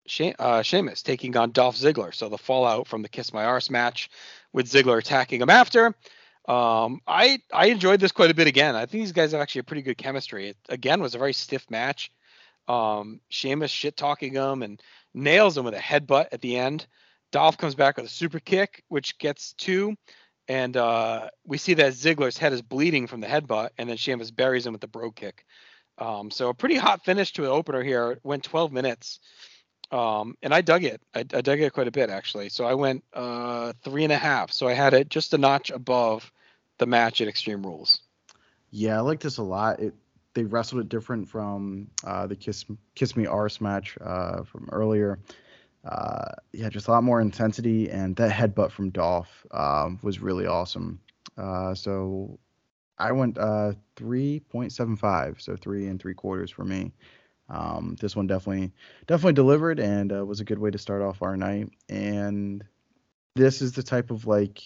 she- 0.07 0.35
uh, 0.39 0.63
Sheamus 0.63 1.03
taking 1.03 1.37
on 1.37 1.53
Dolph 1.53 1.77
Ziggler. 1.77 2.15
So 2.15 2.29
the 2.29 2.39
fallout 2.39 2.89
from 2.89 3.03
the 3.03 3.09
Kiss 3.09 3.33
My 3.33 3.45
Arse 3.45 3.71
match 3.71 4.11
with 4.53 4.67
Ziggler 4.71 4.99
attacking 4.99 5.41
him 5.41 5.51
after. 5.51 5.95
Um, 6.49 7.01
I 7.07 7.41
I 7.53 7.67
enjoyed 7.67 8.01
this 8.01 8.11
quite 8.11 8.31
a 8.31 8.35
bit 8.35 8.49
again. 8.49 8.75
I 8.75 8.87
think 8.87 9.05
these 9.05 9.13
guys 9.13 9.31
have 9.33 9.41
actually 9.41 9.61
a 9.61 9.65
pretty 9.65 9.83
good 9.83 9.97
chemistry. 9.97 10.49
It 10.49 10.57
again 10.69 11.01
was 11.01 11.15
a 11.15 11.19
very 11.19 11.33
stiff 11.33 11.71
match. 11.71 12.11
Um, 12.67 13.21
Sheamus 13.29 13.71
shit 13.71 13.97
talking 13.97 14.35
him 14.35 14.63
and 14.63 14.83
nails 15.15 15.57
him 15.57 15.65
with 15.65 15.75
a 15.75 15.79
headbutt 15.79 16.29
at 16.33 16.41
the 16.41 16.57
end. 16.57 16.87
Dolph 17.31 17.59
comes 17.59 17.75
back 17.77 17.97
with 17.97 18.07
a 18.07 18.11
super 18.11 18.41
kick, 18.41 18.83
which 18.89 19.19
gets 19.19 19.53
two. 19.55 19.97
And 20.53 20.77
uh, 20.77 21.31
we 21.47 21.57
see 21.57 21.73
that 21.75 21.95
Ziggler's 21.95 22.37
head 22.37 22.53
is 22.53 22.61
bleeding 22.61 23.07
from 23.07 23.23
the 23.23 23.27
headbutt, 23.27 23.71
and 23.79 23.89
then 23.89 23.97
Sheamus 23.97 24.31
buries 24.31 24.67
him 24.67 24.73
with 24.73 24.83
the 24.83 24.87
bro 24.87 25.11
kick. 25.11 25.47
Um, 25.97 26.31
so 26.31 26.51
a 26.51 26.55
pretty 26.55 26.77
hot 26.77 27.07
finish 27.07 27.33
to 27.35 27.45
an 27.45 27.49
opener 27.49 27.83
here. 27.83 28.13
It 28.13 28.21
went 28.23 28.45
12 28.45 28.71
minutes. 28.71 29.19
Um, 29.91 30.37
and 30.43 30.53
I 30.53 30.61
dug 30.61 30.85
it. 30.85 31.01
I, 31.15 31.21
I 31.21 31.41
dug 31.41 31.59
it 31.61 31.73
quite 31.73 31.89
a 31.89 31.91
bit 31.91 32.11
actually. 32.11 32.51
So 32.51 32.67
I 32.67 32.75
went 32.75 33.03
uh, 33.15 33.73
three 33.83 34.05
and 34.05 34.13
a 34.13 34.19
half. 34.19 34.53
So 34.53 34.69
I 34.69 34.75
had 34.75 34.93
it 34.93 35.09
just 35.09 35.33
a 35.33 35.39
notch 35.39 35.71
above 35.71 36.31
the 36.77 36.87
match 36.87 37.23
at 37.23 37.29
Extreme 37.29 37.63
Rules. 37.63 38.03
Yeah, 38.71 38.99
I 38.99 39.01
like 39.01 39.21
this 39.21 39.39
a 39.39 39.43
lot. 39.43 39.81
It 39.81 39.95
they 40.35 40.45
wrestled 40.45 40.83
it 40.83 40.89
different 40.91 41.31
from 41.31 41.89
uh, 42.05 42.27
the 42.27 42.37
Kiss 42.37 42.67
Kiss 42.95 43.17
Me 43.17 43.25
Arse 43.25 43.61
match 43.61 43.97
uh, 44.03 44.43
from 44.45 44.69
earlier. 44.71 45.19
Uh, 45.85 46.33
yeah, 46.53 46.69
just 46.69 46.89
a 46.89 46.91
lot 46.91 47.03
more 47.03 47.21
intensity, 47.21 47.91
and 47.91 48.15
that 48.17 48.31
headbutt 48.31 48.71
from 48.71 48.91
Dolph 48.91 49.45
um, 49.51 49.99
was 50.03 50.21
really 50.21 50.47
awesome. 50.47 51.01
Uh, 51.37 51.75
so 51.75 52.39
I 52.99 53.13
went 53.13 53.39
uh, 53.39 53.73
3.75, 53.97 55.41
so 55.41 55.57
three 55.57 55.89
and 55.89 56.01
three 56.01 56.15
quarters 56.15 56.51
for 56.51 56.65
me. 56.65 56.93
Um, 57.49 57.97
this 58.01 58.17
one 58.17 58.27
definitely 58.27 58.73
definitely 59.07 59.35
delivered 59.35 59.79
and 59.79 60.13
uh, 60.13 60.25
was 60.25 60.41
a 60.41 60.45
good 60.45 60.59
way 60.59 60.71
to 60.71 60.79
start 60.79 61.03
off 61.03 61.21
our 61.21 61.37
night. 61.37 61.71
And 61.89 62.65
this 63.35 63.61
is 63.61 63.73
the 63.73 63.83
type 63.83 64.11
of 64.11 64.27
like 64.27 64.63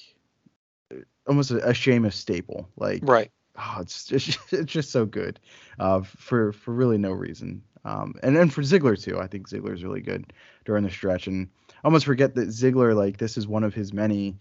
almost 1.26 1.50
a, 1.50 1.70
a 1.70 1.74
Sheamus 1.74 2.14
staple. 2.14 2.68
Like 2.76 3.00
Right. 3.02 3.30
Oh, 3.58 3.78
it's 3.80 4.06
just 4.06 4.38
it's 4.52 4.72
just 4.72 4.90
so 4.90 5.04
good 5.06 5.38
uh, 5.78 6.02
for 6.02 6.52
for 6.52 6.72
really 6.72 6.98
no 6.98 7.12
reason. 7.12 7.62
Um, 7.84 8.14
and 8.22 8.36
then 8.36 8.50
for 8.50 8.62
Ziggler 8.62 9.00
too, 9.00 9.20
I 9.20 9.26
think 9.28 9.48
Ziggler's 9.48 9.84
really 9.84 10.00
good 10.00 10.32
during 10.64 10.82
the 10.84 10.90
stretch, 10.90 11.26
and 11.28 11.48
I 11.68 11.80
almost 11.84 12.04
forget 12.06 12.34
that 12.34 12.48
Ziggler 12.48 12.94
like 12.96 13.18
this 13.18 13.36
is 13.36 13.46
one 13.46 13.62
of 13.62 13.74
his 13.74 13.92
many, 13.92 14.38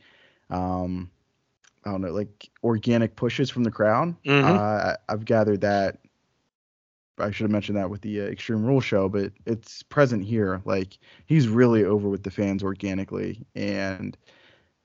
um, 0.50 1.12
I 1.86 1.92
don't 1.92 2.02
know, 2.02 2.12
like 2.12 2.50
organic 2.64 3.16
pushes 3.16 3.50
from 3.50 3.64
the 3.64 3.72
crowd. 3.72 4.16
Mhm. 4.24 4.44
Uh, 4.44 4.96
I've 5.08 5.26
gathered 5.26 5.62
that. 5.62 6.00
I 7.18 7.32
should 7.32 7.44
have 7.46 7.52
mentioned 7.52 7.78
that 7.78 7.90
with 7.90 8.02
the 8.02 8.22
uh, 8.22 8.26
Extreme 8.26 8.66
Rules 8.66 8.84
show, 8.84 9.08
but 9.08 9.32
it's 9.46 9.84
present 9.84 10.24
here. 10.26 10.62
Like 10.66 10.98
he's 11.28 11.48
really 11.48 11.84
over 11.86 12.10
with 12.10 12.24
the 12.24 12.32
fans 12.32 12.64
organically, 12.64 13.46
and 13.56 14.18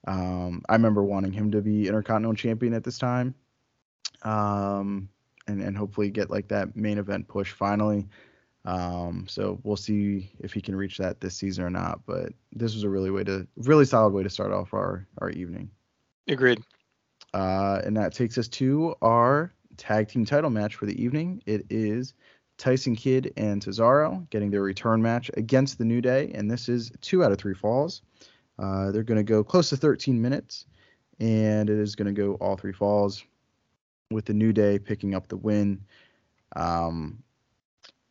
um, 0.07 0.63
I 0.69 0.75
remember 0.75 1.03
wanting 1.03 1.33
him 1.33 1.51
to 1.53 1.61
be 1.61 1.89
Intercontinental 1.89 2.35
Champion 2.35 2.75
at 2.75 2.85
this 2.85 2.99
time, 2.99 3.35
um, 4.23 5.09
and 5.47 5.63
and 5.63 5.77
hopefully 5.77 6.11
get 6.11 6.31
like 6.31 6.49
that 6.49 6.77
main 6.77 6.99
event 6.99 7.29
push 7.29 7.53
finally. 7.53 8.09
Um, 8.65 9.27
so 9.27 9.59
we'll 9.63 9.77
see 9.77 10.31
if 10.39 10.53
he 10.53 10.61
can 10.61 10.77
reach 10.77 10.99
that 10.99 11.21
this 11.21 11.35
season 11.35 11.65
or 11.65 11.71
not. 11.71 12.01
But 12.07 12.33
this 12.53 12.75
was 12.75 12.83
a 12.83 12.89
really 12.89 13.11
way 13.11 13.25
to 13.25 13.47
really 13.57 13.85
solid 13.85 14.13
way 14.13 14.23
to 14.23 14.31
start 14.31 14.53
off 14.53 14.75
our 14.75 15.07
our 15.19 15.31
evening. 15.31 15.71
Agreed. 16.29 16.63
Uh, 17.33 17.81
and 17.85 17.97
that 17.97 18.13
takes 18.13 18.39
us 18.39 18.49
to 18.49 18.95
our 19.03 19.53
tag 19.77 20.09
team 20.09 20.25
title 20.25 20.51
match 20.51 20.75
for 20.75 20.87
the 20.87 21.03
evening. 21.03 21.43
It 21.47 21.65
is 21.71 22.15
Tyson 22.59 22.95
Kidd 22.95 23.33
and 23.37 23.63
Cesaro 23.63 24.29
getting 24.31 24.51
their 24.51 24.63
return 24.63 25.01
match 25.01 25.31
against 25.35 25.79
the 25.79 25.85
New 25.85 26.01
Day, 26.01 26.31
and 26.35 26.51
this 26.51 26.69
is 26.69 26.93
two 27.01 27.25
out 27.25 27.33
of 27.33 27.39
three 27.39 27.55
falls. 27.55 28.03
Uh, 28.59 28.91
they're 28.91 29.03
going 29.03 29.17
to 29.17 29.25
go 29.25 29.43
close 29.43 29.71
to 29.71 29.77
13 29.77 30.21
minutes, 30.21 30.67
and 31.19 31.71
it 31.71 31.79
is 31.79 31.97
going 31.97 32.15
to 32.15 32.21
go 32.21 32.35
all 32.35 32.57
three 32.57 32.73
falls, 32.73 33.25
with 34.11 34.25
the 34.25 34.35
New 34.35 34.53
Day 34.53 34.79
picking 34.79 35.15
up 35.15 35.29
the 35.29 35.37
win. 35.37 35.81
Um, 36.57 37.23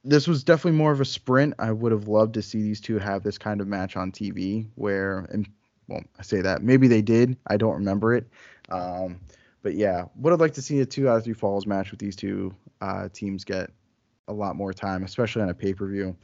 this 0.03 0.27
was 0.27 0.43
definitely 0.43 0.77
more 0.77 0.91
of 0.91 1.01
a 1.01 1.05
sprint. 1.05 1.55
I 1.59 1.71
would 1.71 1.91
have 1.91 2.07
loved 2.07 2.33
to 2.35 2.41
see 2.41 2.61
these 2.61 2.79
two 2.79 2.97
have 2.99 3.21
this 3.21 3.37
kind 3.37 3.59
of 3.59 3.67
match 3.67 3.97
on 3.97 4.11
TV, 4.11 4.67
where, 4.75 5.27
and 5.31 5.47
well, 5.87 6.01
I 6.17 6.23
say 6.23 6.41
that 6.41 6.63
maybe 6.63 6.87
they 6.87 7.01
did. 7.01 7.37
I 7.47 7.57
don't 7.57 7.73
remember 7.73 8.15
it. 8.15 8.27
Um, 8.69 9.19
but 9.61 9.75
yeah, 9.75 10.05
would 10.15 10.31
have 10.31 10.39
liked 10.39 10.55
to 10.55 10.61
see 10.61 10.79
a 10.79 10.85
two 10.85 11.09
out 11.09 11.17
of 11.17 11.23
three 11.25 11.33
falls 11.33 11.67
match 11.67 11.91
with 11.91 11.99
these 11.99 12.15
two 12.15 12.55
uh, 12.79 13.09
teams 13.11 13.43
get 13.43 13.71
a 14.29 14.33
lot 14.33 14.55
more 14.55 14.71
time, 14.71 15.03
especially 15.03 15.41
on 15.41 15.49
a 15.49 15.53
pay 15.53 15.73
per 15.73 15.85
view, 15.87 16.15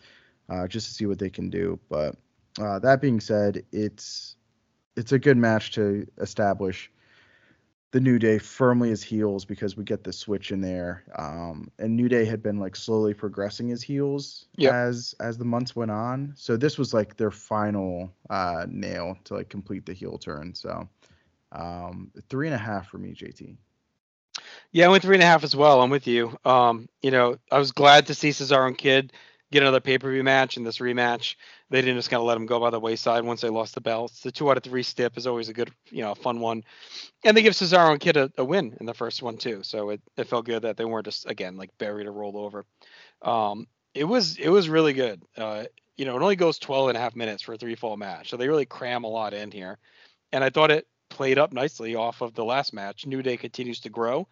uh, 0.50 0.68
just 0.68 0.88
to 0.88 0.94
see 0.94 1.06
what 1.06 1.20
they 1.20 1.30
can 1.30 1.50
do. 1.50 1.78
But 1.90 2.16
uh, 2.62 2.80
that 2.80 3.02
being 3.02 3.20
said, 3.20 3.66
it's 3.74 4.38
it's 4.96 5.12
a 5.12 5.20
good 5.20 5.36
match 5.36 5.74
to 5.74 6.08
establish 6.20 6.90
the 7.96 8.02
New 8.02 8.20
Day 8.20 8.38
firmly 8.38 8.92
as 8.92 9.02
heels 9.02 9.46
because 9.46 9.78
we 9.78 9.86
get 9.86 10.04
the 10.04 10.12
switch 10.12 10.52
in 10.52 10.60
there. 10.60 11.06
Um, 11.18 11.72
and 11.80 11.96
New 11.96 12.10
Day 12.10 12.26
had 12.26 12.44
been 12.44 12.60
like 12.60 12.76
slowly 12.76 13.14
progressing 13.14 13.72
as 13.72 13.82
heels 13.82 14.48
Yep. 14.58 14.74
as 14.74 15.16
as 15.22 15.38
the 15.38 15.46
months 15.46 15.78
went 15.78 15.92
on. 15.92 16.34
So 16.36 16.58
this 16.58 16.78
was 16.78 16.94
like 16.94 17.16
their 17.16 17.32
final 17.32 18.12
uh, 18.30 18.66
nail 18.68 19.18
to 19.24 19.36
like 19.36 19.48
complete 19.48 19.86
the 19.86 19.94
heel 19.94 20.18
turn. 20.18 20.54
So 20.54 20.90
um, 21.54 22.12
three 22.28 22.48
and 22.48 22.54
a 22.54 22.58
half 22.58 22.90
for 22.90 22.98
me, 22.98 23.14
JT. 23.14 23.56
Yeah, 24.74 24.88
I 24.88 24.90
went 24.90 25.02
three 25.02 25.16
and 25.16 25.24
a 25.24 25.28
half 25.28 25.46
as 25.46 25.56
well. 25.56 25.82
I'm 25.82 25.90
with 25.90 26.06
you. 26.06 26.38
Um, 26.44 26.90
you 27.02 27.12
know, 27.12 27.38
I 27.50 27.60
was 27.60 27.72
glad 27.72 28.08
to 28.08 28.14
see 28.14 28.32
Cesaro 28.32 28.68
and 28.68 28.78
Kidd 28.78 29.14
get 29.56 29.64
another 29.64 29.80
pay 29.80 29.98
per 29.98 30.12
view 30.12 30.24
match 30.24 30.58
and 30.58 30.66
this 30.66 30.80
rematch. 30.80 31.36
They 31.70 31.82
didn't 31.82 31.98
just 31.98 32.10
kind 32.10 32.20
of 32.20 32.28
let 32.28 32.34
them 32.34 32.46
go 32.46 32.60
by 32.60 32.70
the 32.70 32.80
wayside 32.80 33.24
once 33.24 33.42
they 33.42 33.50
lost 33.50 33.74
the 33.74 33.82
belts. 33.82 34.20
The 34.20 34.32
two 34.32 34.52
out 34.52 34.58
of 34.58 34.64
three 34.64 34.84
stip 34.84 35.18
is 35.18 35.26
always 35.26 35.48
a 35.50 35.54
good, 35.54 35.72
you 35.90 36.02
know, 36.02 36.14
fun 36.14 36.42
one. 36.42 36.64
And 37.24 37.36
they 37.36 37.42
give 37.42 37.54
Cesaro 37.54 37.92
and 37.92 38.00
Kidd 38.00 38.18
a, 38.18 38.30
a 38.38 38.44
win 38.44 38.76
in 38.80 38.86
the 38.86 38.94
first 38.94 39.24
one 39.24 39.38
too. 39.38 39.62
So 39.64 39.92
it, 39.92 40.02
it 40.18 40.28
felt 40.28 40.46
good 40.46 40.64
that 40.64 40.76
they 40.76 40.86
weren't 40.86 41.06
just 41.06 41.30
again 41.30 41.56
like 41.56 41.76
buried 41.78 42.06
or 42.06 42.12
rolled 42.12 42.36
over. 42.36 42.66
Um, 43.22 43.68
it 43.94 44.04
was 44.04 44.38
it 44.38 44.50
was 44.50 44.68
really 44.68 44.94
good. 44.94 45.24
Uh, 45.38 45.66
you 45.96 46.04
know, 46.04 46.18
it 46.18 46.22
only 46.22 46.36
goes 46.36 46.60
12 46.60 46.90
and 46.90 46.98
a 46.98 47.02
half 47.02 47.16
minutes 47.16 47.42
for 47.42 47.54
a 47.54 47.58
three 47.58 47.76
fall 47.76 47.96
match. 47.96 48.30
So 48.30 48.38
they 48.38 48.50
really 48.50 48.66
cram 48.66 49.06
a 49.06 49.10
lot 49.10 49.34
in 49.34 49.52
here. 49.52 49.80
And 50.34 50.44
I 50.44 50.50
thought 50.50 50.72
it 50.72 50.86
played 51.10 51.40
up 51.40 51.54
nicely 51.54 51.96
off 51.96 52.20
of 52.22 52.34
the 52.34 52.44
last 52.44 52.74
match. 52.74 53.06
New 53.06 53.24
Day 53.24 53.38
continues 53.38 53.80
to 53.82 53.90
grow 53.90 54.28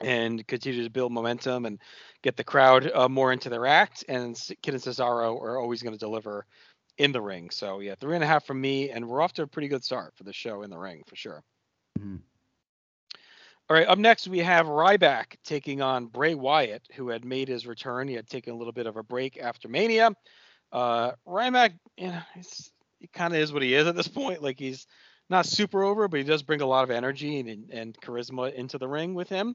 and 0.00 0.46
continue 0.46 0.82
to 0.82 0.90
build 0.90 1.12
momentum 1.12 1.66
and 1.66 1.80
get 2.22 2.36
the 2.36 2.44
crowd 2.44 2.90
uh, 2.92 3.08
more 3.08 3.32
into 3.32 3.48
their 3.48 3.66
act. 3.66 4.04
And 4.08 4.36
Kidd 4.62 4.74
and 4.74 4.82
Cesaro 4.82 5.40
are 5.40 5.58
always 5.58 5.82
going 5.82 5.94
to 5.94 5.98
deliver 5.98 6.46
in 6.98 7.12
the 7.12 7.20
ring. 7.20 7.50
So 7.50 7.80
yeah, 7.80 7.94
three 8.00 8.14
and 8.14 8.24
a 8.24 8.26
half 8.26 8.44
from 8.44 8.60
me, 8.60 8.90
and 8.90 9.08
we're 9.08 9.20
off 9.20 9.32
to 9.34 9.42
a 9.42 9.46
pretty 9.46 9.68
good 9.68 9.84
start 9.84 10.14
for 10.16 10.24
the 10.24 10.32
show 10.32 10.62
in 10.62 10.70
the 10.70 10.78
ring 10.78 11.02
for 11.06 11.16
sure. 11.16 11.42
Mhm. 11.98 12.20
All 13.68 13.76
right, 13.76 13.88
up 13.88 13.98
next 13.98 14.28
we 14.28 14.40
have 14.40 14.66
Ryback 14.66 15.36
taking 15.42 15.80
on 15.80 16.06
Bray 16.06 16.34
Wyatt, 16.34 16.86
who 16.94 17.08
had 17.08 17.24
made 17.24 17.48
his 17.48 17.66
return. 17.66 18.08
He 18.08 18.14
had 18.14 18.28
taken 18.28 18.52
a 18.52 18.56
little 18.56 18.74
bit 18.74 18.86
of 18.86 18.96
a 18.96 19.02
break 19.02 19.38
after 19.38 19.68
Mania. 19.68 20.10
Uh, 20.70 21.12
Ryback, 21.26 21.78
you 21.96 22.08
know, 22.08 22.20
he's, 22.34 22.70
he 22.98 23.06
kind 23.06 23.32
of 23.32 23.40
is 23.40 23.52
what 23.52 23.62
he 23.62 23.74
is 23.74 23.86
at 23.86 23.96
this 23.96 24.08
point. 24.08 24.42
Like 24.42 24.58
he's 24.58 24.86
not 25.30 25.46
super 25.46 25.82
over, 25.82 26.08
but 26.08 26.18
he 26.18 26.24
does 26.24 26.42
bring 26.42 26.60
a 26.60 26.66
lot 26.66 26.84
of 26.84 26.90
energy 26.90 27.40
and, 27.40 27.70
and 27.70 27.98
charisma 28.00 28.52
into 28.52 28.76
the 28.76 28.88
ring 28.88 29.14
with 29.14 29.30
him. 29.30 29.54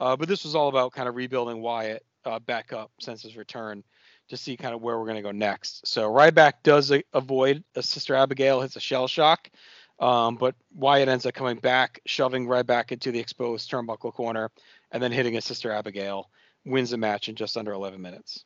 Uh, 0.00 0.16
but 0.16 0.28
this 0.28 0.44
was 0.44 0.54
all 0.54 0.68
about 0.68 0.92
kind 0.92 1.08
of 1.08 1.14
rebuilding 1.14 1.60
Wyatt 1.60 2.04
uh, 2.24 2.38
back 2.38 2.72
up 2.72 2.90
since 2.98 3.22
his 3.22 3.36
return 3.36 3.84
to 4.28 4.36
see 4.36 4.56
kind 4.56 4.74
of 4.74 4.80
where 4.80 4.98
we're 4.98 5.04
going 5.04 5.16
to 5.16 5.22
go 5.22 5.30
next. 5.30 5.86
So 5.86 6.10
Ryback 6.10 6.54
does 6.62 6.90
a- 6.90 7.04
avoid 7.12 7.62
a 7.74 7.82
Sister 7.82 8.14
Abigail 8.14 8.60
hits 8.60 8.76
a 8.76 8.80
shell 8.80 9.08
shock, 9.08 9.50
um, 9.98 10.36
but 10.36 10.54
Wyatt 10.74 11.08
ends 11.08 11.26
up 11.26 11.34
coming 11.34 11.58
back, 11.58 12.00
shoving 12.06 12.46
Ryback 12.46 12.92
into 12.92 13.12
the 13.12 13.18
exposed 13.18 13.70
turnbuckle 13.70 14.14
corner, 14.14 14.50
and 14.92 15.02
then 15.02 15.12
hitting 15.12 15.36
a 15.36 15.40
Sister 15.40 15.70
Abigail, 15.70 16.30
wins 16.64 16.90
the 16.90 16.96
match 16.96 17.28
in 17.28 17.34
just 17.34 17.56
under 17.56 17.72
11 17.72 18.00
minutes. 18.00 18.44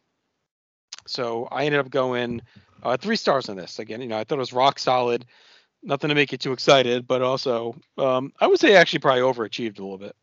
So 1.07 1.47
I 1.53 1.67
ended 1.67 1.81
up 1.81 1.91
going 1.91 2.41
uh, 2.83 2.97
three 2.97 3.17
stars 3.17 3.49
on 3.49 3.57
this. 3.57 3.79
Again, 3.79 4.01
you 4.01 4.09
know, 4.09 4.19
I 4.19 4.25
thought 4.25 4.37
it 4.37 4.39
was 4.39 4.53
rock 4.53 4.79
solid. 4.79 5.27
Nothing 5.83 6.09
to 6.09 6.15
make 6.15 6.33
you 6.33 6.39
too 6.39 6.53
excited, 6.53 7.07
but 7.07 7.21
also 7.21 7.77
um, 7.99 8.33
I 8.41 8.47
would 8.47 8.59
say 8.59 8.75
actually 8.75 9.01
probably 9.01 9.21
overachieved 9.21 9.79
a 9.79 9.83
little 9.83 9.99
bit. 9.99 10.17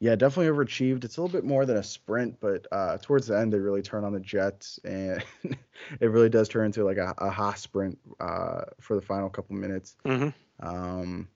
Yeah, 0.00 0.16
definitely 0.16 0.50
overachieved. 0.50 1.04
It's 1.04 1.18
a 1.18 1.22
little 1.22 1.32
bit 1.32 1.46
more 1.46 1.66
than 1.66 1.76
a 1.76 1.82
sprint, 1.82 2.40
but 2.40 2.66
uh, 2.72 2.96
towards 3.02 3.26
the 3.26 3.38
end 3.38 3.52
they 3.52 3.58
really 3.58 3.82
turn 3.82 4.02
on 4.02 4.14
the 4.14 4.20
jets, 4.20 4.80
and 4.82 5.22
it 6.00 6.06
really 6.06 6.30
does 6.30 6.48
turn 6.48 6.66
into 6.66 6.84
like 6.84 6.96
a, 6.96 7.14
a 7.18 7.28
hot 7.28 7.58
sprint 7.58 7.98
uh, 8.18 8.62
for 8.80 8.96
the 8.96 9.02
final 9.02 9.28
couple 9.28 9.54
minutes. 9.56 9.96
Mm-hmm. 10.06 10.66
Um, 10.66 11.28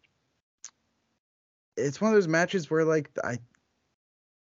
it's 1.77 2.01
one 2.01 2.11
of 2.11 2.17
those 2.17 2.29
matches 2.29 2.71
where 2.71 2.85
like 2.85 3.11
I 3.23 3.39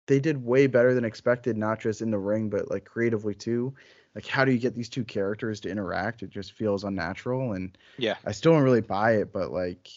they 0.08 0.20
did 0.20 0.44
way 0.44 0.68
better 0.68 0.94
than 0.94 1.06
expected, 1.06 1.58
not 1.58 1.80
just 1.80 2.02
in 2.02 2.12
the 2.12 2.18
ring, 2.18 2.50
but 2.50 2.70
like 2.70 2.86
creatively 2.86 3.36
too. 3.36 3.74
Like, 4.16 4.28
how 4.28 4.46
do 4.46 4.52
you 4.52 4.60
get 4.60 4.76
these 4.76 4.90
two 4.90 5.04
characters 5.04 5.60
to 5.62 5.70
interact? 5.70 6.24
It 6.24 6.30
just 6.30 6.54
feels 6.54 6.84
unnatural, 6.84 7.54
and 7.54 7.78
Yeah. 7.98 8.16
I 8.26 8.32
still 8.32 8.54
don't 8.54 8.64
really 8.64 8.82
buy 8.82 9.14
it. 9.14 9.34
But 9.34 9.52
like, 9.52 9.90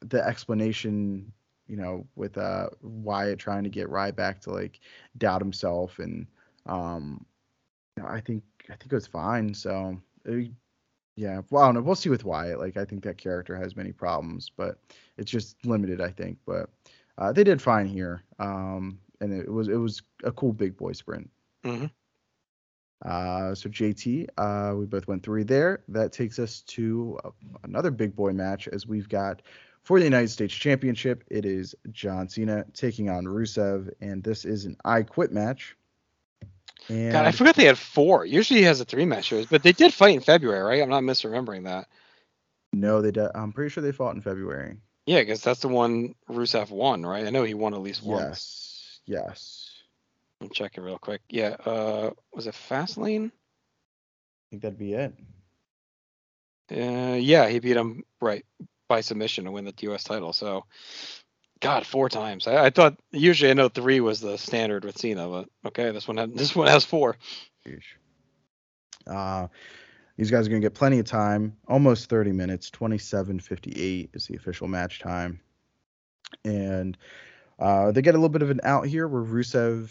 the 0.00 0.24
explanation, 0.26 1.32
you 1.68 1.76
know, 1.76 2.06
with 2.16 2.38
uh 2.38 2.68
Wyatt 2.82 3.38
trying 3.38 3.64
to 3.64 3.70
get 3.70 3.88
Ryback 3.88 4.40
to 4.42 4.50
like 4.50 4.80
doubt 5.18 5.40
himself, 5.40 5.98
and 5.98 6.26
um, 6.66 7.24
you 7.96 8.02
know, 8.02 8.08
I 8.08 8.20
think 8.20 8.42
I 8.68 8.74
think 8.76 8.92
it 8.92 8.94
was 8.96 9.06
fine. 9.06 9.54
So, 9.54 9.96
it, 10.24 10.50
yeah, 11.16 11.40
well, 11.50 11.62
I 11.62 11.66
don't 11.66 11.74
know. 11.76 11.80
We'll 11.82 11.94
see 11.94 12.10
with 12.10 12.24
Wyatt. 12.24 12.58
Like, 12.58 12.76
I 12.76 12.84
think 12.84 13.02
that 13.04 13.16
character 13.18 13.56
has 13.56 13.76
many 13.76 13.92
problems, 13.92 14.50
but 14.56 14.78
it's 15.16 15.30
just 15.30 15.64
limited, 15.64 16.00
I 16.00 16.10
think. 16.10 16.38
But 16.46 16.68
uh, 17.18 17.32
they 17.32 17.44
did 17.44 17.62
fine 17.62 17.86
here, 17.86 18.22
um, 18.38 18.98
and 19.20 19.32
it 19.32 19.50
was 19.50 19.68
it 19.68 19.76
was 19.76 20.02
a 20.24 20.32
cool 20.32 20.52
big 20.52 20.76
boy 20.76 20.92
sprint. 20.92 21.30
Mhm. 21.64 21.90
Uh, 23.04 23.54
so 23.54 23.68
JT, 23.68 24.26
uh, 24.38 24.74
we 24.74 24.86
both 24.86 25.06
went 25.06 25.22
three 25.22 25.44
there. 25.44 25.82
That 25.88 26.12
takes 26.12 26.38
us 26.38 26.62
to 26.62 27.18
uh, 27.24 27.30
another 27.64 27.90
big 27.90 28.16
boy 28.16 28.32
match 28.32 28.68
as 28.68 28.86
we've 28.86 29.08
got 29.08 29.42
for 29.86 30.00
the 30.00 30.04
United 30.04 30.28
States 30.28 30.52
Championship. 30.52 31.22
It 31.28 31.44
is 31.44 31.72
John 31.92 32.28
Cena 32.28 32.64
taking 32.74 33.08
on 33.08 33.24
Rusev, 33.24 33.88
and 34.00 34.22
this 34.22 34.44
is 34.44 34.64
an 34.64 34.76
I 34.84 35.04
Quit 35.04 35.30
match. 35.30 35.76
And 36.88 37.12
God, 37.12 37.24
I 37.24 37.30
forgot 37.30 37.54
they 37.54 37.66
had 37.66 37.78
four. 37.78 38.24
Usually 38.24 38.60
he 38.60 38.66
has 38.66 38.80
a 38.80 38.84
three 38.84 39.04
match 39.04 39.28
series, 39.28 39.46
but 39.46 39.62
they 39.62 39.70
did 39.70 39.94
fight 39.94 40.14
in 40.14 40.20
February, 40.20 40.60
right? 40.60 40.82
I'm 40.82 40.88
not 40.88 41.04
misremembering 41.04 41.64
that. 41.64 41.86
no, 42.72 43.00
they. 43.00 43.12
I'm 43.36 43.52
pretty 43.52 43.70
sure 43.70 43.82
they 43.82 43.92
fought 43.92 44.16
in 44.16 44.22
February. 44.22 44.76
Yeah, 45.06 45.20
because 45.20 45.40
that's 45.40 45.60
the 45.60 45.68
one 45.68 46.16
Rusev 46.28 46.70
won, 46.70 47.06
right? 47.06 47.24
I 47.24 47.30
know 47.30 47.44
he 47.44 47.54
won 47.54 47.72
at 47.72 47.80
least 47.80 48.02
once. 48.02 49.00
Yes, 49.06 49.22
yes. 49.22 49.70
I'm 50.40 50.50
checking 50.50 50.82
real 50.82 50.98
quick. 50.98 51.22
Yeah, 51.28 51.56
uh, 51.64 52.10
was 52.34 52.48
it 52.48 52.56
Fastlane? 52.68 53.26
I 53.28 54.50
think 54.50 54.62
that'd 54.62 54.78
be 54.78 54.94
it. 54.94 55.14
Uh, 56.72 57.14
yeah, 57.14 57.48
he 57.48 57.60
beat 57.60 57.76
him 57.76 58.02
right 58.20 58.44
by 58.88 59.00
submission 59.00 59.44
to 59.44 59.50
win 59.50 59.64
the 59.64 59.74
U.S. 59.80 60.04
title. 60.04 60.32
So, 60.32 60.64
God, 61.60 61.86
four 61.86 62.08
times. 62.08 62.46
I, 62.46 62.66
I 62.66 62.70
thought 62.70 62.98
usually 63.12 63.50
I 63.50 63.54
know 63.54 63.68
three 63.68 64.00
was 64.00 64.20
the 64.20 64.36
standard 64.36 64.84
with 64.84 64.98
Cena, 64.98 65.28
but 65.28 65.48
okay, 65.66 65.90
this 65.90 66.06
one 66.06 66.16
had, 66.16 66.36
this 66.36 66.54
one 66.54 66.68
has 66.68 66.84
four. 66.84 67.16
Uh, 69.06 69.48
these 70.16 70.30
guys 70.30 70.46
are 70.46 70.50
to 70.50 70.60
get 70.60 70.74
plenty 70.74 70.98
of 70.98 71.06
time, 71.06 71.56
almost 71.68 72.08
30 72.08 72.32
minutes. 72.32 72.70
27:58 72.70 74.10
is 74.14 74.26
the 74.26 74.36
official 74.36 74.66
match 74.66 74.98
time, 75.00 75.40
and 76.44 76.96
uh, 77.58 77.92
they 77.92 78.02
get 78.02 78.14
a 78.14 78.18
little 78.18 78.28
bit 78.28 78.42
of 78.42 78.50
an 78.50 78.60
out 78.62 78.86
here 78.86 79.06
where 79.06 79.22
Rusev 79.22 79.90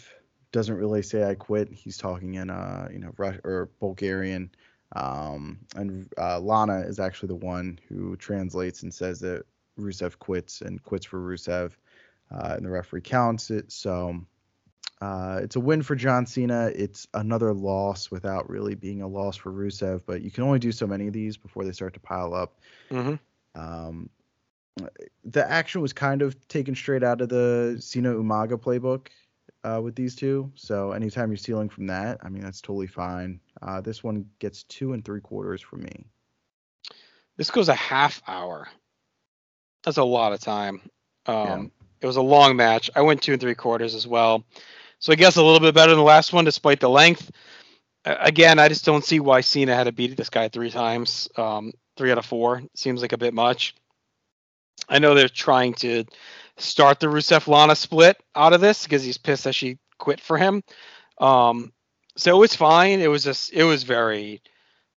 doesn't 0.52 0.74
really 0.74 1.02
say 1.02 1.28
"I 1.28 1.34
quit." 1.34 1.70
He's 1.70 1.96
talking 1.96 2.34
in 2.34 2.50
uh, 2.50 2.88
you 2.92 2.98
know, 2.98 3.12
Rus- 3.16 3.40
or 3.44 3.70
Bulgarian, 3.78 4.50
um, 4.94 5.58
and 5.74 6.08
uh, 6.18 6.38
Lana 6.38 6.80
is 6.80 7.00
actually 7.00 7.28
the 7.28 7.34
one 7.46 7.78
who 7.88 8.16
translates 8.16 8.82
and 8.82 8.92
says 8.92 9.20
that 9.20 9.44
Rusev 9.78 10.18
quits 10.18 10.60
and 10.60 10.82
quits 10.82 11.04
for 11.06 11.20
Rusev, 11.20 11.72
uh, 12.30 12.54
and 12.56 12.64
the 12.64 12.70
referee 12.70 13.02
counts 13.02 13.50
it. 13.50 13.70
So. 13.72 14.20
Uh, 15.02 15.40
it's 15.42 15.56
a 15.56 15.60
win 15.60 15.82
for 15.82 15.94
John 15.94 16.24
Cena. 16.24 16.72
It's 16.74 17.06
another 17.12 17.52
loss 17.52 18.10
without 18.10 18.48
really 18.48 18.74
being 18.74 19.02
a 19.02 19.06
loss 19.06 19.36
for 19.36 19.52
Rusev, 19.52 20.00
but 20.06 20.22
you 20.22 20.30
can 20.30 20.42
only 20.42 20.58
do 20.58 20.72
so 20.72 20.86
many 20.86 21.06
of 21.06 21.12
these 21.12 21.36
before 21.36 21.66
they 21.66 21.72
start 21.72 21.92
to 21.92 22.00
pile 22.00 22.32
up. 22.32 22.58
Mm-hmm. 22.90 23.60
Um, 23.60 24.08
the 25.24 25.50
action 25.50 25.80
was 25.80 25.92
kind 25.92 26.22
of 26.22 26.48
taken 26.48 26.74
straight 26.74 27.02
out 27.02 27.20
of 27.20 27.28
the 27.28 27.76
Cena 27.80 28.10
Umaga 28.10 28.52
playbook 28.52 29.08
uh, 29.66 29.80
with 29.80 29.96
these 29.96 30.14
two. 30.14 30.50
So 30.54 30.92
anytime 30.92 31.30
you're 31.30 31.36
stealing 31.36 31.68
from 31.68 31.86
that, 31.88 32.18
I 32.22 32.28
mean 32.28 32.42
that's 32.42 32.60
totally 32.60 32.86
fine. 32.86 33.40
Uh, 33.62 33.80
this 33.80 34.04
one 34.04 34.26
gets 34.38 34.62
two 34.64 34.92
and 34.92 35.04
three 35.04 35.20
quarters 35.20 35.60
from 35.60 35.82
me. 35.82 36.06
This 37.36 37.50
goes 37.50 37.68
a 37.68 37.74
half 37.74 38.22
hour. 38.26 38.68
That's 39.84 39.98
a 39.98 40.04
lot 40.04 40.32
of 40.32 40.40
time. 40.40 40.80
Um, 41.26 41.36
Yeah. 41.46 41.64
It 42.02 42.06
was 42.06 42.16
a 42.16 42.22
long 42.22 42.56
match. 42.56 42.90
I 42.94 43.00
went 43.00 43.22
two 43.22 43.32
and 43.32 43.40
three 43.40 43.54
quarters 43.54 43.94
as 43.94 44.06
well. 44.06 44.44
So 44.98 45.12
I 45.12 45.16
guess 45.16 45.36
a 45.36 45.42
little 45.42 45.60
bit 45.60 45.74
better 45.74 45.90
than 45.90 45.98
the 45.98 46.04
last 46.04 46.32
one, 46.32 46.44
despite 46.44 46.78
the 46.78 46.90
length. 46.90 47.30
Again, 48.04 48.58
I 48.58 48.68
just 48.68 48.84
don't 48.84 49.04
see 49.04 49.18
why 49.18 49.40
Cena 49.40 49.74
had 49.74 49.84
to 49.84 49.92
beat 49.92 50.16
this 50.16 50.30
guy 50.30 50.48
three 50.48 50.70
times. 50.70 51.28
Um, 51.36 51.72
three 51.96 52.12
out 52.12 52.18
of 52.18 52.26
four 52.26 52.62
seems 52.74 53.02
like 53.02 53.12
a 53.12 53.18
bit 53.18 53.34
much. 53.34 53.74
I 54.88 54.98
know 54.98 55.14
they're 55.14 55.28
trying 55.28 55.74
to 55.74 56.04
start 56.58 57.00
the 57.00 57.06
Rusev 57.06 57.46
Lana 57.46 57.76
split 57.76 58.16
out 58.34 58.52
of 58.52 58.60
this 58.60 58.84
because 58.84 59.02
he's 59.02 59.18
pissed 59.18 59.44
that 59.44 59.54
she 59.54 59.78
quit 59.98 60.20
for 60.20 60.38
him. 60.38 60.62
Um, 61.18 61.72
so 62.16 62.34
it 62.34 62.40
was 62.40 62.54
fine. 62.54 63.00
It 63.00 63.10
was 63.10 63.24
just 63.24 63.52
it 63.52 63.64
was 63.64 63.82
very 63.82 64.42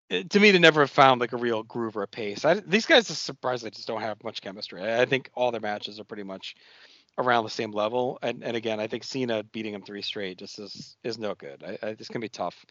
to 0.10 0.40
me, 0.40 0.52
to 0.52 0.60
never 0.60 0.82
have 0.82 0.90
found 0.90 1.22
like 1.22 1.34
a 1.34 1.38
real 1.38 1.62
groove 1.62 1.96
or 1.96 2.02
a 2.02 2.08
pace. 2.08 2.44
I, 2.44 2.56
these 2.56 2.86
guys 2.86 3.12
are 3.12 3.16
surprised 3.16 3.64
they 3.64 3.70
just 3.70 3.88
don't 3.88 4.02
have 4.02 4.24
much 4.24 4.42
chemistry. 4.42 4.82
I, 4.82 5.04
I 5.04 5.06
think 5.06 5.30
all 5.36 5.52
their 5.52 5.62
matches 5.62 6.00
are 6.00 6.04
pretty 6.04 6.24
much 6.24 6.56
around 7.18 7.44
the 7.44 7.50
same 7.50 7.72
level. 7.72 8.18
And 8.22 8.44
and 8.44 8.58
again, 8.58 8.80
I 8.80 8.88
think 8.88 9.04
Cena 9.04 9.44
beating 9.44 9.74
him 9.74 9.84
three 9.84 10.02
straight 10.02 10.40
just 10.40 10.58
is 10.60 10.98
is 11.04 11.20
no 11.20 11.36
good. 11.36 11.64
I, 11.64 11.78
I, 11.86 11.90
it's 11.92 12.08
gonna 12.10 12.22
be 12.22 12.30
tough, 12.30 12.66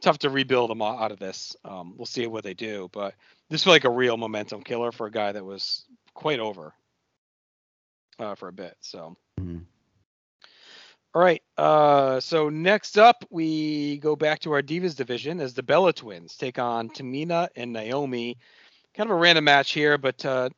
tough 0.00 0.18
to 0.20 0.30
rebuild 0.30 0.70
them 0.70 0.80
out 0.80 1.12
of 1.12 1.18
this. 1.18 1.56
Um, 1.64 1.94
we'll 1.96 2.06
see 2.06 2.26
what 2.26 2.44
they 2.44 2.54
do, 2.54 2.88
but 2.92 3.14
this 3.50 3.66
was 3.66 3.72
like 3.72 3.84
a 3.84 3.90
real 3.90 4.16
momentum 4.16 4.62
killer 4.62 4.92
for 4.92 5.06
a 5.06 5.10
guy 5.10 5.32
that 5.32 5.44
was 5.44 5.84
quite 6.14 6.40
over 6.40 6.72
uh, 8.18 8.34
for 8.34 8.48
a 8.48 8.52
bit. 8.52 8.76
So. 8.80 9.16
Mhm. 9.40 9.64
All 11.14 11.22
right. 11.22 11.42
Uh, 11.56 12.20
so 12.20 12.48
next 12.50 12.98
up, 12.98 13.24
we 13.30 13.98
go 13.98 14.14
back 14.14 14.40
to 14.40 14.52
our 14.52 14.62
Divas 14.62 14.94
division 14.94 15.40
as 15.40 15.54
the 15.54 15.62
Bella 15.62 15.92
Twins 15.92 16.36
take 16.36 16.58
on 16.58 16.90
Tamina 16.90 17.48
and 17.56 17.72
Naomi. 17.72 18.36
Kind 18.94 19.10
of 19.10 19.16
a 19.16 19.20
random 19.20 19.44
match 19.44 19.72
here, 19.72 19.96
but 19.96 20.24
uh, 20.26 20.50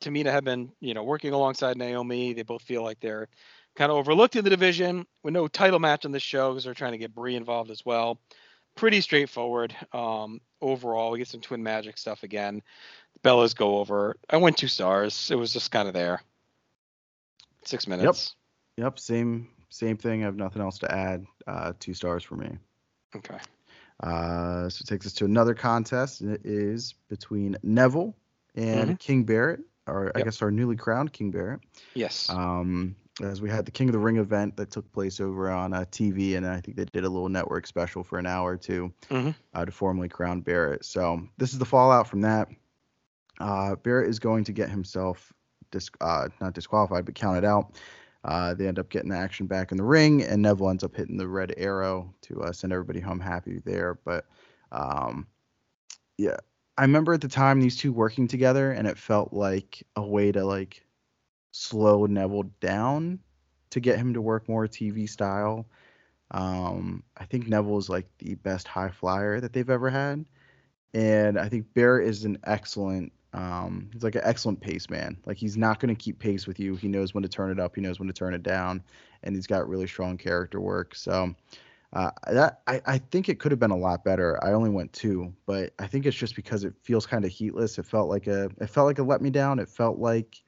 Tamina 0.00 0.30
had 0.30 0.44
been, 0.44 0.70
you 0.80 0.94
know, 0.94 1.02
working 1.02 1.32
alongside 1.32 1.76
Naomi. 1.76 2.32
They 2.32 2.42
both 2.42 2.62
feel 2.62 2.82
like 2.82 3.00
they're 3.00 3.28
kind 3.74 3.90
of 3.90 3.98
overlooked 3.98 4.36
in 4.36 4.44
the 4.44 4.50
division 4.50 5.06
with 5.22 5.34
no 5.34 5.48
title 5.48 5.78
match 5.80 6.04
on 6.04 6.12
this 6.12 6.22
show 6.22 6.50
because 6.50 6.64
they're 6.64 6.74
trying 6.74 6.92
to 6.92 6.98
get 6.98 7.14
Brie 7.14 7.36
involved 7.36 7.70
as 7.70 7.84
well. 7.84 8.20
Pretty 8.76 9.00
straightforward. 9.00 9.74
Um, 9.92 10.40
overall, 10.60 11.10
we 11.10 11.18
get 11.18 11.28
some 11.28 11.40
twin 11.40 11.62
magic 11.62 11.98
stuff 11.98 12.22
again. 12.22 12.62
Bellas 13.24 13.56
go 13.56 13.78
over. 13.78 14.16
I 14.30 14.36
went 14.36 14.56
two 14.56 14.68
stars. 14.68 15.30
It 15.30 15.36
was 15.36 15.52
just 15.52 15.70
kind 15.70 15.88
of 15.88 15.94
there. 15.94 16.22
Six 17.66 17.86
minutes. 17.86 18.34
Yep, 18.78 18.84
Yep. 18.84 18.98
same 18.98 19.48
same 19.68 19.96
thing. 19.96 20.22
I 20.22 20.26
have 20.26 20.36
nothing 20.36 20.62
else 20.62 20.78
to 20.78 20.90
add. 20.92 21.26
Uh, 21.46 21.72
two 21.80 21.92
stars 21.92 22.22
for 22.24 22.36
me. 22.36 22.56
Okay. 23.14 23.38
Uh, 24.00 24.68
so 24.68 24.82
it 24.82 24.86
takes 24.86 25.06
us 25.06 25.12
to 25.14 25.24
another 25.24 25.54
contest. 25.54 26.20
and 26.20 26.32
It 26.32 26.42
is 26.44 26.94
between 27.08 27.56
Neville 27.62 28.14
and 28.54 28.98
King 28.98 29.24
Barrett, 29.24 29.60
or 29.86 30.12
I 30.14 30.18
Yep. 30.18 30.24
guess 30.26 30.42
our 30.42 30.50
newly 30.50 30.76
crowned 30.76 31.12
King 31.12 31.30
Barrett. 31.30 31.60
Yes. 31.94 32.30
Um, 32.30 32.94
as 33.22 33.40
we 33.40 33.48
had 33.50 33.64
the 33.64 33.70
King 33.70 33.88
of 33.88 33.92
the 33.94 33.98
Ring 33.98 34.18
event 34.18 34.56
that 34.56 34.70
took 34.70 34.90
place 34.92 35.20
over 35.20 35.50
on 35.50 35.72
uh, 35.72 35.84
TV, 35.90 36.36
and 36.36 36.46
I 36.46 36.60
think 36.60 36.76
they 36.76 36.84
did 36.84 37.04
a 37.04 37.08
little 37.08 37.28
network 37.30 37.66
special 37.66 38.04
for 38.04 38.18
an 38.18 38.26
hour 38.26 38.52
or 38.52 38.56
2 38.58 38.92
Mhm. 39.08 39.34
uh, 39.54 39.64
to 39.64 39.72
formally 39.72 40.08
crown 40.08 40.42
Barrett. 40.42 40.84
So 40.84 41.26
this 41.38 41.52
is 41.52 41.58
the 41.58 41.64
fallout 41.64 42.06
from 42.06 42.20
that. 42.20 42.48
Uh, 43.40 43.74
Barrett 43.76 44.08
is 44.10 44.18
going 44.18 44.44
to 44.44 44.52
get 44.52 44.70
himself 44.70 45.32
dis- 45.70 45.90
uh, 46.00 46.28
not 46.40 46.54
disqualified, 46.54 47.04
but 47.04 47.14
counted 47.14 47.44
out. 47.44 47.76
Uh, 48.24 48.54
they 48.54 48.66
end 48.66 48.78
up 48.78 48.88
getting 48.88 49.10
the 49.10 49.16
action 49.16 49.46
back 49.46 49.70
in 49.70 49.78
the 49.78 49.84
ring, 49.84 50.22
and 50.24 50.42
Neville 50.42 50.70
ends 50.70 50.82
up 50.82 50.96
hitting 50.96 51.16
the 51.16 51.28
red 51.28 51.54
arrow 51.56 52.12
to 52.22 52.42
uh, 52.42 52.52
send 52.52 52.72
everybody 52.72 52.98
home 52.98 53.20
happy 53.20 53.62
there. 53.64 53.98
But 54.04 54.26
um, 54.72 55.28
yeah, 56.18 56.36
I 56.76 56.82
remember 56.82 57.14
at 57.14 57.20
the 57.20 57.28
time 57.28 57.60
these 57.60 57.76
two 57.76 57.92
working 57.92 58.26
together, 58.26 58.72
and 58.72 58.86
it 58.86 58.98
felt 58.98 59.32
like 59.32 59.86
a 59.94 60.02
way 60.02 60.32
to 60.32 60.44
like 60.44 60.84
slow 61.52 62.06
Neville 62.06 62.50
down 62.60 63.20
to 63.70 63.80
get 63.80 63.98
him 63.98 64.12
to 64.14 64.20
work 64.20 64.48
more 64.48 64.66
TV 64.66 65.08
style. 65.08 65.66
Um, 66.32 67.04
I 67.16 67.24
think 67.24 67.46
Neville 67.46 67.78
is 67.78 67.88
like 67.88 68.08
the 68.18 68.34
best 68.34 68.66
high 68.66 68.90
flyer 68.90 69.40
that 69.40 69.52
they've 69.52 69.70
ever 69.70 69.88
had, 69.88 70.26
and 70.94 71.38
I 71.38 71.48
think 71.48 71.72
Barrett 71.74 72.08
is 72.08 72.24
an 72.24 72.38
excellent. 72.44 73.12
Um, 73.32 73.90
he's 73.92 74.02
like 74.02 74.14
an 74.14 74.22
excellent 74.24 74.60
pace 74.60 74.88
man. 74.88 75.16
Like 75.26 75.36
he's 75.36 75.56
not 75.56 75.80
going 75.80 75.94
to 75.94 76.00
keep 76.00 76.18
pace 76.18 76.46
with 76.46 76.58
you. 76.58 76.76
He 76.76 76.88
knows 76.88 77.14
when 77.14 77.22
to 77.22 77.28
turn 77.28 77.50
it 77.50 77.60
up. 77.60 77.74
He 77.74 77.80
knows 77.80 77.98
when 77.98 78.08
to 78.08 78.14
turn 78.14 78.34
it 78.34 78.42
down, 78.42 78.82
and 79.22 79.34
he's 79.34 79.46
got 79.46 79.68
really 79.68 79.86
strong 79.86 80.16
character 80.16 80.60
work. 80.60 80.94
So 80.94 81.34
uh, 81.92 82.10
that 82.30 82.60
I, 82.66 82.80
I 82.86 82.98
think 82.98 83.28
it 83.28 83.38
could 83.38 83.52
have 83.52 83.58
been 83.58 83.70
a 83.70 83.76
lot 83.76 84.04
better. 84.04 84.42
I 84.44 84.52
only 84.52 84.70
went 84.70 84.92
two, 84.92 85.32
but 85.46 85.72
I 85.78 85.86
think 85.86 86.06
it's 86.06 86.16
just 86.16 86.36
because 86.36 86.64
it 86.64 86.74
feels 86.82 87.06
kind 87.06 87.24
of 87.24 87.30
heatless. 87.30 87.78
It 87.78 87.86
felt 87.86 88.08
like 88.08 88.26
a 88.26 88.50
it 88.60 88.68
felt 88.68 88.86
like 88.86 88.98
a 88.98 89.02
let 89.02 89.22
me 89.22 89.30
down. 89.30 89.58
It 89.58 89.68
felt 89.68 89.98
like 89.98 90.42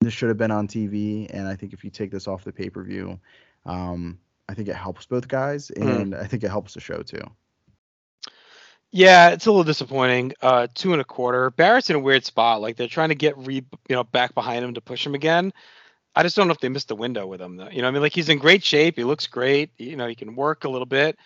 this 0.00 0.12
should 0.12 0.28
have 0.28 0.38
been 0.38 0.50
on 0.50 0.68
TV. 0.68 1.28
And 1.32 1.48
I 1.48 1.56
think 1.56 1.72
if 1.72 1.84
you 1.84 1.90
take 1.90 2.10
this 2.10 2.28
off 2.28 2.44
the 2.44 2.52
pay 2.52 2.70
per 2.70 2.82
view, 2.82 3.18
um, 3.64 4.18
I 4.48 4.54
think 4.54 4.68
it 4.68 4.76
helps 4.76 5.06
both 5.06 5.28
guys, 5.28 5.70
and 5.70 6.14
I 6.14 6.24
think 6.24 6.44
it 6.44 6.50
helps 6.50 6.74
the 6.74 6.80
show 6.80 7.02
too. 7.02 7.22
Yeah, 8.96 9.28
it's 9.28 9.44
a 9.44 9.50
little 9.50 9.62
disappointing. 9.62 10.32
Uh, 10.40 10.68
two 10.74 10.92
and 10.92 11.02
a 11.02 11.04
quarter. 11.04 11.50
Barrett's 11.50 11.90
in 11.90 11.96
a 11.96 12.00
weird 12.00 12.24
spot. 12.24 12.62
Like 12.62 12.76
they're 12.76 12.88
trying 12.88 13.10
to 13.10 13.14
get 13.14 13.36
re, 13.36 13.56
you 13.56 13.94
know, 13.94 14.04
back 14.04 14.34
behind 14.34 14.64
him 14.64 14.72
to 14.72 14.80
push 14.80 15.04
him 15.04 15.14
again. 15.14 15.52
I 16.14 16.22
just 16.22 16.34
don't 16.34 16.46
know 16.46 16.54
if 16.54 16.60
they 16.60 16.70
missed 16.70 16.88
the 16.88 16.96
window 16.96 17.26
with 17.26 17.38
him. 17.42 17.56
Though. 17.56 17.68
You 17.68 17.82
know, 17.82 17.88
I 17.88 17.90
mean, 17.90 18.00
like 18.00 18.14
he's 18.14 18.30
in 18.30 18.38
great 18.38 18.64
shape. 18.64 18.96
He 18.96 19.04
looks 19.04 19.26
great. 19.26 19.70
You 19.76 19.96
know, 19.96 20.06
he 20.06 20.14
can 20.14 20.34
work 20.34 20.64
a 20.64 20.70
little 20.70 20.86
bit, 20.86 21.18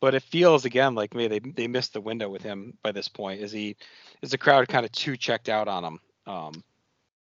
but 0.00 0.14
it 0.14 0.22
feels 0.22 0.64
again 0.64 0.94
like 0.94 1.14
maybe 1.14 1.38
they 1.38 1.50
they 1.50 1.66
missed 1.68 1.92
the 1.92 2.00
window 2.00 2.30
with 2.30 2.40
him 2.40 2.78
by 2.82 2.92
this 2.92 3.08
point. 3.08 3.42
Is 3.42 3.52
he 3.52 3.76
is 4.22 4.30
the 4.30 4.38
crowd 4.38 4.66
kind 4.68 4.86
of 4.86 4.92
too 4.92 5.18
checked 5.18 5.50
out 5.50 5.68
on 5.68 5.84
him? 5.84 6.00
Um, 6.26 6.64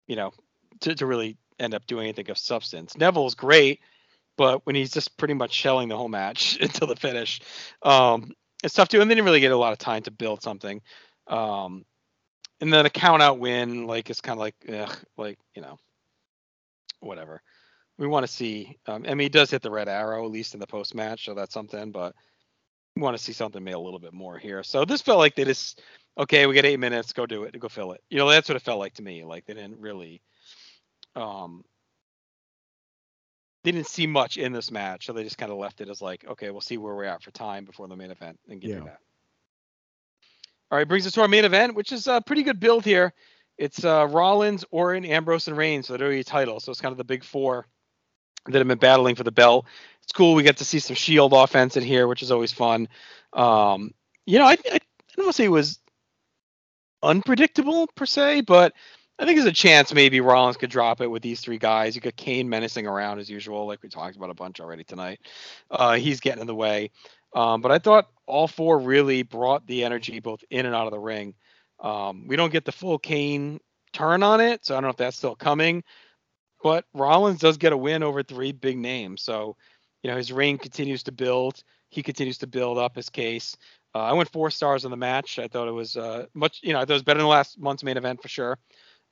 you 0.08 0.16
know, 0.16 0.32
to 0.80 0.96
to 0.96 1.06
really 1.06 1.36
end 1.60 1.74
up 1.74 1.86
doing 1.88 2.06
anything 2.06 2.30
of 2.30 2.38
substance. 2.38 2.96
Neville's 2.98 3.36
great, 3.36 3.82
but 4.38 4.66
when 4.66 4.76
he's 4.76 4.92
just 4.92 5.18
pretty 5.18 5.34
much 5.34 5.52
shelling 5.52 5.90
the 5.90 5.98
whole 5.98 6.08
match 6.08 6.58
until 6.62 6.88
the 6.88 6.96
finish, 6.96 7.42
um, 7.84 8.32
it's 8.64 8.74
tough 8.74 8.90
to. 8.90 9.02
And 9.02 9.10
they 9.10 9.16
didn't 9.16 9.26
really 9.26 9.40
get 9.40 9.52
a 9.52 9.58
lot 9.58 9.74
of 9.74 9.80
time 9.80 10.04
to 10.04 10.12
build 10.12 10.42
something. 10.42 10.82
Um, 11.28 11.86
and 12.62 12.74
then 12.74 12.86
a 12.86 12.90
count 12.90 13.22
out 13.22 13.40
win, 13.40 13.88
like 13.88 14.10
it's 14.10 14.22
kind 14.22 14.38
of 14.38 14.40
like, 14.40 14.56
ugh, 14.74 14.98
like 15.18 15.40
you 15.56 15.62
know, 15.62 15.78
whatever. 17.00 17.42
We 17.98 18.08
want 18.08 18.26
to 18.26 18.32
see. 18.32 18.78
Um, 18.88 19.06
I 19.08 19.10
mean, 19.10 19.26
he 19.26 19.30
does 19.30 19.52
hit 19.52 19.62
the 19.62 19.72
red 19.72 19.90
arrow 19.90 20.26
at 20.26 20.32
least 20.32 20.54
in 20.54 20.60
the 20.60 20.68
post 20.68 20.96
match, 20.96 21.26
so 21.26 21.34
that's 21.34 21.54
something. 21.54 21.92
But 21.92 22.16
we 22.96 23.02
want 23.02 23.18
to 23.18 23.24
see 23.24 23.34
something 23.34 23.64
made 23.64 23.74
a 23.74 23.80
little 23.80 24.00
bit 24.00 24.14
more 24.14 24.38
here. 24.38 24.64
So 24.64 24.86
this 24.86 25.02
felt 25.02 25.20
like 25.20 25.36
they 25.36 25.46
just 25.46 25.82
okay, 26.18 26.46
we 26.46 26.54
got 26.54 26.66
eight 26.66 26.80
minutes, 26.80 27.14
go 27.14 27.26
do 27.26 27.44
it, 27.44 27.58
go 27.58 27.70
fill 27.70 27.94
it. 27.94 28.02
You 28.10 28.18
know, 28.18 28.30
that's 28.30 28.50
what 28.50 28.58
it 28.58 28.62
felt 28.62 28.80
like 28.80 28.94
to 28.96 29.02
me. 29.02 29.24
Like 29.24 29.46
they 29.46 29.54
didn't 29.54 29.80
really, 29.80 30.22
um, 31.16 31.64
they 33.64 33.72
didn't 33.72 33.88
see 33.88 34.08
much 34.08 34.38
in 34.38 34.52
this 34.54 34.72
match, 34.72 35.06
so 35.06 35.14
they 35.14 35.24
just 35.24 35.38
kind 35.38 35.52
of 35.52 35.58
left 35.58 35.82
it 35.82 35.90
as 35.90 36.02
like, 36.02 36.26
okay, 36.28 36.50
we'll 36.50 36.62
see 36.62 36.78
where 36.78 36.96
we're 36.96 37.04
at 37.04 37.22
for 37.22 37.32
time 37.32 37.66
before 37.66 37.88
the 37.88 37.96
main 37.96 38.12
event 38.12 38.40
and 38.50 38.62
get 38.62 38.72
Yeah. 38.72 38.80
that. 38.82 39.00
All 40.72 40.78
right, 40.78 40.88
brings 40.88 41.08
us 41.08 41.14
to 41.14 41.22
our 41.22 41.28
main 41.28 41.46
event, 41.46 41.76
which 41.76 41.92
is 41.92 42.08
a 42.08 42.22
pretty 42.22 42.44
good 42.44 42.60
build 42.60 42.86
here. 42.86 43.14
It's 43.58 43.84
uh, 43.84 44.08
Rollins, 44.10 44.64
Orton, 44.72 45.04
Ambrose, 45.04 45.48
and 45.48 45.58
Reigns 45.58 45.88
for 45.88 45.94
the 45.94 46.00
WWE 46.00 46.26
title. 46.26 46.60
So 46.60 46.72
it's 46.72 46.80
kind 46.80 46.92
of 46.92 46.98
the 46.98 47.04
big 47.04 47.24
four 47.24 47.66
that 48.46 48.58
have 48.58 48.68
been 48.68 48.78
battling 48.78 49.16
for 49.16 49.24
the 49.24 49.32
belt. 49.32 49.66
It's 50.04 50.14
cool. 50.14 50.36
We 50.36 50.44
get 50.44 50.58
to 50.58 50.66
see 50.66 50.80
some 50.80 50.96
Shield 50.96 51.34
offense 51.34 51.76
in 51.76 51.84
here, 51.84 52.08
which 52.08 52.22
is 52.22 52.32
always 52.32 52.54
fun. 52.54 52.88
Um, 53.34 53.94
you 54.26 54.40
know, 54.40 54.46
I, 54.46 54.52
I, 54.52 54.76
I 54.76 54.80
don't 55.16 55.26
want 55.26 55.30
to 55.30 55.34
say 55.34 55.46
it 55.46 55.50
was 55.50 55.80
unpredictable 57.04 57.88
per 57.96 58.06
se, 58.06 58.42
but 58.42 58.74
I 59.20 59.26
think 59.26 59.38
there's 59.38 59.48
a 59.50 59.54
chance 59.54 59.94
maybe 59.94 60.22
Rollins 60.22 60.58
could 60.58 60.70
drop 60.70 61.02
it 61.02 61.08
with 61.08 61.22
these 61.22 61.42
three 61.42 61.58
guys. 61.58 61.96
You 61.96 62.02
got 62.02 62.16
Kane 62.16 62.50
menacing 62.50 62.88
around 62.88 63.20
as 63.20 63.30
usual, 63.30 63.68
like 63.68 63.84
we 63.84 63.90
talked 63.90 64.16
about 64.16 64.30
a 64.30 64.36
bunch 64.36 64.62
already 64.62 64.86
tonight. 64.86 65.20
Uh, 65.70 65.96
he's 65.96 66.22
getting 66.22 66.42
in 66.42 66.48
the 66.48 66.56
way. 66.56 66.92
Um, 67.36 67.62
but 67.62 67.72
I 67.72 67.80
thought 67.80 68.10
all 68.28 68.48
four 68.48 68.80
really 68.80 69.24
brought 69.24 69.68
the 69.68 69.84
energy 69.84 70.22
both 70.22 70.44
in 70.50 70.66
and 70.66 70.74
out 70.74 70.88
of 70.88 70.94
the 70.94 71.00
ring. 71.00 71.36
Um, 71.82 72.28
we 72.28 72.38
don't 72.38 72.52
get 72.52 72.66
the 72.66 72.72
full 72.72 72.98
Kane 72.98 73.60
turn 73.94 74.24
on 74.24 74.40
it, 74.42 74.66
so 74.66 74.74
I 74.74 74.78
don't 74.78 74.84
know 74.84 74.90
if 74.92 74.98
that's 74.98 75.18
still 75.18 75.36
coming. 75.36 75.84
But 76.64 76.86
Rollins 76.94 77.40
does 77.40 77.58
get 77.58 77.74
a 77.74 77.78
win 77.78 78.04
over 78.04 78.24
three 78.24 78.54
big 78.54 78.78
names, 78.78 79.22
so 79.22 79.58
you 80.04 80.10
know 80.10 80.18
his 80.18 80.32
reign 80.32 80.58
continues 80.58 81.04
to 81.04 81.12
build. 81.12 81.64
He 81.90 82.04
continues 82.04 82.38
to 82.40 82.48
build 82.48 82.78
up 82.78 82.96
his 82.96 83.10
case. 83.10 83.56
Uh, 83.96 84.00
I 84.00 84.14
went 84.14 84.32
four 84.32 84.52
stars 84.52 84.86
on 84.86 84.92
the 84.92 84.98
match. 84.98 85.40
I 85.40 85.48
thought 85.48 85.68
it 85.68 85.72
was 85.74 85.98
uh, 85.98 86.26
much, 86.36 86.60
you 86.62 86.74
know, 86.74 86.80
I 86.80 86.82
thought 86.82 86.92
it 86.92 86.94
was 86.94 87.04
better 87.04 87.20
than 87.20 87.28
last 87.28 87.60
month's 87.60 87.84
main 87.84 87.98
event 87.98 88.22
for 88.22 88.28
sure. 88.28 88.58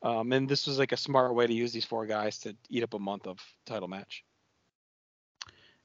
Um, 0.01 0.31
and 0.31 0.47
this 0.47 0.67
was 0.67 0.77
like 0.77 0.91
a 0.91 0.97
smart 0.97 1.33
way 1.33 1.47
to 1.47 1.53
use 1.53 1.73
these 1.73 1.85
four 1.85 2.05
guys 2.05 2.39
to 2.39 2.55
eat 2.69 2.83
up 2.83 2.93
a 2.93 2.99
month 2.99 3.27
of 3.27 3.39
title 3.65 3.87
match. 3.87 4.23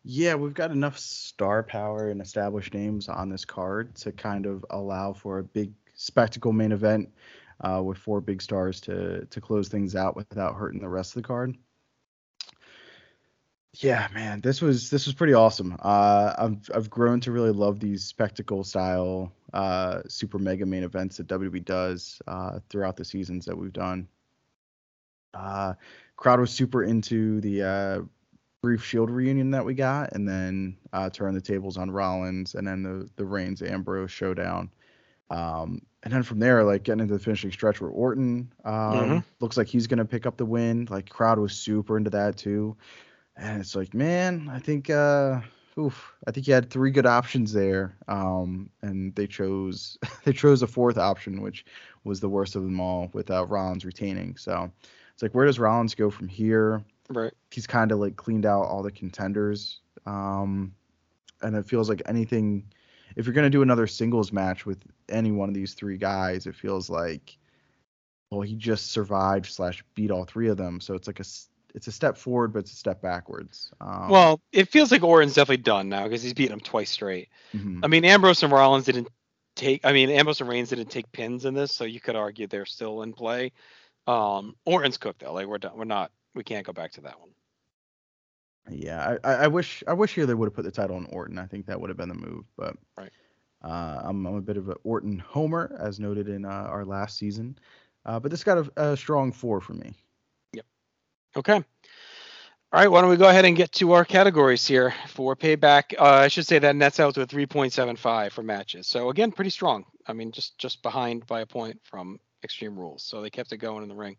Yeah, 0.04 0.34
we've 0.34 0.54
got 0.54 0.72
enough 0.72 0.98
star 0.98 1.62
power 1.62 2.08
and 2.08 2.20
established 2.20 2.74
names 2.74 3.08
on 3.08 3.28
this 3.28 3.44
card 3.44 3.94
to 3.96 4.12
kind 4.12 4.46
of 4.46 4.64
allow 4.70 5.12
for 5.12 5.38
a 5.38 5.44
big 5.44 5.72
spectacle 5.94 6.52
main 6.52 6.72
event 6.72 7.10
uh, 7.60 7.80
with 7.82 7.98
four 7.98 8.20
big 8.20 8.42
stars 8.42 8.80
to 8.82 9.26
to 9.26 9.40
close 9.40 9.68
things 9.68 9.94
out 9.94 10.16
without 10.16 10.56
hurting 10.56 10.80
the 10.80 10.88
rest 10.88 11.16
of 11.16 11.22
the 11.22 11.28
card. 11.28 11.56
Yeah, 13.74 14.08
man, 14.12 14.40
this 14.40 14.60
was 14.60 14.90
this 14.90 15.06
was 15.06 15.14
pretty 15.14 15.34
awesome. 15.34 15.76
Uh, 15.78 16.34
I've 16.36 16.70
I've 16.74 16.90
grown 16.90 17.20
to 17.20 17.32
really 17.32 17.52
love 17.52 17.78
these 17.78 18.04
spectacle 18.04 18.64
style 18.64 19.32
uh, 19.52 20.02
super 20.08 20.38
mega 20.38 20.64
main 20.66 20.82
events 20.82 21.16
that 21.18 21.26
WWE 21.28 21.64
does 21.64 22.20
uh, 22.26 22.58
throughout 22.68 22.96
the 22.96 23.04
seasons 23.04 23.44
that 23.46 23.56
we've 23.56 23.72
done. 23.72 24.08
Uh, 25.34 25.74
crowd 26.16 26.40
was 26.40 26.50
super 26.50 26.84
into 26.84 27.40
the 27.40 27.62
uh, 27.62 28.00
brief 28.62 28.84
Shield 28.84 29.10
reunion 29.10 29.50
that 29.52 29.64
we 29.64 29.74
got, 29.74 30.12
and 30.12 30.28
then 30.28 30.76
uh, 30.92 31.08
turn 31.10 31.34
the 31.34 31.40
tables 31.40 31.76
on 31.78 31.90
Rollins, 31.90 32.54
and 32.54 32.66
then 32.66 32.82
the 32.82 33.08
the 33.16 33.24
Reigns 33.24 33.62
Ambrose 33.62 34.10
showdown. 34.10 34.70
Um, 35.30 35.80
and 36.02 36.12
then 36.12 36.22
from 36.22 36.38
there, 36.40 36.64
like 36.64 36.82
getting 36.82 37.00
into 37.00 37.14
the 37.14 37.20
finishing 37.20 37.50
stretch 37.52 37.80
where 37.80 37.90
Orton 37.90 38.52
um, 38.64 38.72
Mhm. 38.72 39.24
looks 39.40 39.56
like 39.56 39.68
he's 39.68 39.86
gonna 39.86 40.04
pick 40.04 40.26
up 40.26 40.36
the 40.36 40.44
win. 40.44 40.86
Like 40.90 41.08
crowd 41.08 41.38
was 41.38 41.54
super 41.54 41.96
into 41.96 42.10
that 42.10 42.36
too, 42.36 42.76
and 43.36 43.60
it's 43.60 43.74
like, 43.74 43.94
man, 43.94 44.50
I 44.52 44.58
think, 44.58 44.90
uh, 44.90 45.40
oof, 45.78 46.14
I 46.26 46.30
think 46.30 46.46
you 46.46 46.54
had 46.54 46.70
three 46.70 46.90
good 46.90 47.06
options 47.06 47.52
there, 47.52 47.96
um, 48.08 48.70
and 48.82 49.14
they 49.14 49.26
chose 49.26 49.98
they 50.24 50.32
chose 50.32 50.62
a 50.62 50.66
fourth 50.66 50.98
option, 50.98 51.40
which 51.42 51.64
was 52.04 52.20
the 52.20 52.28
worst 52.28 52.56
of 52.56 52.62
them 52.62 52.80
all, 52.80 53.10
without 53.12 53.50
Rollins 53.50 53.84
retaining. 53.84 54.36
So 54.36 54.70
it's 55.12 55.22
like, 55.22 55.34
where 55.34 55.46
does 55.46 55.58
Rollins 55.58 55.94
go 55.94 56.10
from 56.10 56.28
here? 56.28 56.82
Right. 57.08 57.32
he's 57.50 57.66
kind 57.66 57.92
of 57.92 57.98
like 57.98 58.16
cleaned 58.16 58.46
out 58.46 58.62
all 58.62 58.82
the 58.82 58.90
contenders. 58.90 59.80
Um, 60.06 60.74
and 61.42 61.56
it 61.56 61.66
feels 61.66 61.88
like 61.88 62.02
anything, 62.06 62.64
if 63.16 63.26
you're 63.26 63.34
going 63.34 63.44
to 63.44 63.50
do 63.50 63.62
another 63.62 63.86
singles 63.86 64.32
match 64.32 64.64
with 64.64 64.78
any 65.08 65.30
one 65.30 65.48
of 65.48 65.54
these 65.54 65.74
three 65.74 65.98
guys, 65.98 66.46
it 66.46 66.54
feels 66.54 66.88
like, 66.88 67.36
well, 68.30 68.40
he 68.40 68.54
just 68.54 68.92
survived 68.92 69.46
slash 69.46 69.84
beat 69.94 70.10
all 70.10 70.24
three 70.24 70.48
of 70.48 70.56
them. 70.56 70.80
So 70.80 70.94
it's 70.94 71.06
like 71.06 71.20
a, 71.20 71.24
it's 71.74 71.86
a 71.88 71.92
step 71.92 72.16
forward, 72.16 72.52
but 72.52 72.60
it's 72.60 72.72
a 72.72 72.76
step 72.76 73.02
backwards. 73.02 73.72
Um, 73.80 74.32
Well, 74.32 74.40
it 74.52 74.68
feels 74.68 74.90
like 74.90 75.02
Orton's 75.02 75.34
definitely 75.34 75.62
done 75.62 75.88
now 75.88 76.04
because 76.04 76.22
he's 76.22 76.34
beaten 76.34 76.54
him 76.54 76.60
twice 76.60 76.90
straight. 76.90 77.28
mhm. 77.54 77.82
I 77.82 77.88
mean, 77.88 78.04
Ambrose 78.04 78.42
and 78.42 78.52
Rollins 78.52 78.86
didn't 78.86 79.08
take. 79.56 79.84
I 79.84 79.92
mean, 79.92 80.10
Ambrose 80.10 80.40
and 80.40 80.48
Reigns 80.50 80.70
didn't 80.70 80.90
take 80.90 81.10
pins 81.12 81.44
in 81.44 81.54
this, 81.54 81.72
so 81.74 81.84
you 81.84 82.00
could 82.00 82.16
argue 82.16 82.46
they're 82.46 82.66
still 82.66 83.02
in 83.02 83.12
play. 83.14 83.52
Um, 84.06 84.56
Orton's 84.66 84.98
cooked 84.98 85.20
though. 85.20 85.32
Like 85.32 85.46
we're 85.46 85.58
done. 85.58 85.76
We're 85.76 85.84
not. 85.84 86.12
We 86.34 86.44
can't 86.44 86.66
go 86.66 86.72
back 86.72 86.92
to 86.92 87.02
that 87.02 87.20
one. 87.20 87.30
Yeah, 88.70 89.16
I, 89.24 89.30
I 89.30 89.34
I 89.44 89.46
wish 89.48 89.82
I 89.86 89.92
wish 89.94 90.14
here 90.14 90.26
they 90.26 90.34
would 90.34 90.46
have 90.46 90.54
put 90.54 90.64
the 90.64 90.70
title 90.70 90.96
on 90.96 91.06
Orton. 91.06 91.38
I 91.38 91.46
think 91.46 91.66
that 91.66 91.80
would 91.80 91.90
have 91.90 91.96
been 91.96 92.08
the 92.08 92.14
move, 92.14 92.44
but 92.56 92.76
Right. 92.96 93.12
uh, 93.62 94.02
I'm 94.04 94.26
I'm 94.26 94.34
a 94.36 94.40
bit 94.42 94.56
of 94.56 94.68
an 94.68 94.76
Orton 94.84 95.18
homer, 95.18 95.76
as 95.80 95.98
noted 96.00 96.28
in 96.28 96.44
uh, 96.44 96.48
our 96.48 96.84
last 96.84 97.18
season. 97.18 97.58
Uh, 98.04 98.20
but 98.20 98.30
this 98.30 98.44
got 98.44 98.58
a, 98.76 98.90
a 98.92 98.96
strong 98.96 99.32
four 99.32 99.60
for 99.60 99.74
me. 99.74 99.94
Okay. 101.36 101.54
All 101.54 102.80
right. 102.80 102.90
Why 102.90 103.00
don't 103.00 103.10
we 103.10 103.16
go 103.16 103.28
ahead 103.28 103.44
and 103.44 103.56
get 103.56 103.72
to 103.72 103.92
our 103.92 104.04
categories 104.04 104.66
here 104.66 104.94
for 105.08 105.36
payback? 105.36 105.94
Uh, 105.98 106.04
I 106.04 106.28
should 106.28 106.46
say 106.46 106.58
that 106.58 106.76
nets 106.76 107.00
out 107.00 107.14
to 107.14 107.22
a 107.22 107.26
3.75 107.26 108.32
for 108.32 108.42
matches. 108.42 108.86
So 108.86 109.10
again, 109.10 109.32
pretty 109.32 109.50
strong. 109.50 109.84
I 110.06 110.12
mean, 110.12 110.32
just 110.32 110.58
just 110.58 110.82
behind 110.82 111.26
by 111.26 111.40
a 111.40 111.46
point 111.46 111.80
from 111.84 112.18
Extreme 112.44 112.78
Rules. 112.78 113.02
So 113.02 113.20
they 113.20 113.30
kept 113.30 113.52
it 113.52 113.58
going 113.58 113.82
in 113.82 113.88
the 113.88 113.94
ring. 113.94 114.16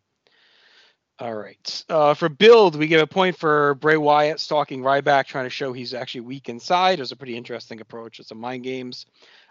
All 1.20 1.34
right. 1.34 1.84
Uh, 1.90 2.16
for 2.16 2.28
build, 2.28 2.76
we 2.76 2.88
give 2.88 3.02
a 3.02 3.08
point 3.08 3.38
for 3.38 3.76
Bray 3.76 3.98
Wyatt 3.98 4.40
stalking 4.40 4.82
Ryback, 4.82 5.26
trying 5.26 5.46
to 5.46 5.50
show 5.50 5.72
he's 5.72 5.94
actually 5.94 6.22
weak 6.22 6.50
inside. 6.50 7.00
It 7.00 7.04
was 7.04 7.12
a 7.12 7.16
pretty 7.16 7.38
interesting 7.38 7.82
approach. 7.82 8.20
It's 8.20 8.32
a 8.32 8.36
mind 8.36 8.64
games. 8.64 9.06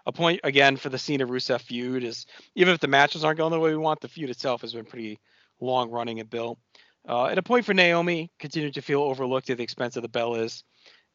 A 0.05 0.11
point 0.11 0.41
again 0.43 0.75
for 0.75 0.89
the 0.89 0.97
Cena 0.97 1.25
Rusev 1.25 1.61
feud 1.61 2.03
is 2.03 2.25
even 2.55 2.73
if 2.73 2.81
the 2.81 2.89
matches 2.89 3.23
aren't 3.23 3.37
going 3.37 3.51
the 3.51 3.59
way 3.59 3.71
we 3.71 3.77
want, 3.77 4.01
the 4.01 4.09
feud 4.09 4.29
itself 4.29 4.61
has 4.61 4.73
been 4.73 4.85
pretty 4.85 5.19
long 5.61 5.89
running 5.89 6.19
and 6.19 6.29
built. 6.29 6.59
Uh, 7.07 7.25
at 7.25 7.37
a 7.37 7.43
point 7.43 7.65
for 7.65 7.73
Naomi, 7.73 8.31
continued 8.39 8.73
to 8.75 8.81
feel 8.81 9.01
overlooked 9.01 9.49
at 9.49 9.57
the 9.57 9.63
expense 9.63 9.97
of 9.97 10.03
the 10.03 10.09
Bellas. 10.09 10.63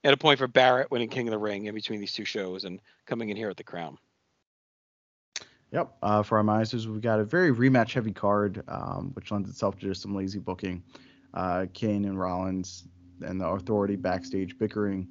At 0.05 0.12
a 0.12 0.16
point 0.16 0.39
for 0.39 0.47
Barrett 0.47 0.91
winning 0.91 1.09
King 1.09 1.26
of 1.28 1.32
the 1.32 1.39
Ring 1.39 1.66
in 1.66 1.74
between 1.74 1.99
these 1.99 2.12
two 2.12 2.24
shows 2.24 2.64
and 2.64 2.80
coming 3.07 3.30
in 3.30 3.36
here 3.36 3.51
at 3.51 3.57
the 3.57 3.64
Crown. 3.64 3.99
Yep. 5.72 5.93
Uh, 6.03 6.22
for 6.22 6.39
our 6.39 6.45
Meisters, 6.45 6.86
we've 6.86 7.01
got 7.01 7.20
a 7.20 7.24
very 7.24 7.53
rematch 7.53 7.93
heavy 7.95 8.12
card, 8.12 8.62
um, 8.68 9.11
which 9.14 9.30
lends 9.30 9.51
itself 9.51 9.78
to 9.78 9.86
just 9.86 10.03
some 10.03 10.14
lazy 10.14 10.39
booking. 10.39 10.82
Uh, 11.34 11.66
Kane 11.74 12.05
and 12.05 12.18
Rollins 12.18 12.84
and 13.22 13.41
the 13.41 13.47
Authority 13.47 13.97
backstage 13.97 14.57
bickering. 14.57 15.09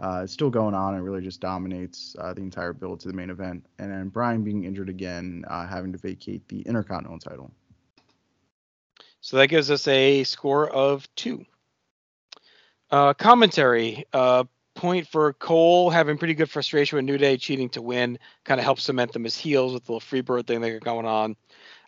uh, 0.00 0.22
is 0.24 0.30
still 0.30 0.50
going 0.50 0.74
on 0.74 0.94
and 0.94 1.04
really 1.04 1.20
just 1.20 1.40
dominates 1.40 2.14
uh, 2.18 2.32
the 2.32 2.40
entire 2.40 2.72
build 2.72 3.00
to 3.00 3.08
the 3.08 3.14
main 3.14 3.30
event. 3.30 3.66
And 3.78 3.90
then 3.90 4.08
Bryan 4.08 4.44
being 4.44 4.64
injured 4.64 4.88
again, 4.88 5.44
uh, 5.48 5.66
having 5.66 5.92
to 5.92 5.98
vacate 5.98 6.46
the 6.48 6.60
Intercontinental 6.62 7.18
title. 7.18 7.50
So 9.28 9.36
that 9.36 9.48
gives 9.48 9.70
us 9.70 9.86
a 9.86 10.24
score 10.24 10.70
of 10.70 11.06
two. 11.14 11.44
Uh, 12.90 13.12
commentary. 13.12 14.06
Uh, 14.10 14.44
point 14.74 15.06
for 15.06 15.34
Cole 15.34 15.90
having 15.90 16.16
pretty 16.16 16.32
good 16.32 16.48
frustration 16.48 16.96
with 16.96 17.04
New 17.04 17.18
Day 17.18 17.36
cheating 17.36 17.68
to 17.70 17.82
win. 17.82 18.18
Kind 18.46 18.58
of 18.58 18.64
helps 18.64 18.84
cement 18.84 19.12
them 19.12 19.26
as 19.26 19.36
heels 19.36 19.74
with 19.74 19.84
the 19.84 19.92
little 19.92 20.08
freebird 20.08 20.46
thing 20.46 20.62
they 20.62 20.72
got 20.72 20.82
going 20.82 21.04
on. 21.04 21.36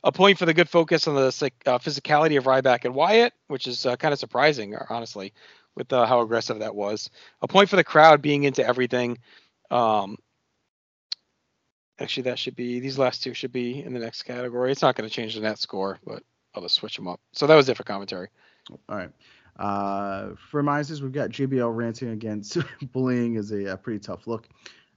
A 0.05 0.12
point 0.12 0.36
for 0.36 0.45
the 0.45 0.53
good 0.53 0.68
focus 0.68 1.09
on 1.09 1.14
the 1.14 1.51
uh, 1.64 1.78
physicality 1.78 2.36
of 2.36 2.45
Ryback 2.45 2.84
and 2.84 2.95
Wyatt, 2.95 3.32
which 3.47 3.66
is 3.66 3.86
uh, 3.86 3.97
kind 3.97 4.12
of 4.12 4.18
surprising, 4.18 4.76
honestly, 4.91 5.32
with 5.74 5.91
uh, 5.95 6.05
how 6.05 6.20
aggressive 6.20 6.59
that 6.59 6.74
was. 6.74 7.09
A 7.41 7.49
point 7.49 7.70
for 7.70 7.76
the 7.76 7.84
crowd 7.84 8.20
being 8.20 8.45
into 8.45 8.66
everything. 8.66 9.16
Um, 9.70 10.18
actually, 11.99 12.24
that 12.24 12.38
should 12.38 12.55
be 12.55 12.80
these 12.80 12.99
last 12.99 13.22
two 13.22 13.32
should 13.32 13.53
be 13.53 13.82
in 13.82 13.95
the 13.95 14.01
next 14.01 14.24
category. 14.24 14.72
It's 14.72 14.82
not 14.82 14.95
going 14.95 15.09
to 15.09 15.14
change 15.14 15.36
the 15.36 15.41
net 15.41 15.59
score, 15.59 15.99
but 16.05 16.22
I'll 16.55 16.62
just 16.62 16.74
switch 16.74 16.96
them 16.96 17.09
up. 17.09 17.20
So 17.32 17.46
that 17.46 17.55
was 17.55 17.68
it 17.68 17.76
for 17.76 17.84
commentary. 17.84 18.28
All 18.88 18.96
right. 18.96 19.11
Uh, 19.59 20.30
for 20.51 20.62
Mises, 20.62 21.03
we've 21.03 21.12
got 21.12 21.30
JBL 21.30 21.74
ranting 21.74 22.11
against 22.11 22.59
bullying 22.92 23.36
is 23.36 23.51
a, 23.53 23.66
a, 23.66 23.76
pretty 23.76 23.98
tough 23.98 24.26
look. 24.26 24.48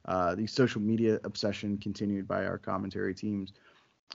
Uh, 0.05 0.35
the 0.35 0.47
social 0.47 0.81
media 0.81 1.19
obsession 1.23 1.77
continued 1.77 2.27
by 2.27 2.45
our 2.45 2.57
commentary 2.57 3.13
teams. 3.13 3.53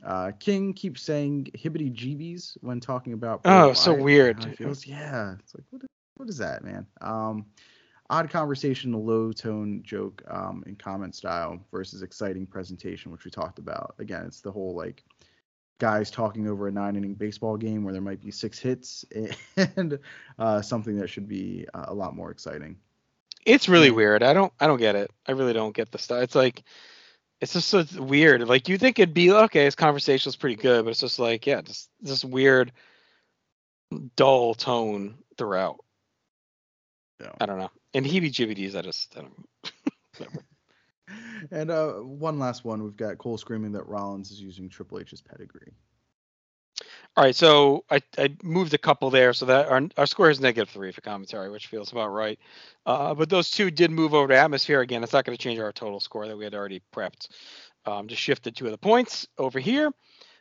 Uh, 0.05 0.31
King 0.39 0.73
keeps 0.73 1.03
saying 1.03 1.49
hibbity 1.57 1.93
jeebies 1.93 2.57
when 2.61 2.81
talking 2.81 3.13
about. 3.13 3.41
Oh, 3.45 3.73
so 3.73 3.93
weird. 3.93 4.57
Feels, 4.57 4.87
yeah, 4.87 5.35
it's 5.39 5.55
like 5.55 5.65
what 5.71 5.83
is, 5.83 5.89
what 6.17 6.29
is 6.29 6.39
that, 6.39 6.63
man? 6.63 6.87
Um, 7.01 7.47
odd 8.11 8.31
conversation, 8.31 8.93
low 8.93 9.33
tone 9.33 9.83
joke 9.85 10.23
um, 10.29 10.63
in 10.67 10.77
comment 10.77 11.15
style 11.15 11.59
versus 11.73 12.03
exciting 12.03 12.47
presentation, 12.47 13.11
which 13.11 13.25
we 13.25 13.31
talked 13.31 13.59
about. 13.59 13.95
Again, 13.99 14.25
it's 14.25 14.41
the 14.41 14.53
whole 14.53 14.75
like 14.75 15.05
guys 15.79 16.11
talking 16.11 16.49
over 16.49 16.69
a 16.69 16.73
nine 16.73 16.97
inning 16.97 17.15
baseball 17.15 17.57
game 17.57 17.85
where 17.85 17.93
there 17.93 18.03
might 18.03 18.21
be 18.21 18.31
six 18.31 18.59
hits 18.59 19.05
and 19.77 19.99
uh, 20.39 20.61
something 20.61 20.99
that 20.99 21.09
should 21.09 21.29
be 21.29 21.67
uh, 21.75 21.87
a 21.89 21.95
lot 21.95 22.15
more 22.15 22.31
exciting. 22.31 22.77
It's 23.47 23.69
really 23.69 23.91
weird. 23.91 24.23
I 24.23 24.33
don't 24.33 24.53
I 24.61 24.67
don't 24.67 24.79
get 24.79 24.97
it. 24.97 25.11
I 25.27 25.33
really 25.33 25.53
don't 25.53 25.75
get 25.75 25.91
the 25.91 25.99
stuff. 25.99 26.23
It's 26.23 26.35
like 26.35 26.65
it's 27.41 27.53
just 27.53 27.69
so 27.69 27.85
weird. 27.97 28.47
Like 28.47 28.69
you 28.69 28.79
think 28.79 28.99
it'd 28.99 29.15
be 29.15 29.31
okay, 29.31 29.65
his 29.65 29.75
conversation 29.75 30.29
is 30.29 30.37
pretty 30.37 30.57
good, 30.57 30.85
but 30.85 30.91
it's 30.91 31.01
just 31.01 31.19
like 31.19 31.47
yeah, 31.47 31.61
just 31.63 31.89
this 32.01 32.25
weird 32.25 32.73
dull 34.17 34.55
tone 34.55 35.19
throughout. 35.37 35.79
Yeah. 37.21 37.33
I 37.41 37.47
don't 37.47 37.59
know. 37.59 37.71
And 37.95 38.05
heebie 38.05 38.33
jibbies, 38.33 38.77
I 38.77 38.83
just 38.83 39.17
I 39.17 39.23
don't 39.23 40.43
and 41.51 41.71
uh, 41.71 41.93
one 41.95 42.39
last 42.39 42.65
one. 42.65 42.83
We've 42.83 42.97
got 42.97 43.19
Cole 43.19 43.39
screaming 43.39 43.73
that 43.73 43.87
Rollins 43.87 44.31
is 44.31 44.41
using 44.41 44.69
Triple 44.69 44.99
H's 45.01 45.21
pedigree. 45.21 45.73
All 47.17 47.25
right, 47.25 47.35
so 47.35 47.85
I, 47.91 48.01
I 48.17 48.37
moved 48.45 48.75
a 48.75 48.79
couple 48.79 49.11
there, 49.11 49.33
so 49.33 49.47
that 49.47 49.67
our, 49.69 49.83
our 49.97 50.07
score 50.07 50.31
is 50.31 50.41
negative 50.41 50.69
three 50.69 50.93
for 50.93 51.01
commentary, 51.01 51.51
which 51.51 51.67
feels 51.67 51.91
about 51.91 52.11
right. 52.11 52.39
Uh, 52.87 53.15
but 53.15 53.29
those 53.29 53.51
two 53.51 53.73
did 53.73 53.91
move 53.91 54.15
over 54.15 54.29
to 54.29 54.37
atmosphere 54.37 54.81
again. 54.81 55.03
It's 55.03 55.13
not 55.13 55.25
going 55.25 55.37
to 55.37 55.43
change 55.43 55.59
our 55.59 55.73
total 55.73 55.99
score 55.99 56.29
that 56.29 56.37
we 56.37 56.45
had 56.45 56.55
already 56.55 56.81
prepped. 56.95 57.29
Um, 57.87 58.07
just 58.07 58.23
shifted 58.23 58.55
two 58.55 58.67
of 58.67 58.71
the 58.71 58.79
points 58.79 59.27
over 59.37 59.59
here. 59.59 59.91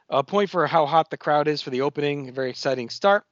A 0.09 0.23
point 0.23 0.49
for 0.49 0.67
how 0.67 0.85
hot 0.85 1.09
the 1.09 1.17
crowd 1.17 1.47
is 1.47 1.61
for 1.61 1.69
the 1.71 1.81
opening. 1.81 2.31
Very 2.31 2.49
exciting 2.49 2.89
start. 2.89 3.23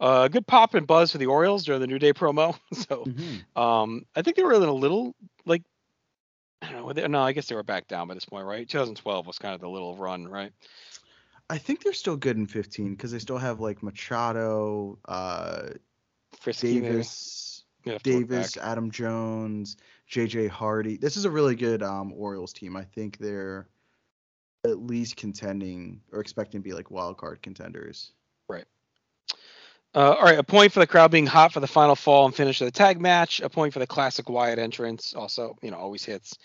A 0.00 0.04
uh, 0.04 0.28
good 0.28 0.46
pop 0.46 0.74
and 0.74 0.86
buzz 0.86 1.12
for 1.12 1.18
the 1.18 1.26
Orioles 1.26 1.64
during 1.64 1.80
the 1.80 1.86
New 1.86 1.98
Day 1.98 2.12
promo. 2.12 2.58
so 2.72 3.04
mm-hmm. 3.04 3.60
um, 3.60 4.04
I 4.16 4.22
think 4.22 4.36
they 4.36 4.42
were 4.42 4.54
in 4.54 4.62
a 4.62 4.72
little 4.72 5.14
like 5.44 5.62
I 6.62 6.70
don't 6.70 6.96
know. 6.96 7.06
No, 7.08 7.22
I 7.22 7.32
guess 7.32 7.46
they 7.48 7.54
were 7.54 7.62
back 7.62 7.88
down 7.88 8.08
by 8.08 8.14
this 8.14 8.24
point, 8.24 8.46
right? 8.46 8.68
2012 8.68 9.26
was 9.26 9.38
kind 9.38 9.54
of 9.54 9.60
the 9.60 9.68
little 9.68 9.96
run, 9.96 10.28
right? 10.28 10.52
I 11.50 11.58
think 11.58 11.82
they're 11.82 11.92
still 11.92 12.16
good 12.16 12.36
in 12.36 12.46
15 12.46 12.92
because 12.92 13.10
they 13.10 13.18
still 13.18 13.36
have 13.38 13.60
like 13.60 13.82
Machado, 13.82 14.98
uh, 15.06 15.70
Frisky, 16.40 16.80
Davis, 16.80 17.64
Davis, 18.02 18.56
Adam 18.56 18.90
Jones, 18.90 19.76
JJ 20.10 20.48
Hardy. 20.48 20.96
This 20.96 21.16
is 21.16 21.24
a 21.24 21.30
really 21.30 21.56
good 21.56 21.82
um, 21.82 22.12
Orioles 22.14 22.52
team. 22.52 22.76
I 22.76 22.84
think 22.84 23.18
they're 23.18 23.68
at 24.64 24.78
least 24.78 25.16
contending 25.16 26.00
or 26.12 26.20
expecting 26.20 26.60
to 26.60 26.64
be 26.64 26.72
like 26.72 26.90
wild 26.90 27.18
card 27.18 27.42
contenders. 27.42 28.12
Right. 28.48 28.64
Uh, 29.94 30.14
all 30.14 30.22
right, 30.22 30.38
a 30.38 30.42
point 30.42 30.72
for 30.72 30.80
the 30.80 30.86
crowd 30.86 31.10
being 31.10 31.26
hot 31.26 31.52
for 31.52 31.60
the 31.60 31.66
final 31.66 31.94
fall 31.94 32.24
and 32.24 32.34
finish 32.34 32.60
of 32.60 32.64
the 32.66 32.70
tag 32.70 33.00
match. 33.00 33.40
A 33.40 33.50
point 33.50 33.74
for 33.74 33.78
the 33.78 33.86
classic 33.86 34.28
Wyatt 34.28 34.58
entrance, 34.58 35.12
also 35.14 35.56
you 35.62 35.70
know 35.70 35.76
always 35.76 36.04
hits. 36.04 36.38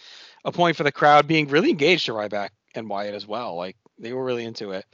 A 0.44 0.52
point 0.52 0.76
for 0.76 0.84
the 0.84 0.92
crowd 0.92 1.28
being 1.28 1.48
really 1.48 1.70
engaged 1.70 2.08
to 2.08 2.12
Ryback 2.12 2.50
and 2.76 2.90
Wyatt 2.90 3.16
as 3.16 3.26
well. 3.26 3.56
Like 3.56 3.78
they 3.98 4.12
were 4.12 4.26
really 4.26 4.44
into 4.44 4.72
it. 4.72 4.86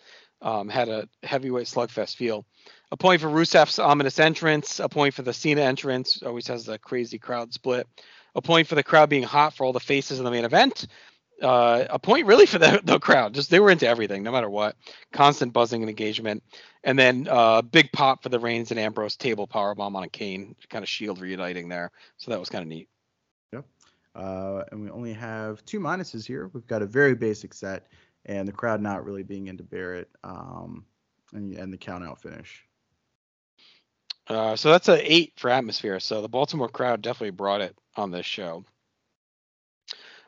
Um, 0.41 0.70
had 0.70 0.89
a 0.89 1.08
heavyweight 1.24 1.68
slugfest 1.68 2.16
feel. 2.16 2.45
A 2.91 2.97
point 2.97 3.22
for 3.22 3.28
Rusev's 3.28 3.80
ominous 3.80 4.20
entrance. 4.20 4.80
A 4.80 4.89
point 4.89 5.14
for 5.16 5.24
the 5.24 5.34
Cena 5.34 5.62
entrance. 5.62 6.22
Always 6.22 6.47
has 6.47 6.68
a 6.68 6.78
crazy 6.78 7.18
crowd 7.18 7.54
split. 7.54 7.88
A 8.36 8.41
point 8.41 8.68
for 8.68 8.76
the 8.76 8.84
crowd 8.84 9.10
being 9.10 9.24
hot 9.24 9.56
for 9.56 9.66
all 9.66 9.74
the 9.74 9.80
faces 9.80 10.20
in 10.20 10.26
the 10.26 10.32
main 10.32 10.45
event 10.45 10.86
uh, 11.41 11.86
a 11.89 11.99
point 11.99 12.25
really 12.25 12.45
for 12.45 12.59
the, 12.59 12.81
the 12.84 12.99
crowd. 12.99 13.34
Just 13.34 13.49
they 13.49 13.59
were 13.59 13.69
into 13.71 13.88
everything, 13.88 14.23
no 14.23 14.31
matter 14.31 14.49
what. 14.49 14.75
Constant 15.11 15.53
buzzing 15.53 15.81
and 15.81 15.89
engagement, 15.89 16.43
and 16.84 16.97
then 16.97 17.27
uh, 17.29 17.61
big 17.61 17.91
pop 17.91 18.23
for 18.23 18.29
the 18.29 18.39
Reigns 18.39 18.71
and 18.71 18.79
Ambrose 18.79 19.15
table 19.15 19.47
power 19.47 19.75
bomb 19.75 19.95
on 19.95 20.03
a 20.03 20.09
Kane, 20.09 20.55
kind 20.69 20.84
of 20.84 20.89
Shield 20.89 21.19
reuniting 21.19 21.69
there. 21.69 21.91
So 22.17 22.31
that 22.31 22.39
was 22.39 22.49
kind 22.49 22.61
of 22.61 22.67
neat. 22.67 22.89
Yep. 23.51 23.65
Uh, 24.15 24.63
and 24.71 24.81
we 24.81 24.89
only 24.89 25.13
have 25.13 25.63
two 25.65 25.79
minuses 25.79 26.25
here. 26.25 26.49
We've 26.53 26.67
got 26.67 26.81
a 26.81 26.88
very 26.88 27.15
basic 27.15 27.53
set, 27.53 27.88
and 28.25 28.47
the 28.47 28.53
crowd 28.53 28.81
not 28.81 29.05
really 29.05 29.23
being 29.23 29.47
into 29.47 29.63
Barrett, 29.63 30.09
um, 30.23 30.86
and, 31.34 31.53
and 31.55 31.73
the 31.73 31.77
count 31.77 32.03
out 32.03 32.21
finish. 32.21 32.65
Uh, 34.27 34.55
so 34.55 34.71
that's 34.71 34.88
an 34.88 34.99
eight 35.01 35.34
for 35.36 35.49
atmosphere. 35.49 35.99
So 35.99 36.21
the 36.21 36.29
Baltimore 36.29 36.69
crowd 36.69 37.01
definitely 37.01 37.31
brought 37.31 37.61
it 37.61 37.75
on 37.95 38.11
this 38.11 38.25
show. 38.25 38.63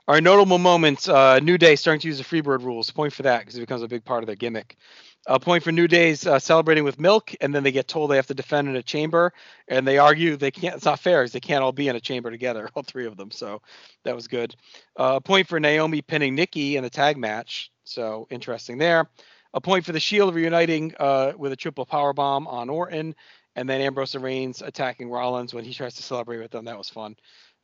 Our 0.08 0.22
notable 0.22 0.60
moments: 0.60 1.10
uh, 1.10 1.40
New 1.40 1.58
Day 1.58 1.76
starting 1.76 2.02
to 2.02 2.08
use 2.08 2.20
the 2.20 2.24
Freebird 2.24 2.64
rules. 2.64 2.92
Point 2.92 3.12
for 3.12 3.24
that 3.24 3.40
because 3.40 3.56
it 3.58 3.62
becomes 3.62 3.82
a 3.82 3.88
big 3.88 4.06
part 4.06 4.22
of 4.22 4.28
their 4.28 4.36
gimmick. 4.36 4.78
A 5.26 5.40
point 5.40 5.64
for 5.64 5.72
New 5.72 5.88
Day's 5.88 6.28
uh, 6.28 6.38
celebrating 6.38 6.84
with 6.84 7.00
milk, 7.00 7.34
and 7.42 7.56
then 7.56 7.64
they 7.64 7.72
get 7.72 7.88
told 7.88 8.12
they 8.12 8.16
have 8.18 8.28
to 8.28 8.36
defend 8.36 8.70
in 8.70 8.76
a 8.76 8.84
chamber, 8.84 9.34
and 9.68 9.88
they 9.88 9.98
argue 9.98 10.36
they 10.36 10.52
can't. 10.52 10.76
It's 10.76 10.86
not 10.86 11.00
fair 11.00 11.24
because 11.24 11.32
they 11.32 11.40
can't 11.40 11.64
all 11.64 11.72
be 11.72 11.88
in 11.88 11.96
a 11.96 12.00
chamber 12.00 12.30
together, 12.30 12.70
all 12.76 12.84
three 12.84 13.08
of 13.08 13.18
them. 13.18 13.32
So 13.32 13.64
that 14.04 14.14
was 14.16 14.28
good. 14.28 14.56
Uh, 14.96 15.14
a 15.16 15.22
point 15.22 15.48
for 15.48 15.60
Naomi 15.60 16.04
pinning 16.04 16.36
Nikki 16.36 16.78
in 16.78 16.84
the 16.84 16.90
tag 16.92 17.18
match. 17.18 17.72
So 17.84 18.28
interesting 18.30 18.78
there. 18.78 19.10
A 19.56 19.62
point 19.62 19.86
for 19.86 19.92
the 19.92 20.00
Shield 20.00 20.36
reuniting 20.36 20.94
uh, 21.00 21.32
with 21.36 21.52
a 21.52 21.56
triple 21.56 21.86
power 21.88 22.14
bomb 22.14 22.46
on 22.46 22.70
Orton, 22.70 23.16
and 23.56 23.68
then 23.68 23.82
Ambrose 23.82 24.14
and 24.14 24.24
Reigns 24.24 24.62
attacking 24.62 25.10
Rollins 25.10 25.52
when 25.52 25.64
he 25.64 25.74
tries 25.74 25.96
to 25.96 26.04
celebrate 26.04 26.40
with 26.40 26.52
them. 26.52 26.66
That 26.66 26.78
was 26.78 26.90
fun. 26.90 27.16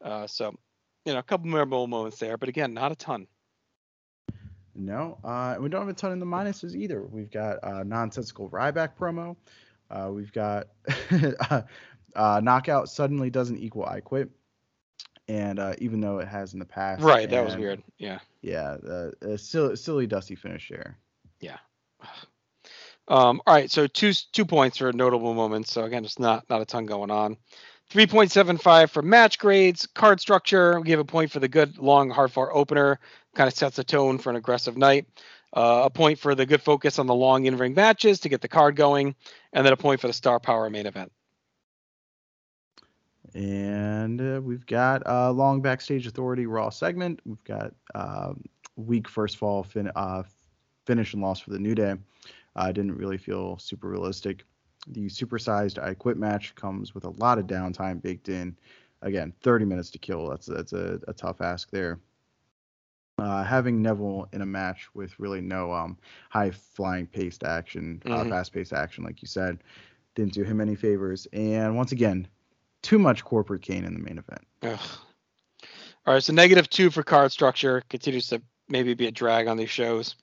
Uh, 0.04 0.26
so 0.26 0.56
you 1.06 1.14
know, 1.14 1.20
a 1.20 1.24
couple 1.24 1.48
memorable 1.48 1.88
moments 1.88 2.18
there, 2.20 2.38
but 2.38 2.50
again, 2.50 2.74
not 2.74 2.92
a 2.92 2.96
ton. 2.96 3.28
No, 4.74 5.18
uh, 5.24 5.58
we 5.60 5.70
don't 5.70 5.82
have 5.82 5.90
a 5.90 5.94
ton 5.94 6.12
in 6.12 6.20
the 6.20 6.26
minuses 6.26 6.76
either. 6.76 7.02
We've 7.04 7.30
got 7.30 7.64
uh, 7.64 7.84
nonsensical 7.84 8.50
Ryback 8.50 8.92
promo. 8.98 9.36
Uh, 9.90 10.10
we've 10.12 10.32
got 10.32 10.68
uh, 11.50 11.62
uh, 12.16 12.42
knockout 12.42 12.90
suddenly 12.90 13.30
doesn't 13.30 13.58
equal 13.58 13.86
I 13.86 14.00
quit, 14.00 14.30
and 15.28 15.60
uh, 15.60 15.74
even 15.80 16.00
though 16.00 16.20
it 16.20 16.28
has 16.28 16.54
in 16.54 16.60
the 16.60 16.66
past. 16.66 17.04
Right, 17.04 17.30
that 17.30 17.44
was 17.44 17.58
weird. 17.58 17.84
Yeah. 17.98 18.20
Yeah, 18.42 18.78
the 18.82 19.38
silly, 19.38 19.76
silly 19.76 20.08
dusty 20.08 20.36
finish 20.36 20.70
there. 20.70 20.98
Yeah. 21.42 21.58
Um, 23.08 23.42
all 23.46 23.54
right, 23.54 23.70
so 23.70 23.88
two 23.88 24.14
two 24.14 24.46
points 24.46 24.78
for 24.78 24.94
notable 24.94 25.34
moments. 25.34 25.72
So 25.72 25.84
again, 25.84 26.04
just 26.04 26.20
not 26.20 26.50
not 26.50 26.62
a 26.62 26.66
ton 26.66 26.86
going 26.86 27.12
on. 27.12 27.36
3.75 27.92 28.90
for 28.90 29.02
match 29.02 29.38
grades. 29.38 29.86
Card 29.86 30.22
structure, 30.22 30.80
we 30.80 30.86
give 30.86 31.00
a 31.00 31.06
point 31.06 31.30
for 31.30 31.40
the 31.40 31.48
good 31.50 31.78
long 31.78 32.10
hard 32.10 32.32
fought 32.32 32.50
opener. 32.54 33.00
Kind 33.36 33.50
of 33.50 33.54
sets 33.54 33.76
the 33.76 33.84
tone 33.84 34.18
for 34.18 34.30
an 34.30 34.38
aggressive 34.38 34.78
night. 34.78 35.08
Uh, 35.54 35.82
a 35.86 35.90
point 35.90 36.18
for 36.18 36.34
the 36.34 36.46
good 36.46 36.62
focus 36.62 37.00
on 37.00 37.08
the 37.08 37.14
long 37.14 37.46
in 37.46 37.58
ring 37.58 37.74
matches 37.74 38.22
to 38.22 38.30
get 38.30 38.40
the 38.40 38.48
card 38.48 38.78
going. 38.78 39.14
And 39.52 39.66
then 39.66 39.74
a 39.74 39.78
point 39.78 40.00
for 40.00 40.08
the 40.08 40.14
star 40.14 40.40
power 40.40 40.70
main 40.70 40.86
event. 40.86 41.12
And 43.34 44.22
uh, 44.22 44.42
we've 44.42 44.66
got 44.66 45.02
a 45.02 45.14
uh, 45.14 45.32
long 45.32 45.62
backstage 45.62 46.08
authority 46.08 46.46
Raw 46.46 46.70
segment. 46.70 47.20
We've 47.26 47.44
got 47.44 47.74
uh, 47.94 48.34
weak 48.78 49.10
first 49.10 49.38
fall 49.38 49.64
fin- 49.64 49.92
uh, 49.96 50.24
finish 50.86 51.14
and 51.14 51.22
loss 51.22 51.42
for 51.42 51.50
the 51.50 51.60
New 51.60 51.76
Day. 51.76 51.96
I 52.56 52.72
didn't 52.72 52.96
really 52.96 53.18
feel 53.18 53.58
super 53.58 53.90
realistic. 53.90 54.46
The 54.88 55.08
supersized 55.08 55.82
I 55.82 55.94
Quit 55.94 56.18
match 56.18 56.56
comes 56.56 56.96
with 56.96 57.06
a 57.06 57.10
lot 57.12 57.38
of 57.38 57.48
downtime 57.48 58.02
baked 58.02 58.30
in. 58.30 58.58
Again, 59.04 59.34
30 59.42 59.66
minutes 59.66 59.90
to 59.92 59.98
kill. 59.98 60.30
That's 60.30 60.46
that's 60.46 60.74
a, 60.74 61.00
a 61.08 61.14
tough 61.14 61.42
ask 61.42 61.70
there. 61.72 62.00
Uh, 63.18 63.44
having 63.44 63.82
Neville 63.82 64.28
in 64.34 64.42
a 64.42 64.46
match 64.46 64.90
with 64.96 65.20
really 65.20 65.42
no 65.42 65.72
um, 65.72 65.98
high 66.30 66.50
flying 66.50 67.06
paced 67.06 67.44
action, 67.44 68.02
uh, 68.06 68.10
mm-hmm. 68.10 68.28
uh, 68.28 68.30
fast 68.30 68.54
paced 68.54 68.74
action, 68.74 69.04
like 69.04 69.22
you 69.22 69.28
said, 69.28 69.60
didn't 70.16 70.34
do 70.34 70.44
him 70.44 70.60
any 70.60 70.76
favors. 70.76 71.28
And 71.32 71.76
once 71.76 71.92
again, 71.92 72.28
too 72.82 72.98
much 72.98 73.24
corporate 73.24 73.62
Kane 73.62 73.86
in 73.86 73.94
the 73.94 74.00
main 74.00 74.18
event. 74.18 74.48
Ugh. 74.64 74.80
All 76.08 76.16
right, 76.16 76.24
so 76.24 76.34
negative 76.34 76.68
two 76.70 76.90
for 76.90 77.04
card 77.04 77.32
structure 77.32 77.84
continues 77.90 78.28
to 78.30 78.42
maybe 78.70 78.96
be 78.96 79.06
a 79.06 79.12
drag 79.12 79.48
on 79.48 79.58
these 79.58 79.70
shows. 79.70 80.16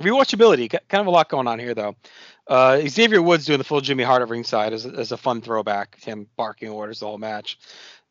Rewatchability, 0.00 0.70
kind 0.70 1.00
of 1.00 1.06
a 1.06 1.10
lot 1.10 1.28
going 1.28 1.46
on 1.46 1.58
here 1.58 1.74
though. 1.74 1.94
Uh, 2.46 2.80
Xavier 2.88 3.22
Woods 3.22 3.44
doing 3.44 3.58
the 3.58 3.64
full 3.64 3.80
Jimmy 3.80 4.02
Hart 4.02 4.22
of 4.22 4.30
ringside 4.30 4.72
as, 4.72 4.86
as 4.86 5.12
a 5.12 5.16
fun 5.16 5.40
throwback. 5.40 6.00
Him 6.00 6.26
barking 6.36 6.68
orders 6.70 7.00
the 7.00 7.06
whole 7.06 7.18
match. 7.18 7.58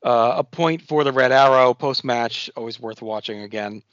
Uh, 0.03 0.35
a 0.37 0.43
point 0.43 0.81
for 0.81 1.03
the 1.03 1.11
Red 1.11 1.31
Arrow 1.31 1.73
post 1.73 2.05
match, 2.05 2.49
always 2.55 2.79
worth 2.79 3.01
watching 3.01 3.41
again. 3.41 3.83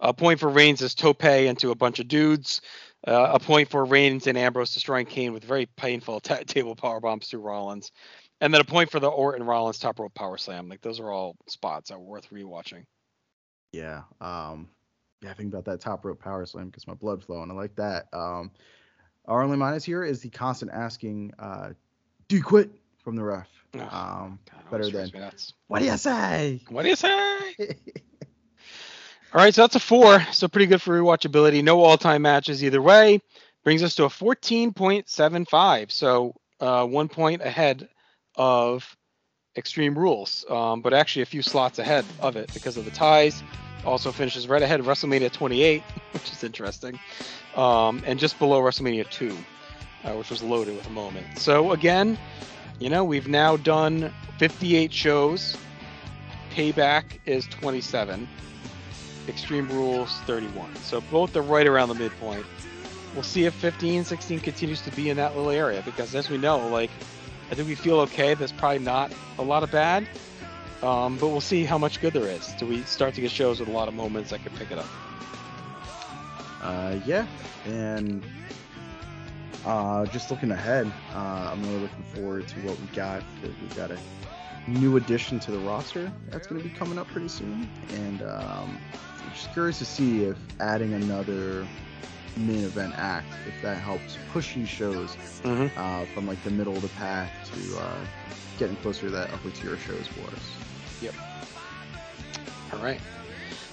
A 0.00 0.12
point 0.12 0.40
for 0.40 0.48
Reigns 0.48 0.82
as 0.82 0.94
Tope 0.94 1.24
into 1.24 1.70
a 1.70 1.76
bunch 1.76 2.00
of 2.00 2.08
dudes. 2.08 2.60
Uh, 3.06 3.30
a 3.34 3.38
point 3.38 3.68
for 3.68 3.84
Reigns 3.84 4.26
and 4.26 4.36
Ambrose 4.36 4.74
destroying 4.74 5.06
Kane 5.06 5.32
with 5.32 5.44
very 5.44 5.66
painful 5.66 6.20
ta- 6.20 6.42
table 6.46 6.74
power 6.74 7.00
bombs 7.00 7.28
to 7.28 7.38
Rollins. 7.38 7.92
And 8.40 8.52
then 8.52 8.60
a 8.60 8.64
point 8.64 8.90
for 8.90 8.98
the 8.98 9.08
Orton 9.08 9.46
Rollins 9.46 9.78
top 9.78 10.00
rope 10.00 10.14
power 10.14 10.36
slam. 10.36 10.68
Like 10.68 10.80
those 10.80 10.98
are 10.98 11.10
all 11.10 11.36
spots 11.46 11.90
that 11.90 11.96
are 11.96 12.00
worth 12.00 12.28
rewatching. 12.30 12.84
Yeah. 13.72 14.02
Um, 14.20 14.68
yeah, 15.22 15.30
I 15.30 15.34
think 15.34 15.52
about 15.52 15.64
that 15.66 15.80
top 15.80 16.04
rope 16.04 16.20
power 16.20 16.44
slam 16.44 16.66
because 16.66 16.86
my 16.86 16.94
blood 16.94 17.22
flowing. 17.22 17.50
I 17.50 17.54
like 17.54 17.74
that. 17.76 18.08
Um, 18.12 18.50
our 19.26 19.42
only 19.42 19.56
minus 19.56 19.84
here 19.84 20.02
is 20.02 20.20
the 20.20 20.30
constant 20.30 20.72
asking, 20.72 21.32
uh, 21.38 21.70
"Do 22.28 22.36
you 22.36 22.42
quit?" 22.42 22.70
from 23.02 23.16
the 23.16 23.22
ref. 23.22 23.48
Oh, 23.74 23.80
Um, 23.80 24.38
God, 24.50 24.70
better 24.70 24.90
than 24.90 25.12
what 25.66 25.80
do 25.80 25.86
you 25.86 25.96
say? 25.96 26.60
What 26.68 26.82
do 26.82 26.88
you 26.88 26.96
say? 26.96 27.54
All 29.34 29.40
right, 29.40 29.54
so 29.54 29.62
that's 29.62 29.76
a 29.76 29.80
four. 29.80 30.20
So 30.32 30.46
pretty 30.46 30.66
good 30.66 30.82
for 30.82 31.00
rewatchability. 31.00 31.64
No 31.64 31.80
all-time 31.82 32.22
matches 32.22 32.62
either 32.62 32.82
way. 32.82 33.20
Brings 33.64 33.82
us 33.82 33.94
to 33.94 34.04
a 34.04 34.08
14.75. 34.08 35.90
So 35.90 36.34
uh, 36.60 36.86
one 36.86 37.08
point 37.08 37.40
ahead 37.40 37.88
of 38.36 38.96
Extreme 39.56 39.96
Rules, 39.96 40.44
um, 40.50 40.82
but 40.82 40.92
actually 40.92 41.22
a 41.22 41.26
few 41.26 41.42
slots 41.42 41.78
ahead 41.78 42.04
of 42.20 42.36
it 42.36 42.50
because 42.52 42.76
of 42.76 42.84
the 42.84 42.90
ties. 42.90 43.42
Also 43.84 44.12
finishes 44.12 44.46
right 44.46 44.62
ahead 44.62 44.80
of 44.80 44.86
WrestleMania 44.86 45.32
28, 45.32 45.82
which 46.12 46.30
is 46.30 46.44
interesting, 46.44 46.98
um, 47.56 48.02
and 48.06 48.18
just 48.18 48.38
below 48.38 48.60
WrestleMania 48.60 49.08
2, 49.10 49.36
uh, 50.04 50.12
which 50.12 50.30
was 50.30 50.42
loaded 50.42 50.76
with 50.76 50.86
a 50.86 50.90
moment. 50.90 51.26
So 51.38 51.72
again, 51.72 52.18
you 52.78 52.90
know, 52.90 53.04
we've 53.04 53.28
now 53.28 53.56
done 53.56 54.12
58 54.38 54.92
shows. 54.92 55.56
Payback 56.52 57.04
is 57.26 57.46
27. 57.46 58.28
Extreme 59.28 59.68
Rules 59.68 60.18
31. 60.26 60.74
So 60.76 61.00
both 61.00 61.36
are 61.36 61.42
right 61.42 61.66
around 61.66 61.88
the 61.88 61.94
midpoint. 61.94 62.44
We'll 63.14 63.22
see 63.22 63.44
if 63.44 63.54
15, 63.54 64.04
16 64.04 64.40
continues 64.40 64.80
to 64.82 64.90
be 64.92 65.10
in 65.10 65.16
that 65.18 65.36
little 65.36 65.50
area 65.50 65.82
because 65.84 66.14
as 66.14 66.30
we 66.30 66.38
know, 66.38 66.66
like 66.68 66.90
I 67.50 67.54
think 67.54 67.68
we 67.68 67.74
feel 67.74 68.00
okay. 68.00 68.34
There's 68.34 68.52
probably 68.52 68.78
not 68.78 69.12
a 69.38 69.42
lot 69.42 69.62
of 69.62 69.70
bad, 69.70 70.08
um, 70.82 71.16
but 71.18 71.28
we'll 71.28 71.40
see 71.40 71.64
how 71.64 71.78
much 71.78 72.00
good 72.00 72.12
there 72.12 72.26
is. 72.26 72.52
Do 72.54 72.66
we 72.66 72.82
start 72.82 73.14
to 73.14 73.20
get 73.20 73.30
shows 73.30 73.60
with 73.60 73.68
a 73.68 73.72
lot 73.72 73.88
of 73.88 73.94
moments 73.94 74.30
that 74.30 74.42
could 74.42 74.54
pick 74.54 74.70
it 74.70 74.78
up? 74.78 74.86
Uh, 76.60 76.96
yeah, 77.04 77.26
and 77.64 78.22
uh, 79.64 80.06
just 80.06 80.30
looking 80.30 80.50
ahead, 80.50 80.90
uh, 81.14 81.50
I'm 81.52 81.62
really 81.62 81.80
looking 81.80 82.02
forward 82.14 82.46
to 82.48 82.60
what 82.60 82.78
we 82.78 82.86
got 82.88 83.22
because 83.40 83.56
we've 83.60 83.76
got 83.76 83.90
a 83.90 83.98
new 84.68 84.96
addition 84.96 85.40
to 85.40 85.50
the 85.50 85.58
roster 85.58 86.12
that's 86.30 86.46
going 86.46 86.62
to 86.62 86.68
be 86.68 86.74
coming 86.74 86.98
up 86.98 87.08
pretty 87.08 87.28
soon, 87.28 87.68
and 87.94 88.22
um, 88.22 88.78
I'm 89.24 89.30
just 89.34 89.52
curious 89.52 89.78
to 89.78 89.84
see 89.84 90.24
if 90.24 90.36
adding 90.60 90.94
another 90.94 91.66
main 92.36 92.64
event 92.64 92.94
act, 92.96 93.32
if 93.46 93.60
that 93.62 93.76
helps 93.78 94.18
push 94.32 94.54
these 94.54 94.68
shows 94.68 95.16
Mm-hmm. 95.42 95.76
uh, 95.76 96.04
from 96.14 96.28
like 96.28 96.40
the 96.44 96.50
middle 96.52 96.76
of 96.76 96.82
the 96.82 96.88
pack 96.90 97.28
to 97.46 97.76
uh, 97.76 97.98
getting 98.60 98.76
closer 98.76 99.06
to 99.06 99.10
that 99.10 99.32
upper 99.32 99.50
tier 99.50 99.76
shows 99.76 100.06
for 100.06 100.28
us. 100.36 100.61
All 102.72 102.78
right. 102.78 103.00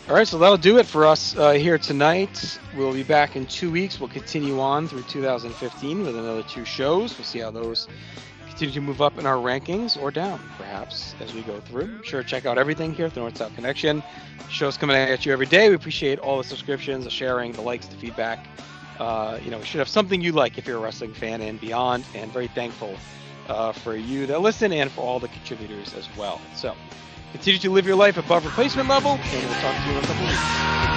All 0.07 0.15
right, 0.15 0.27
so 0.27 0.39
that'll 0.39 0.57
do 0.57 0.80
it 0.80 0.88
for 0.88 1.05
us 1.05 1.38
uh, 1.38 1.51
here 1.51 1.77
tonight. 1.77 2.59
We'll 2.75 2.93
be 2.93 3.03
back 3.03 3.36
in 3.36 3.45
two 3.45 3.69
weeks. 3.69 3.99
We'll 3.99 4.09
continue 4.09 4.59
on 4.59 4.88
through 4.88 5.03
2015 5.03 6.03
with 6.03 6.15
another 6.15 6.41
two 6.43 6.65
shows. 6.65 7.15
We'll 7.15 7.25
see 7.25 7.39
how 7.39 7.51
those 7.51 7.88
continue 8.47 8.73
to 8.73 8.82
move 8.82 9.01
up 9.01 9.19
in 9.19 9.25
our 9.25 9.36
rankings 9.36 10.01
or 10.01 10.09
down, 10.09 10.41
perhaps, 10.57 11.13
as 11.19 11.34
we 11.34 11.43
go 11.43 11.59
through. 11.61 12.01
Sure, 12.03 12.23
check 12.23 12.45
out 12.45 12.57
everything 12.57 12.93
here 12.93 13.05
at 13.05 13.13
the 13.13 13.19
North 13.19 13.38
South 13.38 13.53
Connection. 13.55 14.01
Shows 14.49 14.77
coming 14.77 14.95
at 14.95 15.25
you 15.25 15.32
every 15.32 15.45
day. 15.45 15.69
We 15.69 15.75
appreciate 15.75 16.17
all 16.17 16.39
the 16.39 16.43
subscriptions, 16.43 17.05
the 17.05 17.11
sharing, 17.11 17.51
the 17.51 17.61
likes, 17.61 17.86
the 17.86 17.95
feedback. 17.95 18.47
Uh, 18.99 19.39
you 19.45 19.51
know, 19.51 19.59
we 19.59 19.65
should 19.65 19.80
have 19.80 19.88
something 19.88 20.19
you 20.19 20.32
like 20.32 20.57
if 20.57 20.65
you're 20.67 20.77
a 20.77 20.82
wrestling 20.82 21.13
fan 21.13 21.41
and 21.41 21.61
beyond, 21.61 22.03
and 22.15 22.32
very 22.34 22.47
thankful 22.47 22.95
uh, 23.47 23.71
for 23.71 23.95
you 23.95 24.25
that 24.25 24.41
listen 24.41 24.73
and 24.73 24.91
for 24.91 25.01
all 25.01 25.19
the 25.19 25.27
contributors 25.30 25.93
as 25.93 26.07
well. 26.17 26.41
So, 26.55 26.75
continue 27.32 27.59
to 27.59 27.69
live 27.69 27.86
your 27.86 27.95
life 27.95 28.17
above 28.17 28.45
replacement 28.45 28.89
level, 28.89 29.11
and 29.11 29.43
we'll 29.45 29.61
talk 29.61 29.75
to 29.84 29.89
you 29.89 29.97
in 29.97 30.03
a 30.03 30.07
couple 30.07 30.25
weeks. 30.25 30.88